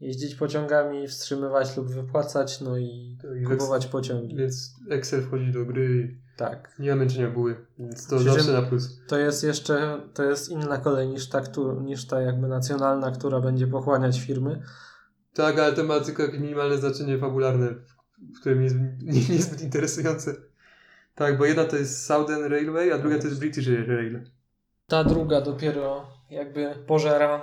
jeździć 0.00 0.34
pociągami, 0.34 1.08
wstrzymywać 1.08 1.76
lub 1.76 1.90
wypłacać, 1.90 2.60
no 2.60 2.78
i 2.78 3.18
Tak, 3.22 3.50
kupować 3.50 3.86
pociągi. 3.86 4.36
Więc 4.36 4.74
Excel 4.90 5.22
wchodzi 5.22 5.52
do 5.52 5.64
gry 5.64 5.86
i 5.86 6.36
Tak. 6.38 6.74
nie 6.78 6.90
ma 6.90 6.96
męczenia 6.96 7.30
buły, 7.30 7.66
więc 7.78 8.06
to 8.06 8.16
Przy 8.16 8.24
zawsze 8.24 8.52
na 8.52 8.62
plus. 8.62 9.00
To 9.08 9.18
jest 9.18 9.44
jeszcze, 9.44 10.00
to 10.14 10.22
jest 10.24 10.48
inna 10.48 10.78
kolej 10.78 11.08
niż 11.08 11.28
ta, 11.28 11.42
niż 11.82 12.06
ta 12.06 12.20
jakby 12.20 12.48
nacjonalna, 12.48 13.10
która 13.10 13.40
będzie 13.40 13.66
pochłaniać 13.66 14.20
firmy. 14.20 14.62
Tak, 15.34 15.58
ale 15.58 15.72
to 15.72 15.84
ma 15.84 16.00
tylko 16.00 16.22
minimalne 16.32 16.76
znaczenie 16.76 17.18
fabularne, 17.18 17.68
w 18.36 18.40
którym 18.40 18.62
jest 18.62 18.76
nie, 19.02 19.28
niezbyt 19.28 19.62
interesujące. 19.62 20.34
Tak, 21.14 21.38
bo 21.38 21.44
jedna 21.44 21.64
to 21.64 21.76
jest 21.76 22.04
Southern 22.06 22.44
Railway, 22.44 22.92
a 22.92 22.98
druga 22.98 23.18
to 23.18 23.26
jest 23.26 23.38
British 23.40 23.66
Rail. 23.66 24.20
Ta 24.86 25.04
druga 25.04 25.40
dopiero 25.40 26.06
jakby 26.30 26.74
pożera 26.86 27.42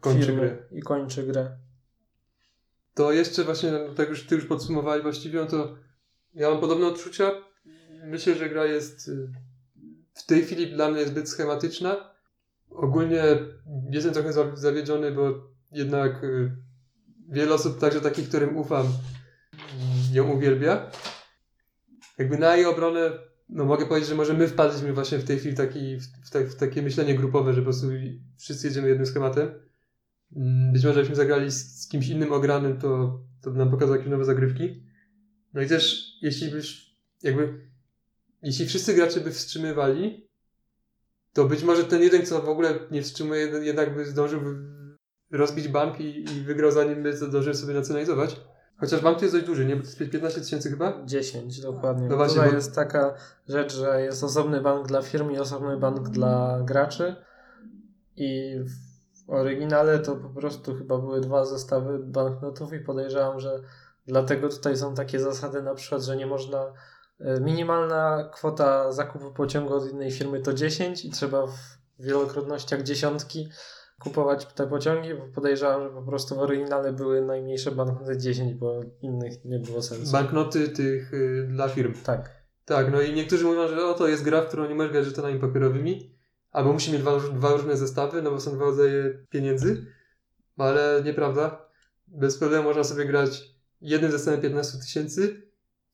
Kończy 0.00 0.26
firmy 0.26 0.40
grę. 0.40 0.56
i 0.78 0.82
kończy 0.82 1.22
grę. 1.22 1.56
To 2.94 3.12
jeszcze 3.12 3.44
właśnie, 3.44 3.72
no, 3.72 3.94
tak 3.94 4.08
już 4.08 4.26
ty 4.26 4.34
już 4.34 4.44
podsumowałeś 4.46 5.02
właściwie, 5.02 5.40
no 5.40 5.46
to 5.46 5.76
ja 6.34 6.50
mam 6.50 6.60
podobne 6.60 6.86
odczucia. 6.86 7.30
Myślę, 8.04 8.34
że 8.34 8.48
gra 8.48 8.64
jest 8.64 9.08
y, 9.08 9.32
w 10.14 10.26
tej 10.26 10.42
chwili 10.42 10.72
dla 10.72 10.90
mnie 10.90 11.06
zbyt 11.06 11.28
schematyczna. 11.28 12.10
Ogólnie 12.70 13.22
jestem 13.90 14.12
trochę 14.12 14.32
za- 14.32 14.56
zawiedziony, 14.56 15.12
bo 15.12 15.50
jednak 15.72 16.24
y, 16.24 16.50
wiele 17.28 17.54
osób, 17.54 17.78
także 17.80 18.00
takich, 18.00 18.28
którym 18.28 18.56
ufam, 18.56 18.86
ją 20.12 20.30
uwielbia. 20.32 20.90
Jakby 22.18 22.38
na 22.38 22.56
jej 22.56 22.66
obronę, 22.66 23.10
no 23.48 23.64
mogę 23.64 23.86
powiedzieć, 23.86 24.08
że 24.08 24.14
może 24.16 24.34
my 24.34 24.48
wpadliśmy 24.48 24.92
właśnie 24.92 25.18
w 25.18 25.24
tej 25.24 25.38
chwili 25.38 25.56
taki, 25.56 25.96
w, 25.96 26.02
w, 26.26 26.30
tak- 26.30 26.48
w 26.48 26.56
takie 26.56 26.82
myślenie 26.82 27.14
grupowe, 27.14 27.52
że 27.52 27.60
po 27.60 27.64
prostu 27.64 27.86
wszyscy 28.38 28.66
jedziemy 28.66 28.88
jednym 28.88 29.06
schematem. 29.06 29.50
Mm, 30.36 30.72
Być 30.72 30.84
może 30.84 30.98
jakbyśmy 30.98 31.16
zagrali 31.16 31.50
z, 31.50 31.80
z 31.82 31.88
kimś 31.88 32.08
innym 32.08 32.32
ogranym, 32.32 32.78
to, 32.78 33.20
to 33.42 33.50
by 33.50 33.58
nam 33.58 33.70
pokazał 33.70 33.94
jakieś 33.96 34.10
nowe 34.10 34.24
zagrywki. 34.24 34.82
No 35.54 35.62
i 35.62 35.66
też, 35.66 36.06
jeśli 36.22 36.50
byś, 36.50 36.96
jakby, 37.22 37.70
jeśli 38.42 38.66
wszyscy 38.66 38.94
gracze 38.94 39.20
by 39.20 39.30
wstrzymywali, 39.30 40.28
to 41.32 41.44
być 41.44 41.62
może 41.62 41.84
ten 41.84 42.02
jeden, 42.02 42.26
co 42.26 42.42
w 42.42 42.48
ogóle 42.48 42.74
nie 42.90 43.02
wstrzymuje, 43.02 43.46
jednak 43.46 43.94
by 43.94 44.06
zdążył 44.06 44.40
rozbić 45.30 45.68
bank 45.68 46.00
i, 46.00 46.20
i 46.20 46.40
wygrał 46.44 46.70
zanim 46.72 47.02
by 47.02 47.16
zdążył 47.16 47.54
sobie 47.54 47.74
nacjonalizować. 47.74 48.40
Chociaż 48.76 49.00
bank 49.00 49.22
jest 49.22 49.34
dość 49.34 49.46
duży, 49.46 49.66
nie? 49.66 49.76
Bo 49.76 49.82
to 49.82 49.88
jest 49.88 49.98
15 49.98 50.40
tysięcy 50.40 50.70
chyba? 50.70 51.02
10 51.06 51.60
dokładnie. 51.60 52.08
No 52.08 52.16
właśnie, 52.16 52.34
Tutaj 52.34 52.48
bo- 52.50 52.56
jest 52.56 52.74
taka 52.74 53.14
rzecz, 53.48 53.74
że 53.76 54.00
jest 54.02 54.24
osobny 54.24 54.60
bank 54.60 54.86
dla 54.86 55.02
firm 55.02 55.30
i 55.30 55.38
osobny 55.38 55.76
bank 55.76 56.08
dla 56.08 56.60
graczy. 56.64 57.16
I 58.16 58.56
oryginale 59.30 59.98
to 59.98 60.16
po 60.16 60.28
prostu 60.28 60.74
chyba 60.74 60.98
były 60.98 61.20
dwa 61.20 61.44
zestawy 61.44 61.98
banknotów 61.98 62.72
i 62.72 62.80
podejrzewam, 62.80 63.40
że 63.40 63.60
dlatego 64.06 64.48
tutaj 64.48 64.76
są 64.76 64.94
takie 64.94 65.20
zasady 65.20 65.62
na 65.62 65.74
przykład, 65.74 66.02
że 66.02 66.16
nie 66.16 66.26
można 66.26 66.72
e, 67.20 67.40
minimalna 67.40 68.30
kwota 68.32 68.92
zakupu 68.92 69.32
pociągu 69.32 69.74
od 69.74 69.92
innej 69.92 70.10
firmy 70.10 70.40
to 70.40 70.54
10 70.54 71.04
i 71.04 71.10
trzeba 71.10 71.46
w 71.46 71.78
wielokrotnościach 71.98 72.82
dziesiątki 72.82 73.48
kupować 74.00 74.46
te 74.46 74.66
pociągi, 74.66 75.14
bo 75.14 75.22
podejrzewam, 75.34 75.82
że 75.82 75.90
po 75.90 76.02
prostu 76.02 76.34
w 76.34 76.38
oryginale 76.38 76.92
były 76.92 77.22
najmniejsze 77.22 77.70
banknoty 77.70 78.18
10, 78.18 78.54
bo 78.54 78.80
innych 79.02 79.44
nie 79.44 79.58
było 79.58 79.82
sensu. 79.82 80.12
Banknoty 80.12 80.68
tych 80.68 81.14
y, 81.14 81.46
dla 81.50 81.68
firm. 81.68 81.94
Tak. 82.04 82.40
Tak, 82.64 82.92
no 82.92 83.00
i 83.00 83.12
niektórzy 83.12 83.44
mówią, 83.44 83.68
że 83.68 83.86
o, 83.86 83.94
to 83.94 84.08
jest 84.08 84.22
gra, 84.22 84.42
w 84.42 84.46
którą 84.48 84.68
nie 84.68 84.74
możesz 84.74 84.92
grać 84.92 85.04
żetonami 85.04 85.40
papierowymi, 85.40 86.19
albo 86.50 86.72
musi 86.72 86.92
mieć 86.92 87.00
dwa, 87.00 87.20
dwa 87.20 87.52
różne 87.52 87.76
zestawy, 87.76 88.22
no 88.22 88.30
bo 88.30 88.40
są 88.40 88.54
dwa 88.54 88.64
rodzaje 88.64 89.26
pieniędzy, 89.30 89.86
ale 90.56 91.02
nieprawda. 91.04 91.70
Bez 92.08 92.38
problemu 92.38 92.64
można 92.64 92.84
sobie 92.84 93.04
grać 93.04 93.42
jednym 93.80 94.12
zestawem 94.12 94.40
15 94.40 94.78
tysięcy 94.78 95.42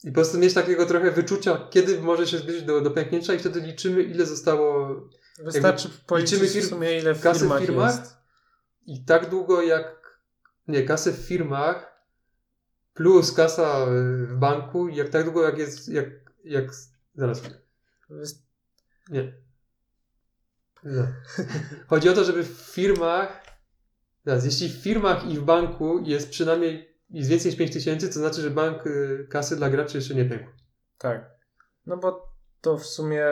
i 0.05 0.09
po 0.09 0.15
prostu 0.15 0.39
mieć 0.39 0.55
takiego 0.55 0.87
trochę 0.87 1.11
wyczucia, 1.11 1.69
kiedy 1.71 2.01
może 2.01 2.27
się 2.27 2.39
zbliżyć 2.39 2.63
do, 2.63 2.81
do 2.81 2.91
pęknięcia 2.91 3.35
i 3.35 3.39
wtedy 3.39 3.61
liczymy, 3.61 4.03
ile 4.03 4.27
zostało 4.27 4.97
Wystarczy 5.45 5.89
policzyć 6.07 6.41
liczymy 6.41 6.61
fir- 6.61 6.67
w 6.67 6.71
sumie 6.71 6.99
ile 6.99 7.15
w 7.15 7.21
kasy 7.21 7.39
w 7.39 7.43
firmach, 7.43 7.61
firmach? 7.61 7.99
jest. 7.99 8.17
i 8.87 9.05
tak 9.05 9.31
długo 9.31 9.63
jak, 9.63 10.19
nie, 10.69 10.83
kasę 10.83 11.13
w 11.13 11.17
firmach 11.17 11.97
plus 12.95 13.33
kasa 13.33 13.87
w 14.29 14.37
banku, 14.37 14.89
jak 14.89 15.09
tak 15.09 15.25
długo 15.25 15.43
jak 15.43 15.59
jest, 15.59 15.89
jak, 15.89 16.07
jak, 16.45 16.65
zaraz, 17.15 17.43
Nie. 19.09 19.46
Nie. 20.85 21.07
Chodzi 21.91 22.09
o 22.09 22.13
to, 22.13 22.25
żeby 22.25 22.45
w 22.45 22.71
firmach, 22.75 23.43
teraz, 24.25 24.45
jeśli 24.45 24.69
w 24.69 24.83
firmach 24.83 25.31
i 25.31 25.39
w 25.39 25.43
banku 25.43 25.99
jest 25.99 26.31
przynajmniej 26.31 26.97
jest 27.11 27.31
więcej 27.31 27.51
niż 27.51 27.59
5 27.59 27.73
tysięcy, 27.73 28.09
to 28.09 28.15
znaczy, 28.15 28.41
że 28.41 28.51
bank 28.51 28.87
y, 28.87 29.27
kasy 29.31 29.57
dla 29.57 29.71
graczy 29.71 29.97
jeszcze 29.97 30.15
nie 30.15 30.25
pękł. 30.25 30.51
Tak. 30.99 31.31
No 31.87 31.97
bo 31.97 32.33
to 32.61 32.77
w 32.77 32.87
sumie 32.87 33.25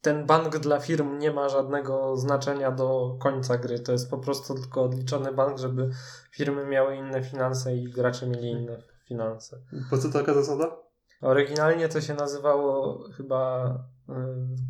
ten 0.00 0.26
bank 0.26 0.58
dla 0.58 0.80
firm 0.80 1.18
nie 1.18 1.30
ma 1.30 1.48
żadnego 1.48 2.16
znaczenia 2.16 2.70
do 2.70 3.16
końca 3.20 3.58
gry. 3.58 3.78
To 3.78 3.92
jest 3.92 4.10
po 4.10 4.18
prostu 4.18 4.54
tylko 4.54 4.82
odliczony 4.82 5.32
bank, 5.32 5.58
żeby 5.58 5.90
firmy 6.32 6.66
miały 6.66 6.96
inne 6.96 7.22
finanse 7.22 7.76
i 7.76 7.90
gracze 7.90 8.26
mieli 8.26 8.50
inne 8.50 8.82
finanse. 9.04 9.58
Po 9.90 9.98
co 9.98 10.08
taka 10.08 10.34
zasada? 10.34 10.76
Oryginalnie 11.20 11.88
to 11.88 12.00
się 12.00 12.14
nazywało 12.14 13.02
chyba 13.16 13.74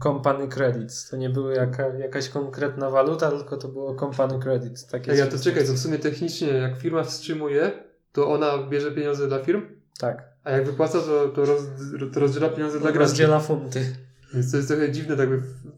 Company 0.03 0.49
Credits. 0.49 1.11
To 1.11 1.17
nie 1.17 1.31
były 1.31 1.55
jaka, 1.55 1.89
jakaś 1.89 2.29
konkretna 2.29 2.91
waluta, 2.91 3.31
tylko 3.31 3.57
to 3.57 3.69
było 3.69 3.95
Company 3.95 4.39
Credits. 4.43 4.87
Takie 4.87 5.13
ja 5.13 5.27
to 5.27 5.39
czekaj, 5.39 5.67
to 5.67 5.73
w 5.73 5.79
sumie 5.79 5.99
technicznie 5.99 6.49
jak 6.49 6.77
firma 6.77 7.05
wstrzymuje, 7.05 7.73
to 8.13 8.29
ona 8.33 8.59
bierze 8.69 8.93
pieniądze 8.93 9.29
dla 9.29 9.39
firm, 9.39 9.63
Tak. 9.99 10.25
a 10.45 10.51
jak 10.51 10.67
wypłaca, 10.67 10.99
to, 11.01 11.29
to, 11.29 11.45
roz, 11.45 11.63
to 12.15 12.21
rozdziela 12.21 12.49
pieniądze 12.49 12.81
dla 12.81 12.93
graczy. 12.93 13.09
Rozdziela 13.09 13.41
funty. 13.41 13.97
Więc 14.35 14.51
to 14.51 14.57
jest 14.57 14.69
trochę 14.69 14.93
dziwne 14.93 15.17
tak 15.17 15.29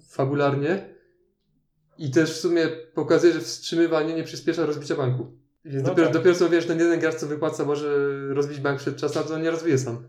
fabularnie. 0.08 0.92
I 1.98 2.10
też 2.10 2.32
w 2.32 2.36
sumie 2.40 2.68
pokazuje, 2.94 3.32
że 3.32 3.40
wstrzymywanie 3.40 4.14
nie 4.14 4.24
przyspiesza 4.24 4.66
rozbicia 4.66 4.96
banku. 4.96 5.32
Więc 5.64 5.82
No 5.82 5.88
dopiero, 5.90 6.06
tak. 6.08 6.14
dopiero 6.16 6.34
co 6.36 6.48
wiesz, 6.48 6.66
ten 6.66 6.78
jeden 6.78 7.00
gracz, 7.00 7.14
co 7.14 7.26
wypłaca, 7.26 7.64
może 7.64 8.10
rozbić 8.34 8.60
bank 8.60 8.78
przed 8.80 8.96
czasem, 8.96 9.22
a 9.22 9.26
to 9.26 9.34
on 9.34 9.42
nie 9.42 9.50
rozbije 9.50 9.78
sam. 9.78 10.08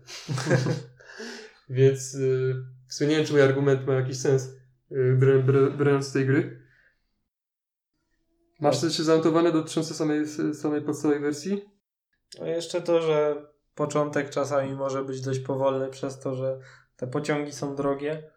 Więc 1.70 2.14
y, 2.14 2.54
w 2.94 2.96
sumie 2.96 3.10
nie 3.10 3.16
wiem, 3.16 3.26
czy 3.26 3.32
mój 3.32 3.42
argument 3.42 3.86
ma 3.86 3.94
jakiś 3.94 4.18
sens, 4.18 4.48
y, 4.92 5.16
br- 5.18 5.76
brając 5.76 6.06
z 6.06 6.12
tej 6.12 6.26
gry. 6.26 6.62
Masz 8.60 8.78
coś 8.78 8.92
zanotowane 8.92 9.52
dotyczące 9.52 9.94
samej, 9.94 10.26
samej 10.54 10.82
podstawowej 10.82 11.20
wersji? 11.20 11.64
No 12.40 12.46
jeszcze 12.46 12.82
to, 12.82 13.02
że 13.02 13.46
początek 13.74 14.30
czasami 14.30 14.74
może 14.74 15.04
być 15.04 15.20
dość 15.20 15.40
powolny 15.40 15.88
przez 15.88 16.20
to, 16.20 16.34
że 16.34 16.58
te 16.96 17.06
pociągi 17.06 17.52
są 17.52 17.74
drogie. 17.76 18.30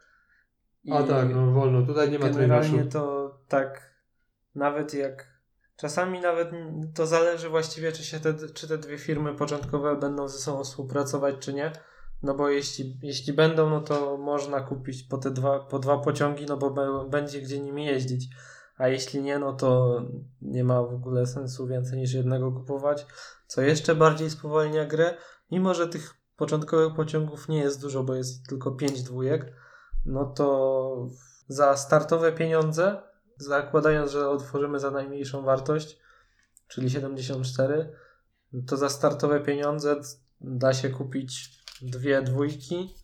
A 0.91 1.03
tak, 1.03 1.30
no 1.36 1.51
wolno, 1.51 1.86
tutaj 1.86 2.12
nie 2.12 2.20
ma 2.20 2.30
Generalnie 2.30 2.86
to 2.86 3.36
tak 3.47 3.93
nawet 4.55 4.93
jak 4.93 5.39
czasami 5.76 6.22
nawet 6.22 6.49
to 6.95 7.08
zależy 7.08 7.49
właściwie, 7.49 7.91
czy 7.91 8.03
się 8.03 8.20
te, 8.20 8.34
czy 8.53 8.68
te 8.68 8.78
dwie 8.78 8.97
firmy 8.97 9.36
początkowe 9.36 9.95
będą 9.95 10.28
ze 10.28 10.39
sobą 10.39 10.64
współpracować, 10.64 11.36
czy 11.39 11.53
nie. 11.53 11.72
No 12.24 12.34
bo 12.34 12.49
jeśli, 12.49 12.99
jeśli 13.01 13.34
będą, 13.34 13.70
no 13.70 13.82
to 13.82 14.18
można 14.18 14.61
kupić 14.61 15.03
po 15.03 15.18
te 15.18 15.32
dwa, 15.32 15.59
po 15.59 15.80
dwa 15.80 15.97
pociągi, 15.97 16.45
no 16.45 16.57
bo 16.57 17.05
będzie 17.05 17.41
gdzie 17.41 17.59
nimi 17.59 17.86
jeździć. 17.86 18.30
A 18.78 18.88
jeśli 18.88 19.22
nie, 19.22 19.39
no 19.39 19.53
to 19.53 20.01
nie 20.41 20.63
ma 20.63 20.84
w 20.84 20.93
ogóle 20.93 21.28
sensu 21.28 21.68
więcej 21.68 21.99
niż 21.99 22.13
jednego 22.13 22.51
kupować, 22.51 23.05
co 23.47 23.61
jeszcze 23.61 23.95
bardziej 23.95 24.30
spowalnia 24.30 24.86
grę, 24.86 25.18
mimo 25.51 25.74
że 25.74 25.88
tych 25.88 26.13
początkowych 26.36 26.95
pociągów 26.95 27.49
nie 27.49 27.57
jest 27.57 27.82
dużo, 27.82 28.03
bo 28.03 28.15
jest 28.15 28.47
tylko 28.47 28.72
5 28.72 29.03
dwójek, 29.03 29.53
no 30.05 30.26
to 30.26 31.07
za 31.47 31.78
startowe 31.78 32.32
pieniądze, 32.32 33.01
zakładając, 33.38 34.11
że 34.11 34.30
otworzymy 34.30 34.80
za 34.80 34.91
najmniejszą 34.91 35.41
wartość, 35.41 35.99
czyli 36.68 36.89
74, 36.89 37.93
to 38.68 38.78
za 38.78 38.89
startowe 38.89 39.39
pieniądze 39.39 39.95
da 40.41 40.74
się 40.74 40.89
kupić 40.89 41.57
dwie 41.82 42.21
dwójki. 42.21 42.95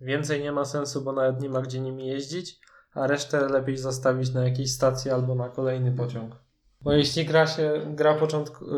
Więcej 0.00 0.42
nie 0.42 0.52
ma 0.52 0.64
sensu, 0.64 1.02
bo 1.02 1.12
nawet 1.12 1.40
nie 1.40 1.48
ma 1.48 1.62
gdzie 1.62 1.80
nimi 1.80 2.06
jeździć, 2.06 2.60
a 2.94 3.06
resztę 3.06 3.48
lepiej 3.48 3.76
zostawić 3.76 4.34
na 4.34 4.48
jakiejś 4.48 4.72
stacji 4.72 5.10
albo 5.10 5.34
na 5.34 5.48
kolejny 5.48 5.92
pociąg. 5.92 6.36
Bo 6.80 6.92
jeśli 6.92 7.24
gra 7.24 7.46
się, 7.46 7.94
gra 7.94 8.18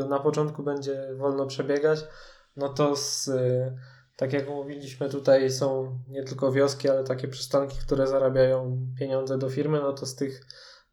na 0.09 0.21
początku 0.21 0.63
będzie 0.63 1.09
wolno 1.17 1.47
przebiegać, 1.47 2.05
no 2.57 2.69
to 2.69 2.97
z, 2.97 3.31
tak 4.17 4.33
jak 4.33 4.49
mówiliśmy 4.49 5.09
tutaj 5.09 5.51
są 5.51 5.99
nie 6.09 6.25
tylko 6.25 6.53
wioski, 6.53 6.89
ale 6.89 7.05
takie 7.05 7.29
przystanki, 7.29 7.79
które 7.79 8.07
zarabiają 8.07 8.87
pieniądze 8.99 9.39
do 9.39 9.51
firmy, 9.51 9.81
no 9.81 9.93
to 9.93 10.07
z 10.07 10.15
tych, 10.15 10.47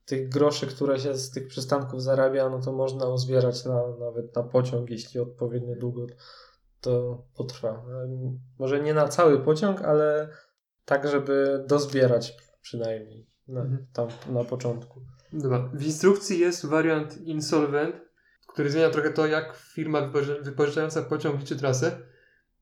tych 0.05 0.29
groszy, 0.29 0.67
które 0.67 0.99
się 0.99 1.17
z 1.17 1.31
tych 1.31 1.47
przystanków 1.47 2.03
zarabia, 2.03 2.49
no 2.49 2.61
to 2.61 2.71
można 2.71 3.07
uzbierać 3.07 3.65
na, 3.65 3.81
nawet 3.99 4.35
na 4.35 4.43
pociąg, 4.43 4.89
jeśli 4.89 5.19
odpowiednio 5.19 5.75
długo 5.75 6.07
to 6.83 7.23
potrwa. 7.35 7.85
Może 8.59 8.81
nie 8.81 8.93
na 8.93 9.07
cały 9.07 9.39
pociąg, 9.39 9.81
ale 9.81 10.29
tak, 10.85 11.07
żeby 11.07 11.63
dozbierać 11.67 12.37
przynajmniej 12.61 13.27
na, 13.47 13.61
Mhm. 13.61 13.85
tam 13.93 14.07
na 14.29 14.43
początku. 14.43 15.01
Dobra. 15.33 15.69
W 15.73 15.83
instrukcji 15.83 16.39
jest 16.39 16.65
wariant 16.65 17.17
insolvent, 17.17 17.95
który 18.47 18.69
zmienia 18.71 18.89
trochę 18.89 19.11
to, 19.11 19.27
jak 19.27 19.55
firma 19.55 20.01
wypoży- 20.01 20.41
wypożyczająca 20.43 21.01
pociąg 21.01 21.39
liczy 21.39 21.55
trasę, 21.55 21.97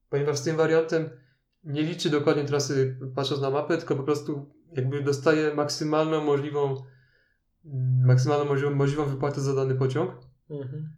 ponieważ 0.09 0.37
z 0.37 0.43
tym 0.43 0.57
wariantem 0.57 1.09
nie 1.63 1.81
liczy 1.81 2.09
dokładnie 2.09 2.45
trasy 2.45 2.97
patrząc 3.15 3.41
na 3.41 3.49
mapę, 3.49 3.77
tylko 3.77 3.95
po 3.95 4.03
prostu 4.03 4.49
jakby 4.71 5.01
dostaje 5.03 5.53
maksymalną 5.55 6.21
możliwą 6.23 6.83
mm, 7.65 8.05
maksymalną 8.07 8.45
możliwą, 8.45 8.75
możliwą 8.75 9.05
wypłatę 9.05 9.41
za 9.41 9.53
dany 9.55 9.75
pociąg 9.75 10.11
Mhm. 10.49 10.89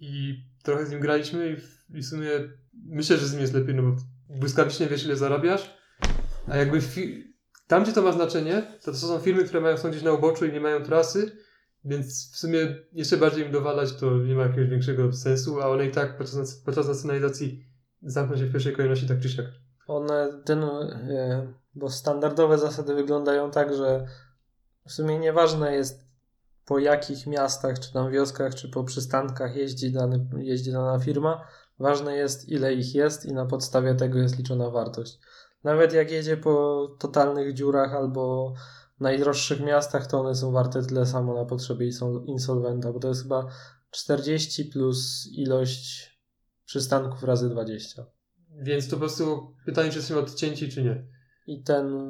I 0.00 0.42
trochę 0.62 0.86
z 0.86 0.90
nim 0.90 1.00
graliśmy 1.00 1.50
i 1.50 1.56
w, 1.56 1.84
i 1.94 2.02
w 2.02 2.06
sumie 2.06 2.30
myślę, 2.86 3.16
że 3.16 3.26
z 3.26 3.32
nim 3.32 3.40
jest 3.40 3.54
lepiej, 3.54 3.74
no 3.74 3.82
bo 3.82 3.96
błyskawicznie 4.30 4.86
wiesz 4.86 5.04
ile 5.04 5.16
zarabiasz, 5.16 5.76
a 6.48 6.56
jakby 6.56 6.80
fi- 6.80 7.34
tam 7.66 7.82
gdzie 7.82 7.92
to 7.92 8.02
ma 8.02 8.12
znaczenie, 8.12 8.62
to, 8.82 8.92
to 8.92 8.98
są 8.98 9.18
firmy, 9.18 9.44
które 9.44 9.60
mają 9.60 9.76
są 9.76 9.90
gdzieś 9.90 10.02
na 10.02 10.12
uboczu 10.12 10.46
i 10.46 10.52
nie 10.52 10.60
mają 10.60 10.82
trasy, 10.82 11.36
więc 11.84 12.32
w 12.32 12.36
sumie 12.36 12.76
jeszcze 12.92 13.16
bardziej 13.16 13.46
im 13.46 13.52
dowalać 13.52 13.92
to 13.92 14.18
nie 14.18 14.34
ma 14.34 14.42
jakiegoś 14.42 14.68
większego 14.68 15.12
sensu, 15.12 15.60
a 15.60 15.68
one 15.68 15.86
i 15.86 15.90
tak 15.90 16.18
podczas, 16.18 16.54
podczas 16.54 16.88
nacjonalizacji 16.88 17.64
zamkną 18.02 18.36
się 18.36 18.46
w 18.46 18.52
pierwszej 18.52 18.72
kolejności 18.72 19.08
tak 19.08 19.20
czy 19.20 19.28
siak. 19.28 19.46
One, 19.86 20.42
ten, 20.44 20.62
e, 20.62 21.52
bo 21.74 21.90
standardowe 21.90 22.58
zasady 22.58 22.94
wyglądają 22.94 23.50
tak, 23.50 23.76
że 23.76 24.06
w 24.86 24.92
sumie 24.92 25.18
nieważne 25.18 25.74
jest 25.74 26.03
po 26.66 26.78
jakich 26.78 27.26
miastach, 27.26 27.80
czy 27.80 27.92
tam 27.92 28.10
wioskach, 28.10 28.54
czy 28.54 28.68
po 28.68 28.84
przystankach 28.84 29.56
jeździ, 29.56 29.92
dany, 29.92 30.26
jeździ 30.38 30.72
dana 30.72 30.98
firma. 30.98 31.46
Ważne 31.78 32.16
jest 32.16 32.48
ile 32.48 32.74
ich 32.74 32.94
jest 32.94 33.26
i 33.26 33.32
na 33.32 33.46
podstawie 33.46 33.94
tego 33.94 34.18
jest 34.18 34.38
liczona 34.38 34.70
wartość. 34.70 35.18
Nawet 35.64 35.92
jak 35.92 36.10
jedzie 36.10 36.36
po 36.36 36.86
totalnych 36.98 37.54
dziurach 37.54 37.94
albo 37.94 38.54
najdroższych 39.00 39.60
miastach, 39.60 40.06
to 40.06 40.20
one 40.20 40.34
są 40.34 40.52
warte 40.52 40.82
tyle 40.82 41.06
samo 41.06 41.34
na 41.34 41.44
potrzeby 41.44 41.84
insol- 41.84 42.24
insolwenta, 42.26 42.92
bo 42.92 43.00
to 43.00 43.08
jest 43.08 43.22
chyba 43.22 43.46
40 43.90 44.64
plus 44.64 45.28
ilość 45.32 46.14
przystanków 46.64 47.22
razy 47.22 47.50
20. 47.50 48.06
Więc 48.62 48.88
to 48.88 48.96
po 48.96 49.00
prostu 49.00 49.54
pytanie, 49.66 49.90
czy 49.90 49.96
jesteśmy 49.96 50.22
odcięci, 50.22 50.68
czy 50.68 50.82
nie. 50.82 51.06
I 51.46 51.62
ten, 51.62 52.02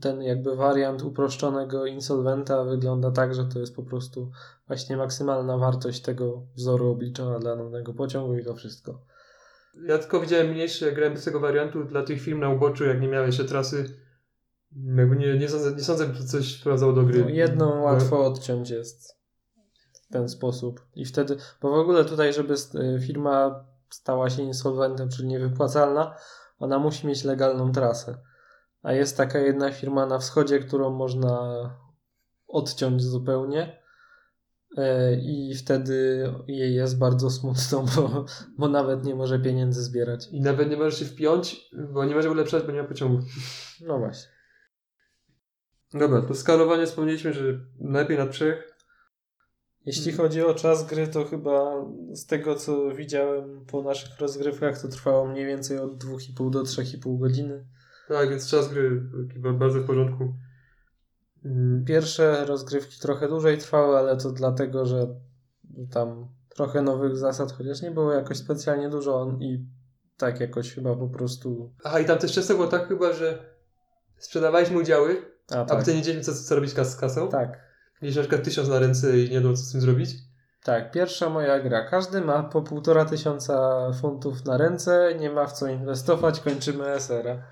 ten 0.00 0.22
jakby 0.22 0.56
wariant 0.56 1.02
uproszczonego 1.02 1.86
insolwenta 1.86 2.64
wygląda 2.64 3.10
tak, 3.10 3.34
że 3.34 3.44
to 3.44 3.58
jest 3.58 3.76
po 3.76 3.82
prostu 3.82 4.30
właśnie 4.66 4.96
maksymalna 4.96 5.58
wartość 5.58 6.02
tego 6.02 6.42
wzoru 6.56 6.90
obliczona 6.90 7.38
dla 7.38 7.56
danego 7.56 7.94
pociągu 7.94 8.38
i 8.38 8.44
to 8.44 8.54
wszystko. 8.54 9.00
Ja 9.86 9.98
tylko 9.98 10.20
widziałem 10.20 10.50
mniejsze, 10.50 10.86
jak 10.86 10.94
grałem 10.94 11.14
bez 11.14 11.24
tego 11.24 11.40
wariantu 11.40 11.84
dla 11.84 12.02
tych 12.02 12.20
firm 12.20 12.40
na 12.40 12.48
uboczu, 12.48 12.84
jak 12.84 13.00
nie 13.00 13.08
miały 13.08 13.26
jeszcze 13.26 13.44
trasy. 13.44 14.00
Jakby 14.96 15.16
nie, 15.16 15.38
nie, 15.38 15.48
sądzę, 15.48 15.72
nie 15.72 15.82
sądzę, 15.82 16.14
że 16.14 16.24
coś 16.24 16.60
wprowadzało 16.60 16.92
do 16.92 17.02
gry. 17.02 17.22
No, 17.22 17.28
jedną 17.28 17.82
łatwo 17.82 18.26
odciąć 18.26 18.70
jest 18.70 19.18
w 19.92 20.12
ten 20.12 20.28
sposób. 20.28 20.86
I 20.94 21.04
wtedy, 21.04 21.36
bo 21.62 21.70
w 21.70 21.78
ogóle 21.78 22.04
tutaj, 22.04 22.32
żeby 22.32 22.54
y, 22.54 23.00
firma 23.00 23.64
stała 23.90 24.30
się 24.30 24.42
insolwentem, 24.42 25.08
czyli 25.08 25.28
niewypłacalna, 25.28 26.16
ona 26.58 26.78
musi 26.78 27.06
mieć 27.06 27.24
legalną 27.24 27.72
trasę. 27.72 28.18
A 28.82 28.92
jest 28.92 29.16
taka 29.16 29.38
jedna 29.38 29.72
firma 29.72 30.06
na 30.06 30.18
wschodzie, 30.18 30.58
którą 30.58 30.90
można 30.90 31.40
odciąć 32.48 33.02
zupełnie. 33.02 33.82
y, 34.78 34.82
I 35.22 35.54
wtedy 35.54 36.28
jej 36.46 36.74
jest 36.74 36.98
bardzo 36.98 37.30
smutno, 37.30 37.84
bo, 37.96 38.24
bo 38.58 38.68
nawet 38.68 39.04
nie 39.04 39.14
może 39.14 39.38
pieniędzy 39.38 39.82
zbierać. 39.82 40.28
I 40.30 40.40
nawet 40.40 40.70
nie 40.70 40.76
możesz 40.76 40.98
się 40.98 41.04
wpiąć, 41.04 41.70
bo 41.92 42.04
nie 42.04 42.14
może 42.14 42.30
ulepszać, 42.30 42.62
bo 42.62 42.72
nie 42.72 42.82
ma 42.82 42.88
pociągu. 42.88 43.22
No 43.80 43.98
właśnie. 43.98 44.30
Dobra, 45.94 46.22
to 46.22 46.34
skalowanie 46.34 46.86
wspomnieliśmy, 46.86 47.32
że 47.32 47.42
lepiej 47.80 48.18
na 48.18 48.26
trzech. 48.26 48.76
Jeśli 49.86 50.12
chodzi 50.12 50.42
o 50.42 50.54
czas 50.54 50.86
gry, 50.86 51.08
to 51.08 51.24
chyba 51.24 51.86
z 52.12 52.26
tego 52.26 52.54
co 52.54 52.94
widziałem 52.94 53.66
po 53.66 53.82
naszych 53.82 54.20
rozgrywkach, 54.20 54.82
to 54.82 54.88
trwało 54.88 55.26
mniej 55.26 55.46
więcej 55.46 55.78
od 55.78 56.04
2,5 56.04 56.50
do 56.50 56.62
3,5 56.62 57.18
godziny. 57.18 57.66
Tak, 58.10 58.30
więc 58.30 58.50
czas 58.50 58.68
gry 58.68 59.02
chyba 59.32 59.52
bardzo 59.52 59.80
w 59.80 59.86
porządku. 59.86 60.34
Mm, 61.44 61.84
Pierwsze 61.84 62.44
rozgrywki 62.46 63.00
trochę 63.00 63.28
dłużej 63.28 63.58
trwały, 63.58 63.96
ale 63.98 64.16
to 64.16 64.30
dlatego, 64.32 64.86
że 64.86 65.06
tam 65.90 66.28
trochę 66.48 66.82
nowych 66.82 67.16
zasad, 67.16 67.52
chociaż 67.52 67.82
nie 67.82 67.90
było 67.90 68.12
jakoś 68.12 68.36
specjalnie 68.36 68.88
dużo 68.88 69.36
i 69.40 69.64
tak 70.16 70.40
jakoś 70.40 70.74
chyba 70.74 70.96
po 70.96 71.08
prostu. 71.08 71.72
Aha, 71.84 72.00
i 72.00 72.04
tam 72.04 72.18
też 72.18 72.32
często 72.32 72.54
było 72.54 72.66
tak 72.66 72.88
chyba, 72.88 73.12
że 73.12 73.38
sprzedawaliśmy 74.18 74.78
udziały, 74.78 75.16
A 75.50 75.54
a 75.54 75.64
tak. 75.64 75.78
potem 75.78 75.94
nie 75.94 76.00
wiedzieliśmy, 76.00 76.34
co, 76.34 76.42
co 76.42 76.54
robić 76.54 76.70
z 76.70 76.96
kasą. 76.96 77.28
Tak. 77.28 77.58
Mieliśmy 78.02 78.22
na 78.22 78.28
przykład 78.28 78.44
tysiąc 78.44 78.68
na 78.68 78.78
ręce 78.78 79.18
i 79.18 79.28
nie 79.28 79.34
wiadomo, 79.34 79.56
co 79.56 79.62
z 79.62 79.72
tym 79.72 79.80
zrobić. 79.80 80.10
Tak, 80.64 80.90
pierwsza 80.92 81.28
moja 81.28 81.60
gra. 81.60 81.84
Każdy 81.90 82.20
ma 82.20 82.42
po 82.42 82.62
półtora 82.62 83.04
tysiąca 83.04 83.86
funtów 84.00 84.44
na 84.44 84.56
ręce, 84.56 85.14
nie 85.20 85.30
ma 85.30 85.46
w 85.46 85.52
co 85.52 85.66
inwestować, 85.68 86.40
kończymy 86.40 86.84
SR-a. 86.86 87.30
E, 87.30 87.42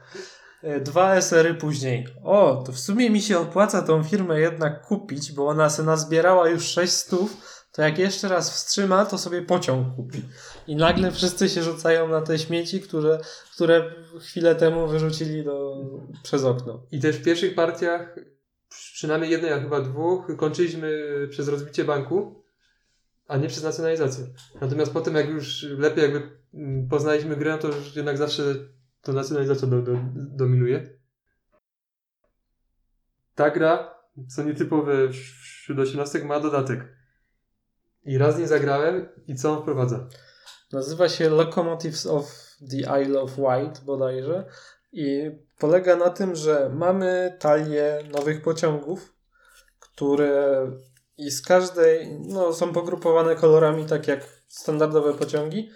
Dwa 0.80 1.14
SR-y 1.14 1.54
później. 1.54 2.06
O, 2.24 2.62
to 2.66 2.72
w 2.72 2.78
sumie 2.78 3.10
mi 3.10 3.22
się 3.22 3.38
opłaca 3.38 3.82
tą 3.82 4.04
firmę 4.04 4.40
jednak 4.40 4.86
kupić, 4.86 5.32
bo 5.32 5.48
ona 5.48 5.70
se 5.70 5.82
nazbierała 5.82 6.48
już 6.48 6.64
6 6.64 6.92
stów, 6.92 7.36
to 7.72 7.82
jak 7.82 7.98
jeszcze 7.98 8.28
raz 8.28 8.50
wstrzyma, 8.50 9.04
to 9.04 9.18
sobie 9.18 9.42
pociąg 9.42 9.96
kupi. 9.96 10.22
I 10.66 10.76
nagle 10.76 11.12
wszyscy 11.12 11.48
się 11.48 11.62
rzucają 11.62 12.08
na 12.08 12.20
te 12.20 12.38
śmieci, 12.38 12.80
które, 12.80 13.18
które 13.54 13.90
chwilę 14.20 14.54
temu 14.54 14.86
wyrzucili 14.86 15.44
do, 15.44 15.76
przez 16.22 16.44
okno. 16.44 16.82
I 16.90 17.00
też 17.00 17.16
w 17.16 17.24
pierwszych 17.24 17.54
partiach, 17.54 18.16
przynajmniej 18.68 19.30
jednej, 19.30 19.52
a 19.52 19.60
chyba 19.60 19.80
dwóch, 19.80 20.36
kończyliśmy 20.36 20.90
przez 21.30 21.48
rozbicie 21.48 21.84
banku, 21.84 22.42
a 23.28 23.36
nie 23.36 23.48
przez 23.48 23.62
nacjonalizację. 23.62 24.26
Natomiast 24.60 24.92
potem, 24.92 25.14
jak 25.14 25.28
już 25.28 25.62
lepiej 25.62 26.02
jakby 26.02 26.38
poznaliśmy 26.90 27.36
grę, 27.36 27.58
to 27.58 27.68
już 27.68 27.96
jednak 27.96 28.18
zawsze 28.18 28.42
to 29.02 29.12
nacjonalizacja 29.12 29.68
do, 29.68 29.82
do, 29.82 29.98
dominuje. 30.14 30.98
Ta 33.34 33.50
gra, 33.50 33.94
co 34.28 34.42
nietypowe 34.42 35.12
wśród 35.12 35.78
osiemnastek, 35.78 36.24
ma 36.24 36.40
dodatek. 36.40 36.98
I 38.04 38.18
raz 38.18 38.38
nie 38.38 38.48
zagrałem 38.48 39.08
i 39.26 39.34
co 39.34 39.52
on 39.52 39.62
wprowadza? 39.62 40.08
Nazywa 40.72 41.08
się 41.08 41.30
Locomotives 41.30 42.06
of 42.06 42.56
the 42.70 43.02
Isle 43.02 43.20
of 43.20 43.36
Wight 43.36 43.84
bodajże 43.84 44.44
i 44.92 45.30
polega 45.58 45.96
na 45.96 46.10
tym, 46.10 46.36
że 46.36 46.70
mamy 46.74 47.36
talię 47.40 47.98
nowych 48.12 48.42
pociągów, 48.42 49.14
które 49.80 50.72
i 51.18 51.30
z 51.30 51.42
każdej, 51.42 52.18
no 52.20 52.52
są 52.52 52.72
pogrupowane 52.72 53.36
kolorami 53.36 53.86
tak 53.86 54.08
jak 54.08 54.20
standardowe 54.46 55.14
pociągi 55.14 55.70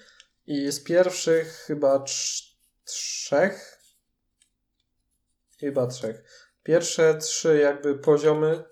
i 0.47 0.73
z 0.73 0.85
pierwszych 0.85 1.49
chyba 1.67 1.99
trz- 1.99 2.52
trzech 2.85 3.79
chyba 5.61 5.87
trzech. 5.87 6.25
Pierwsze 6.63 7.15
trzy 7.15 7.59
jakby 7.59 7.99
poziomy 7.99 8.65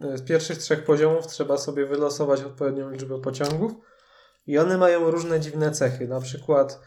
z 0.00 0.22
pierwszych 0.22 0.58
trzech 0.58 0.84
poziomów 0.84 1.26
trzeba 1.26 1.58
sobie 1.58 1.86
wylosować 1.86 2.42
odpowiednią 2.42 2.90
liczbę 2.90 3.20
pociągów 3.20 3.72
i 4.46 4.58
one 4.58 4.78
mają 4.78 5.10
różne 5.10 5.40
dziwne 5.40 5.70
cechy. 5.70 6.08
Na 6.08 6.20
przykład 6.20 6.80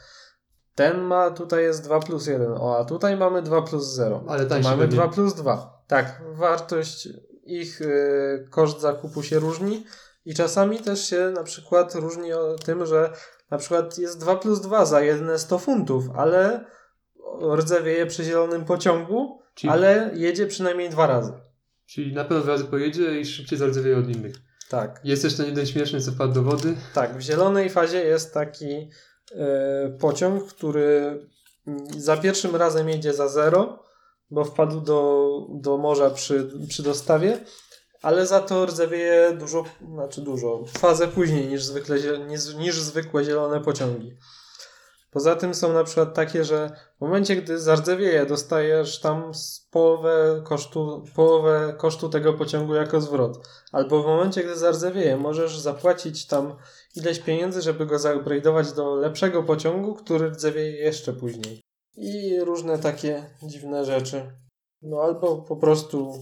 ten 0.76 1.02
ma, 1.02 1.32
tutaj 1.32 1.64
jest 1.64 1.84
2 1.84 2.00
plus 2.00 2.28
1, 2.28 2.52
o, 2.52 2.78
a 2.78 2.86
tutaj 2.86 3.18
mamy 3.18 3.42
2 3.42 3.62
plus 3.62 3.86
0. 3.86 4.24
Ale 4.28 4.46
tańszy 4.46 4.70
mamy 4.70 4.84
pewnie. 4.84 4.98
2 4.98 5.08
plus 5.08 5.34
2. 5.34 5.84
Tak, 5.88 6.22
wartość 6.32 7.10
ich 7.44 7.82
y, 7.82 8.48
koszt 8.52 8.80
zakupu 8.80 9.24
się 9.24 9.40
różni 9.40 9.86
i 10.26 10.34
czasami 10.34 10.80
też 10.80 11.10
się 11.10 11.32
na 11.36 11.44
przykład 11.44 11.96
różni 11.96 12.34
o 12.34 12.56
tym, 12.56 12.86
że 12.86 13.14
na 13.52 13.58
przykład 13.58 13.98
jest 13.98 14.20
2 14.20 14.36
plus 14.36 14.62
2 14.62 14.86
za 14.86 15.02
jedne 15.02 15.40
100 15.40 15.60
funtów, 15.60 16.04
ale 16.16 16.66
rdzewieje 17.56 18.06
przy 18.06 18.24
zielonym 18.24 18.66
pociągu, 18.66 19.40
Czyli, 19.56 19.72
ale 19.74 20.12
jedzie 20.14 20.48
przynajmniej 20.48 20.90
dwa 20.90 21.08
razy. 21.08 21.34
czyli 21.86 22.14
na 22.14 22.24
pewno 22.24 22.44
dwa 22.44 22.52
razy 22.52 22.64
pojedzie 22.66 23.20
i 23.20 23.26
szybciej 23.26 23.58
zardzewieje 23.60 23.98
od 23.98 24.10
innych. 24.10 24.36
Tak, 24.70 25.02
Jest 25.04 25.22
też 25.22 25.38
ten 25.38 25.46
jeden 25.46 25.66
śmieszny, 25.66 26.02
co 26.02 26.12
wpadł 26.12 26.34
do 26.34 26.44
wody. 26.44 26.76
tak. 26.94 27.18
W 27.18 27.22
zielonej 27.22 27.70
fazie 27.70 28.04
jest 28.04 28.34
taki 28.34 28.90
e, 29.36 29.90
pociąg, 30.00 30.54
który 30.54 31.20
za 31.98 32.18
pierwszym 32.18 32.56
razem 32.56 32.90
jedzie 32.90 33.14
za 33.14 33.28
zero, 33.28 33.84
bo 34.32 34.46
wpadł 34.46 34.82
do, 34.82 35.30
do 35.50 35.78
morza 35.78 36.10
przy, 36.10 36.50
przy 36.70 36.84
dostawie, 36.84 37.38
ale 38.02 38.28
za 38.28 38.40
to 38.40 38.66
rdzewieje 38.66 39.34
dużo, 39.40 39.64
znaczy 39.94 40.22
dużo, 40.22 40.64
fazę 40.68 41.08
później 41.08 41.48
niż 41.48 41.64
zwykle, 41.64 42.20
niż, 42.28 42.56
niż 42.56 42.82
zwykłe 42.82 43.24
zielone 43.24 43.62
pociągi. 43.62 44.18
Poza 45.12 45.36
tym 45.36 45.54
są 45.54 45.74
na 45.74 45.84
przykład 45.84 46.14
takie, 46.14 46.46
że 46.46 46.72
w 46.98 47.02
momencie, 47.02 47.36
gdy 47.36 47.60
zardzewieje, 47.60 48.26
dostajesz 48.26 49.00
tam 49.00 49.32
połowę 49.72 50.42
kosztu, 50.46 51.04
połowę 51.16 51.76
kosztu 51.78 52.10
tego 52.10 52.34
pociągu 52.34 52.76
jako 52.76 53.02
zwrot. 53.02 53.48
Albo 53.72 54.04
w 54.04 54.06
momencie, 54.06 54.44
gdy 54.44 54.58
zardzewieje, 54.58 55.18
możesz 55.18 55.60
zapłacić 55.60 56.28
tam 56.28 56.56
ileś 56.96 57.20
pieniędzy, 57.20 57.62
żeby 57.62 57.86
go 57.86 57.96
zaupgrade'ować 57.96 58.76
do 58.76 58.96
lepszego 58.96 59.44
pociągu, 59.44 59.96
który 59.96 60.30
rdzewieje 60.30 60.72
jeszcze 60.72 61.14
później. 61.14 61.62
I 61.98 62.40
różne 62.40 62.80
takie 62.80 63.30
dziwne 63.44 63.86
rzeczy. 63.86 64.32
No 64.82 65.02
albo 65.02 65.38
po 65.38 65.56
prostu, 65.56 66.14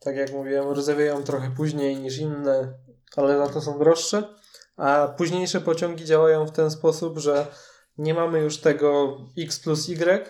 tak 0.00 0.16
jak 0.16 0.32
mówiłem, 0.32 0.72
rdzewieją 0.72 1.22
trochę 1.22 1.50
później 1.50 1.96
niż 1.96 2.18
inne, 2.18 2.74
ale 3.16 3.38
za 3.38 3.48
to 3.48 3.60
są 3.60 3.78
droższe. 3.78 4.34
A 4.76 5.14
późniejsze 5.18 5.60
pociągi 5.60 6.04
działają 6.04 6.46
w 6.46 6.52
ten 6.52 6.70
sposób, 6.70 7.18
że 7.18 7.46
nie 7.98 8.14
mamy 8.14 8.38
już 8.40 8.58
tego 8.58 9.18
x 9.38 9.60
plus 9.60 9.88
y, 9.88 10.26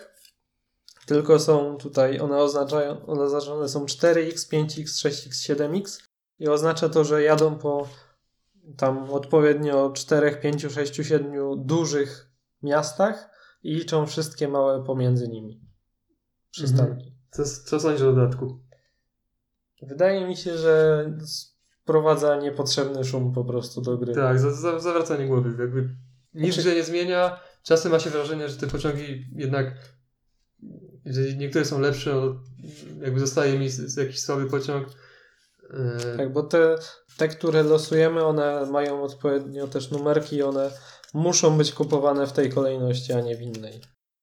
tylko 1.05 1.39
są 1.39 1.77
tutaj, 1.77 2.19
one 2.19 2.37
oznaczają, 2.37 3.05
one 3.05 3.21
oznaczone 3.21 3.69
są 3.69 3.85
4x, 3.85 4.51
5x, 4.51 4.83
6x, 4.83 5.53
7x 5.53 6.01
i 6.39 6.47
oznacza 6.47 6.89
to, 6.89 7.03
że 7.03 7.23
jadą 7.23 7.55
po 7.55 7.87
tam 8.77 9.09
odpowiednio 9.11 9.91
4, 9.91 10.35
5, 10.41 10.61
6, 10.61 10.95
7 10.95 11.65
dużych 11.65 12.31
miastach 12.63 13.29
i 13.63 13.73
liczą 13.73 14.05
wszystkie 14.05 14.47
małe 14.47 14.83
pomiędzy 14.83 15.27
nimi 15.27 15.61
przystanki. 16.51 17.15
Co, 17.31 17.43
co 17.65 17.79
sądzisz 17.79 18.01
o 18.01 18.13
dodatku? 18.13 18.66
Wydaje 19.81 20.27
mi 20.27 20.37
się, 20.37 20.57
że 20.57 21.05
wprowadza 21.83 22.35
niepotrzebny 22.35 23.03
szum 23.05 23.33
po 23.33 23.45
prostu 23.45 23.81
do 23.81 23.97
gry. 23.97 24.13
Tak, 24.15 24.39
za, 24.39 24.51
za, 24.51 24.79
zawracanie 24.79 25.27
głowy. 25.27 25.49
Jakby 25.59 25.89
nic 26.33 26.53
Znaczy- 26.55 26.75
nie 26.75 26.83
zmienia. 26.83 27.39
Czasem 27.63 27.91
ma 27.91 27.99
się 27.99 28.09
wrażenie, 28.09 28.49
że 28.49 28.57
te 28.57 28.67
pociągi 28.67 29.25
jednak, 29.35 29.73
jeżeli 31.05 31.37
niektóre 31.37 31.65
są 31.65 31.79
lepsze, 31.79 32.13
no, 32.15 32.35
jakby 33.01 33.19
zostaje 33.19 33.59
mi 33.59 33.69
jakiś 33.97 34.19
słaby 34.21 34.45
pociąg. 34.49 34.87
E, 36.13 36.17
Tak, 36.17 36.33
bo 36.33 36.43
te, 36.43 36.75
te, 37.17 37.27
które 37.27 37.63
losujemy, 37.63 38.23
one 38.23 38.65
mają 38.71 39.03
odpowiednio 39.03 39.67
też 39.67 39.91
numerki 39.91 40.35
i 40.35 40.43
one 40.43 40.71
muszą 41.13 41.57
być 41.57 41.73
kupowane 41.73 42.27
w 42.27 42.33
tej 42.33 42.49
kolejności, 42.51 43.13
a 43.13 43.21
nie 43.21 43.35
w 43.37 43.41
innej. 43.41 43.81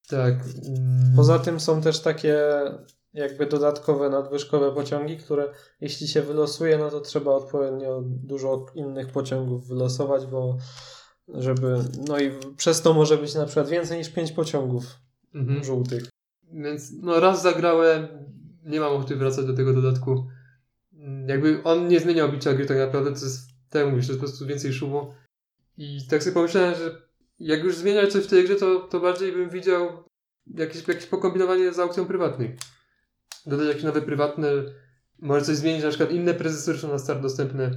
tak. 0.08 0.34
mm, 0.34 1.12
Poza 1.16 1.38
tym 1.38 1.60
są 1.60 1.82
też 1.82 2.00
takie 2.00 2.38
jakby 3.14 3.46
dodatkowe, 3.46 4.10
nadwyżkowe 4.10 4.72
pociągi, 4.72 5.16
które 5.16 5.54
jeśli 5.80 6.08
się 6.08 6.22
wylosuje, 6.22 6.78
no 6.78 6.90
to 6.90 7.00
trzeba 7.00 7.30
odpowiednio 7.30 8.02
dużo 8.04 8.66
innych 8.74 9.12
pociągów 9.12 9.68
wylosować, 9.68 10.26
bo 10.26 10.56
żeby, 11.28 11.76
no 12.08 12.18
i 12.18 12.30
przez 12.56 12.82
to 12.82 12.94
może 12.94 13.18
być 13.18 13.34
na 13.34 13.46
przykład 13.46 13.68
więcej 13.68 13.98
niż 13.98 14.08
5 14.08 14.32
pociągów 14.32 14.84
mhm. 15.34 15.64
żółtych. 15.64 16.04
Więc 16.52 16.92
no 17.02 17.20
raz 17.20 17.42
zagrałem, 17.42 18.08
nie 18.64 18.80
mam 18.80 18.92
ochoty 18.92 19.16
wracać 19.16 19.46
do 19.46 19.54
tego 19.54 19.72
dodatku. 19.72 20.26
Mm, 20.92 21.28
Jakby 21.28 21.62
on 21.64 21.88
nie 21.88 22.00
zmienia 22.00 22.24
oblicza 22.24 22.54
gry 22.54 22.66
tak 22.66 22.78
naprawdę, 22.78 23.12
to 23.12 23.24
jest, 23.24 23.48
tak 23.70 23.82
jak 23.82 23.90
mówisz, 23.90 24.06
to 24.06 24.12
jest 24.12 24.20
po 24.20 24.26
prostu 24.26 24.46
więcej 24.46 24.72
szumu. 24.72 25.14
I 25.76 25.98
tak 26.10 26.22
sobie 26.22 26.34
pomyślałem, 26.34 26.74
że 26.74 27.02
jak 27.38 27.64
już 27.64 27.76
zmieniać 27.76 28.12
coś 28.12 28.24
w 28.24 28.30
tej 28.30 28.44
grze, 28.44 28.56
to, 28.56 28.80
to 28.80 29.00
bardziej 29.00 29.32
bym 29.32 29.50
widział 29.50 30.04
jakieś, 30.54 30.88
jakieś 30.88 31.06
pokombinowanie 31.06 31.72
z 31.72 31.78
aukcją 31.78 32.06
prywatnych. 32.06 32.56
Dodać 33.46 33.68
jakieś 33.68 33.82
nowe 33.82 34.02
prywatne, 34.02 34.48
może 35.18 35.44
coś 35.44 35.56
zmienić, 35.56 35.82
na 35.82 35.88
przykład 35.88 36.10
inne 36.10 36.34
prezesury 36.34 36.78
są 36.78 36.88
na 36.88 36.98
start 36.98 37.20
dostępne. 37.22 37.70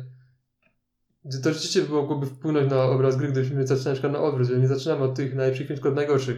Gdzie 1.25 1.37
To 1.39 1.53
rzeczywiście 1.53 1.83
mogłoby 1.89 2.25
wpłynąć 2.25 2.71
na 2.71 2.83
obraz 2.83 3.15
gry, 3.15 3.27
gdybyśmy 3.27 3.67
zaczynali 3.67 3.85
na 3.89 3.93
przykład 3.93 4.13
na 4.13 4.19
odwrót, 4.19 4.47
że 4.47 4.59
nie 4.59 4.67
zaczynamy 4.67 5.03
od 5.03 5.15
tych 5.15 5.35
najlepszych, 5.35 5.67
tylko 5.67 5.89
od 5.89 5.95
najgorszych. 5.95 6.37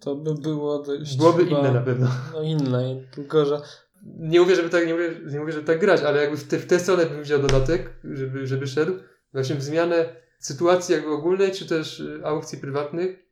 To 0.00 0.16
by 0.16 0.34
było 0.34 0.82
dość 0.82 1.16
Byłoby 1.16 1.44
chyba- 1.44 1.58
inne 1.60 1.72
na 1.72 1.80
pewno. 1.80 2.08
No 2.32 2.42
inne, 2.42 3.00
tylko 3.10 3.44
że 3.44 3.60
nie 4.04 4.40
mówię, 4.40 4.56
żeby 4.56 4.68
tak, 4.70 4.86
nie 4.86 4.92
mówię, 4.92 5.10
nie 5.32 5.40
mówię, 5.40 5.52
żeby 5.52 5.64
tak 5.66 5.80
grać, 5.80 6.00
ale 6.02 6.20
jakby 6.20 6.36
w, 6.36 6.48
te, 6.48 6.58
w 6.58 6.66
tę 6.66 6.78
stronę 6.78 7.06
bym 7.06 7.20
widział 7.22 7.42
dodatek, 7.42 8.00
żeby, 8.04 8.46
żeby 8.46 8.66
szedł. 8.66 8.92
Właśnie 9.32 9.56
w 9.56 9.62
zmianę 9.62 10.16
sytuacji 10.38 10.94
jakby 10.94 11.10
ogólnej, 11.10 11.52
czy 11.52 11.66
też 11.66 12.00
y, 12.00 12.20
aukcji 12.24 12.58
prywatnych, 12.58 13.25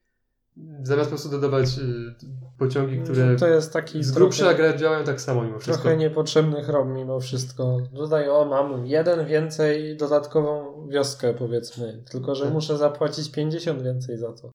zamiast 0.83 1.11
po 1.11 1.17
prostu 1.17 1.29
dodawać 1.29 1.79
y, 1.79 2.15
pociągi, 2.59 2.99
które 2.99 3.37
to 3.37 3.47
jest 3.47 3.73
taki 3.73 4.05
z 4.05 4.13
grubsza 4.13 4.55
trochę, 4.55 4.79
działają 4.79 5.05
tak 5.05 5.21
samo 5.21 5.43
mimo 5.43 5.59
wszystko. 5.59 5.83
trochę 5.83 5.97
niepotrzebny 5.97 6.63
chrom 6.63 6.93
mimo 6.93 7.21
wszystko. 7.21 7.79
Tutaj 7.97 8.29
o, 8.29 8.45
mam 8.45 8.87
jeden 8.87 9.27
więcej 9.27 9.97
dodatkową 9.97 10.75
wioskę 10.89 11.35
powiedzmy, 11.35 12.05
tylko 12.11 12.35
że 12.35 12.45
Tak. 12.45 12.53
muszę 12.53 12.79
zapłacić 12.79 13.31
50 13.31 13.83
więcej 13.83 14.19
za 14.19 14.33
to. 14.33 14.51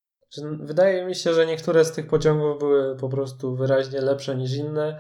Wydaje 0.60 1.06
mi 1.06 1.16
się, 1.16 1.34
że 1.34 1.46
niektóre 1.46 1.86
z 1.86 1.92
tych 1.92 2.08
pociągów 2.08 2.60
były 2.60 2.96
po 2.96 3.10
prostu 3.10 3.56
wyraźnie 3.56 4.02
lepsze 4.02 4.36
niż 4.36 4.56
inne 4.56 5.00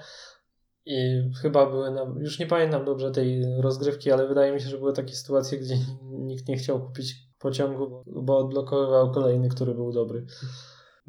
i 0.85 1.21
chyba 1.41 1.65
były, 1.69 1.91
na, 1.91 2.01
już 2.19 2.39
nie 2.39 2.47
pamiętam 2.47 2.85
dobrze 2.85 3.11
tej 3.11 3.45
rozgrywki, 3.61 4.11
ale 4.11 4.27
wydaje 4.27 4.53
mi 4.53 4.61
się, 4.61 4.69
że 4.69 4.77
były 4.77 4.93
takie 4.93 5.15
sytuacje, 5.15 5.57
gdzie 5.59 5.75
nikt 6.11 6.47
nie 6.47 6.57
chciał 6.57 6.81
kupić 6.81 7.15
pociągu, 7.39 8.03
bo 8.05 8.37
odblokowywał 8.37 9.11
kolejny, 9.11 9.49
który 9.49 9.73
był 9.75 9.91
dobry. 9.91 10.25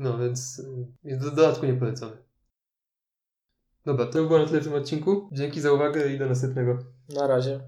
No 0.01 0.18
więc 0.18 0.62
do 1.05 1.30
dodatku 1.30 1.66
nie 1.66 1.74
polecamy. 1.74 2.16
Dobra, 3.84 4.07
to 4.07 4.12
by 4.12 4.26
było 4.26 4.38
na 4.38 4.46
tyle 4.46 4.61
w 4.61 4.64
tym 4.64 4.74
odcinku. 4.74 5.28
Dzięki 5.32 5.61
za 5.61 5.72
uwagę 5.72 6.14
i 6.14 6.18
do 6.18 6.26
następnego. 6.26 6.78
Na 7.09 7.26
razie. 7.26 7.61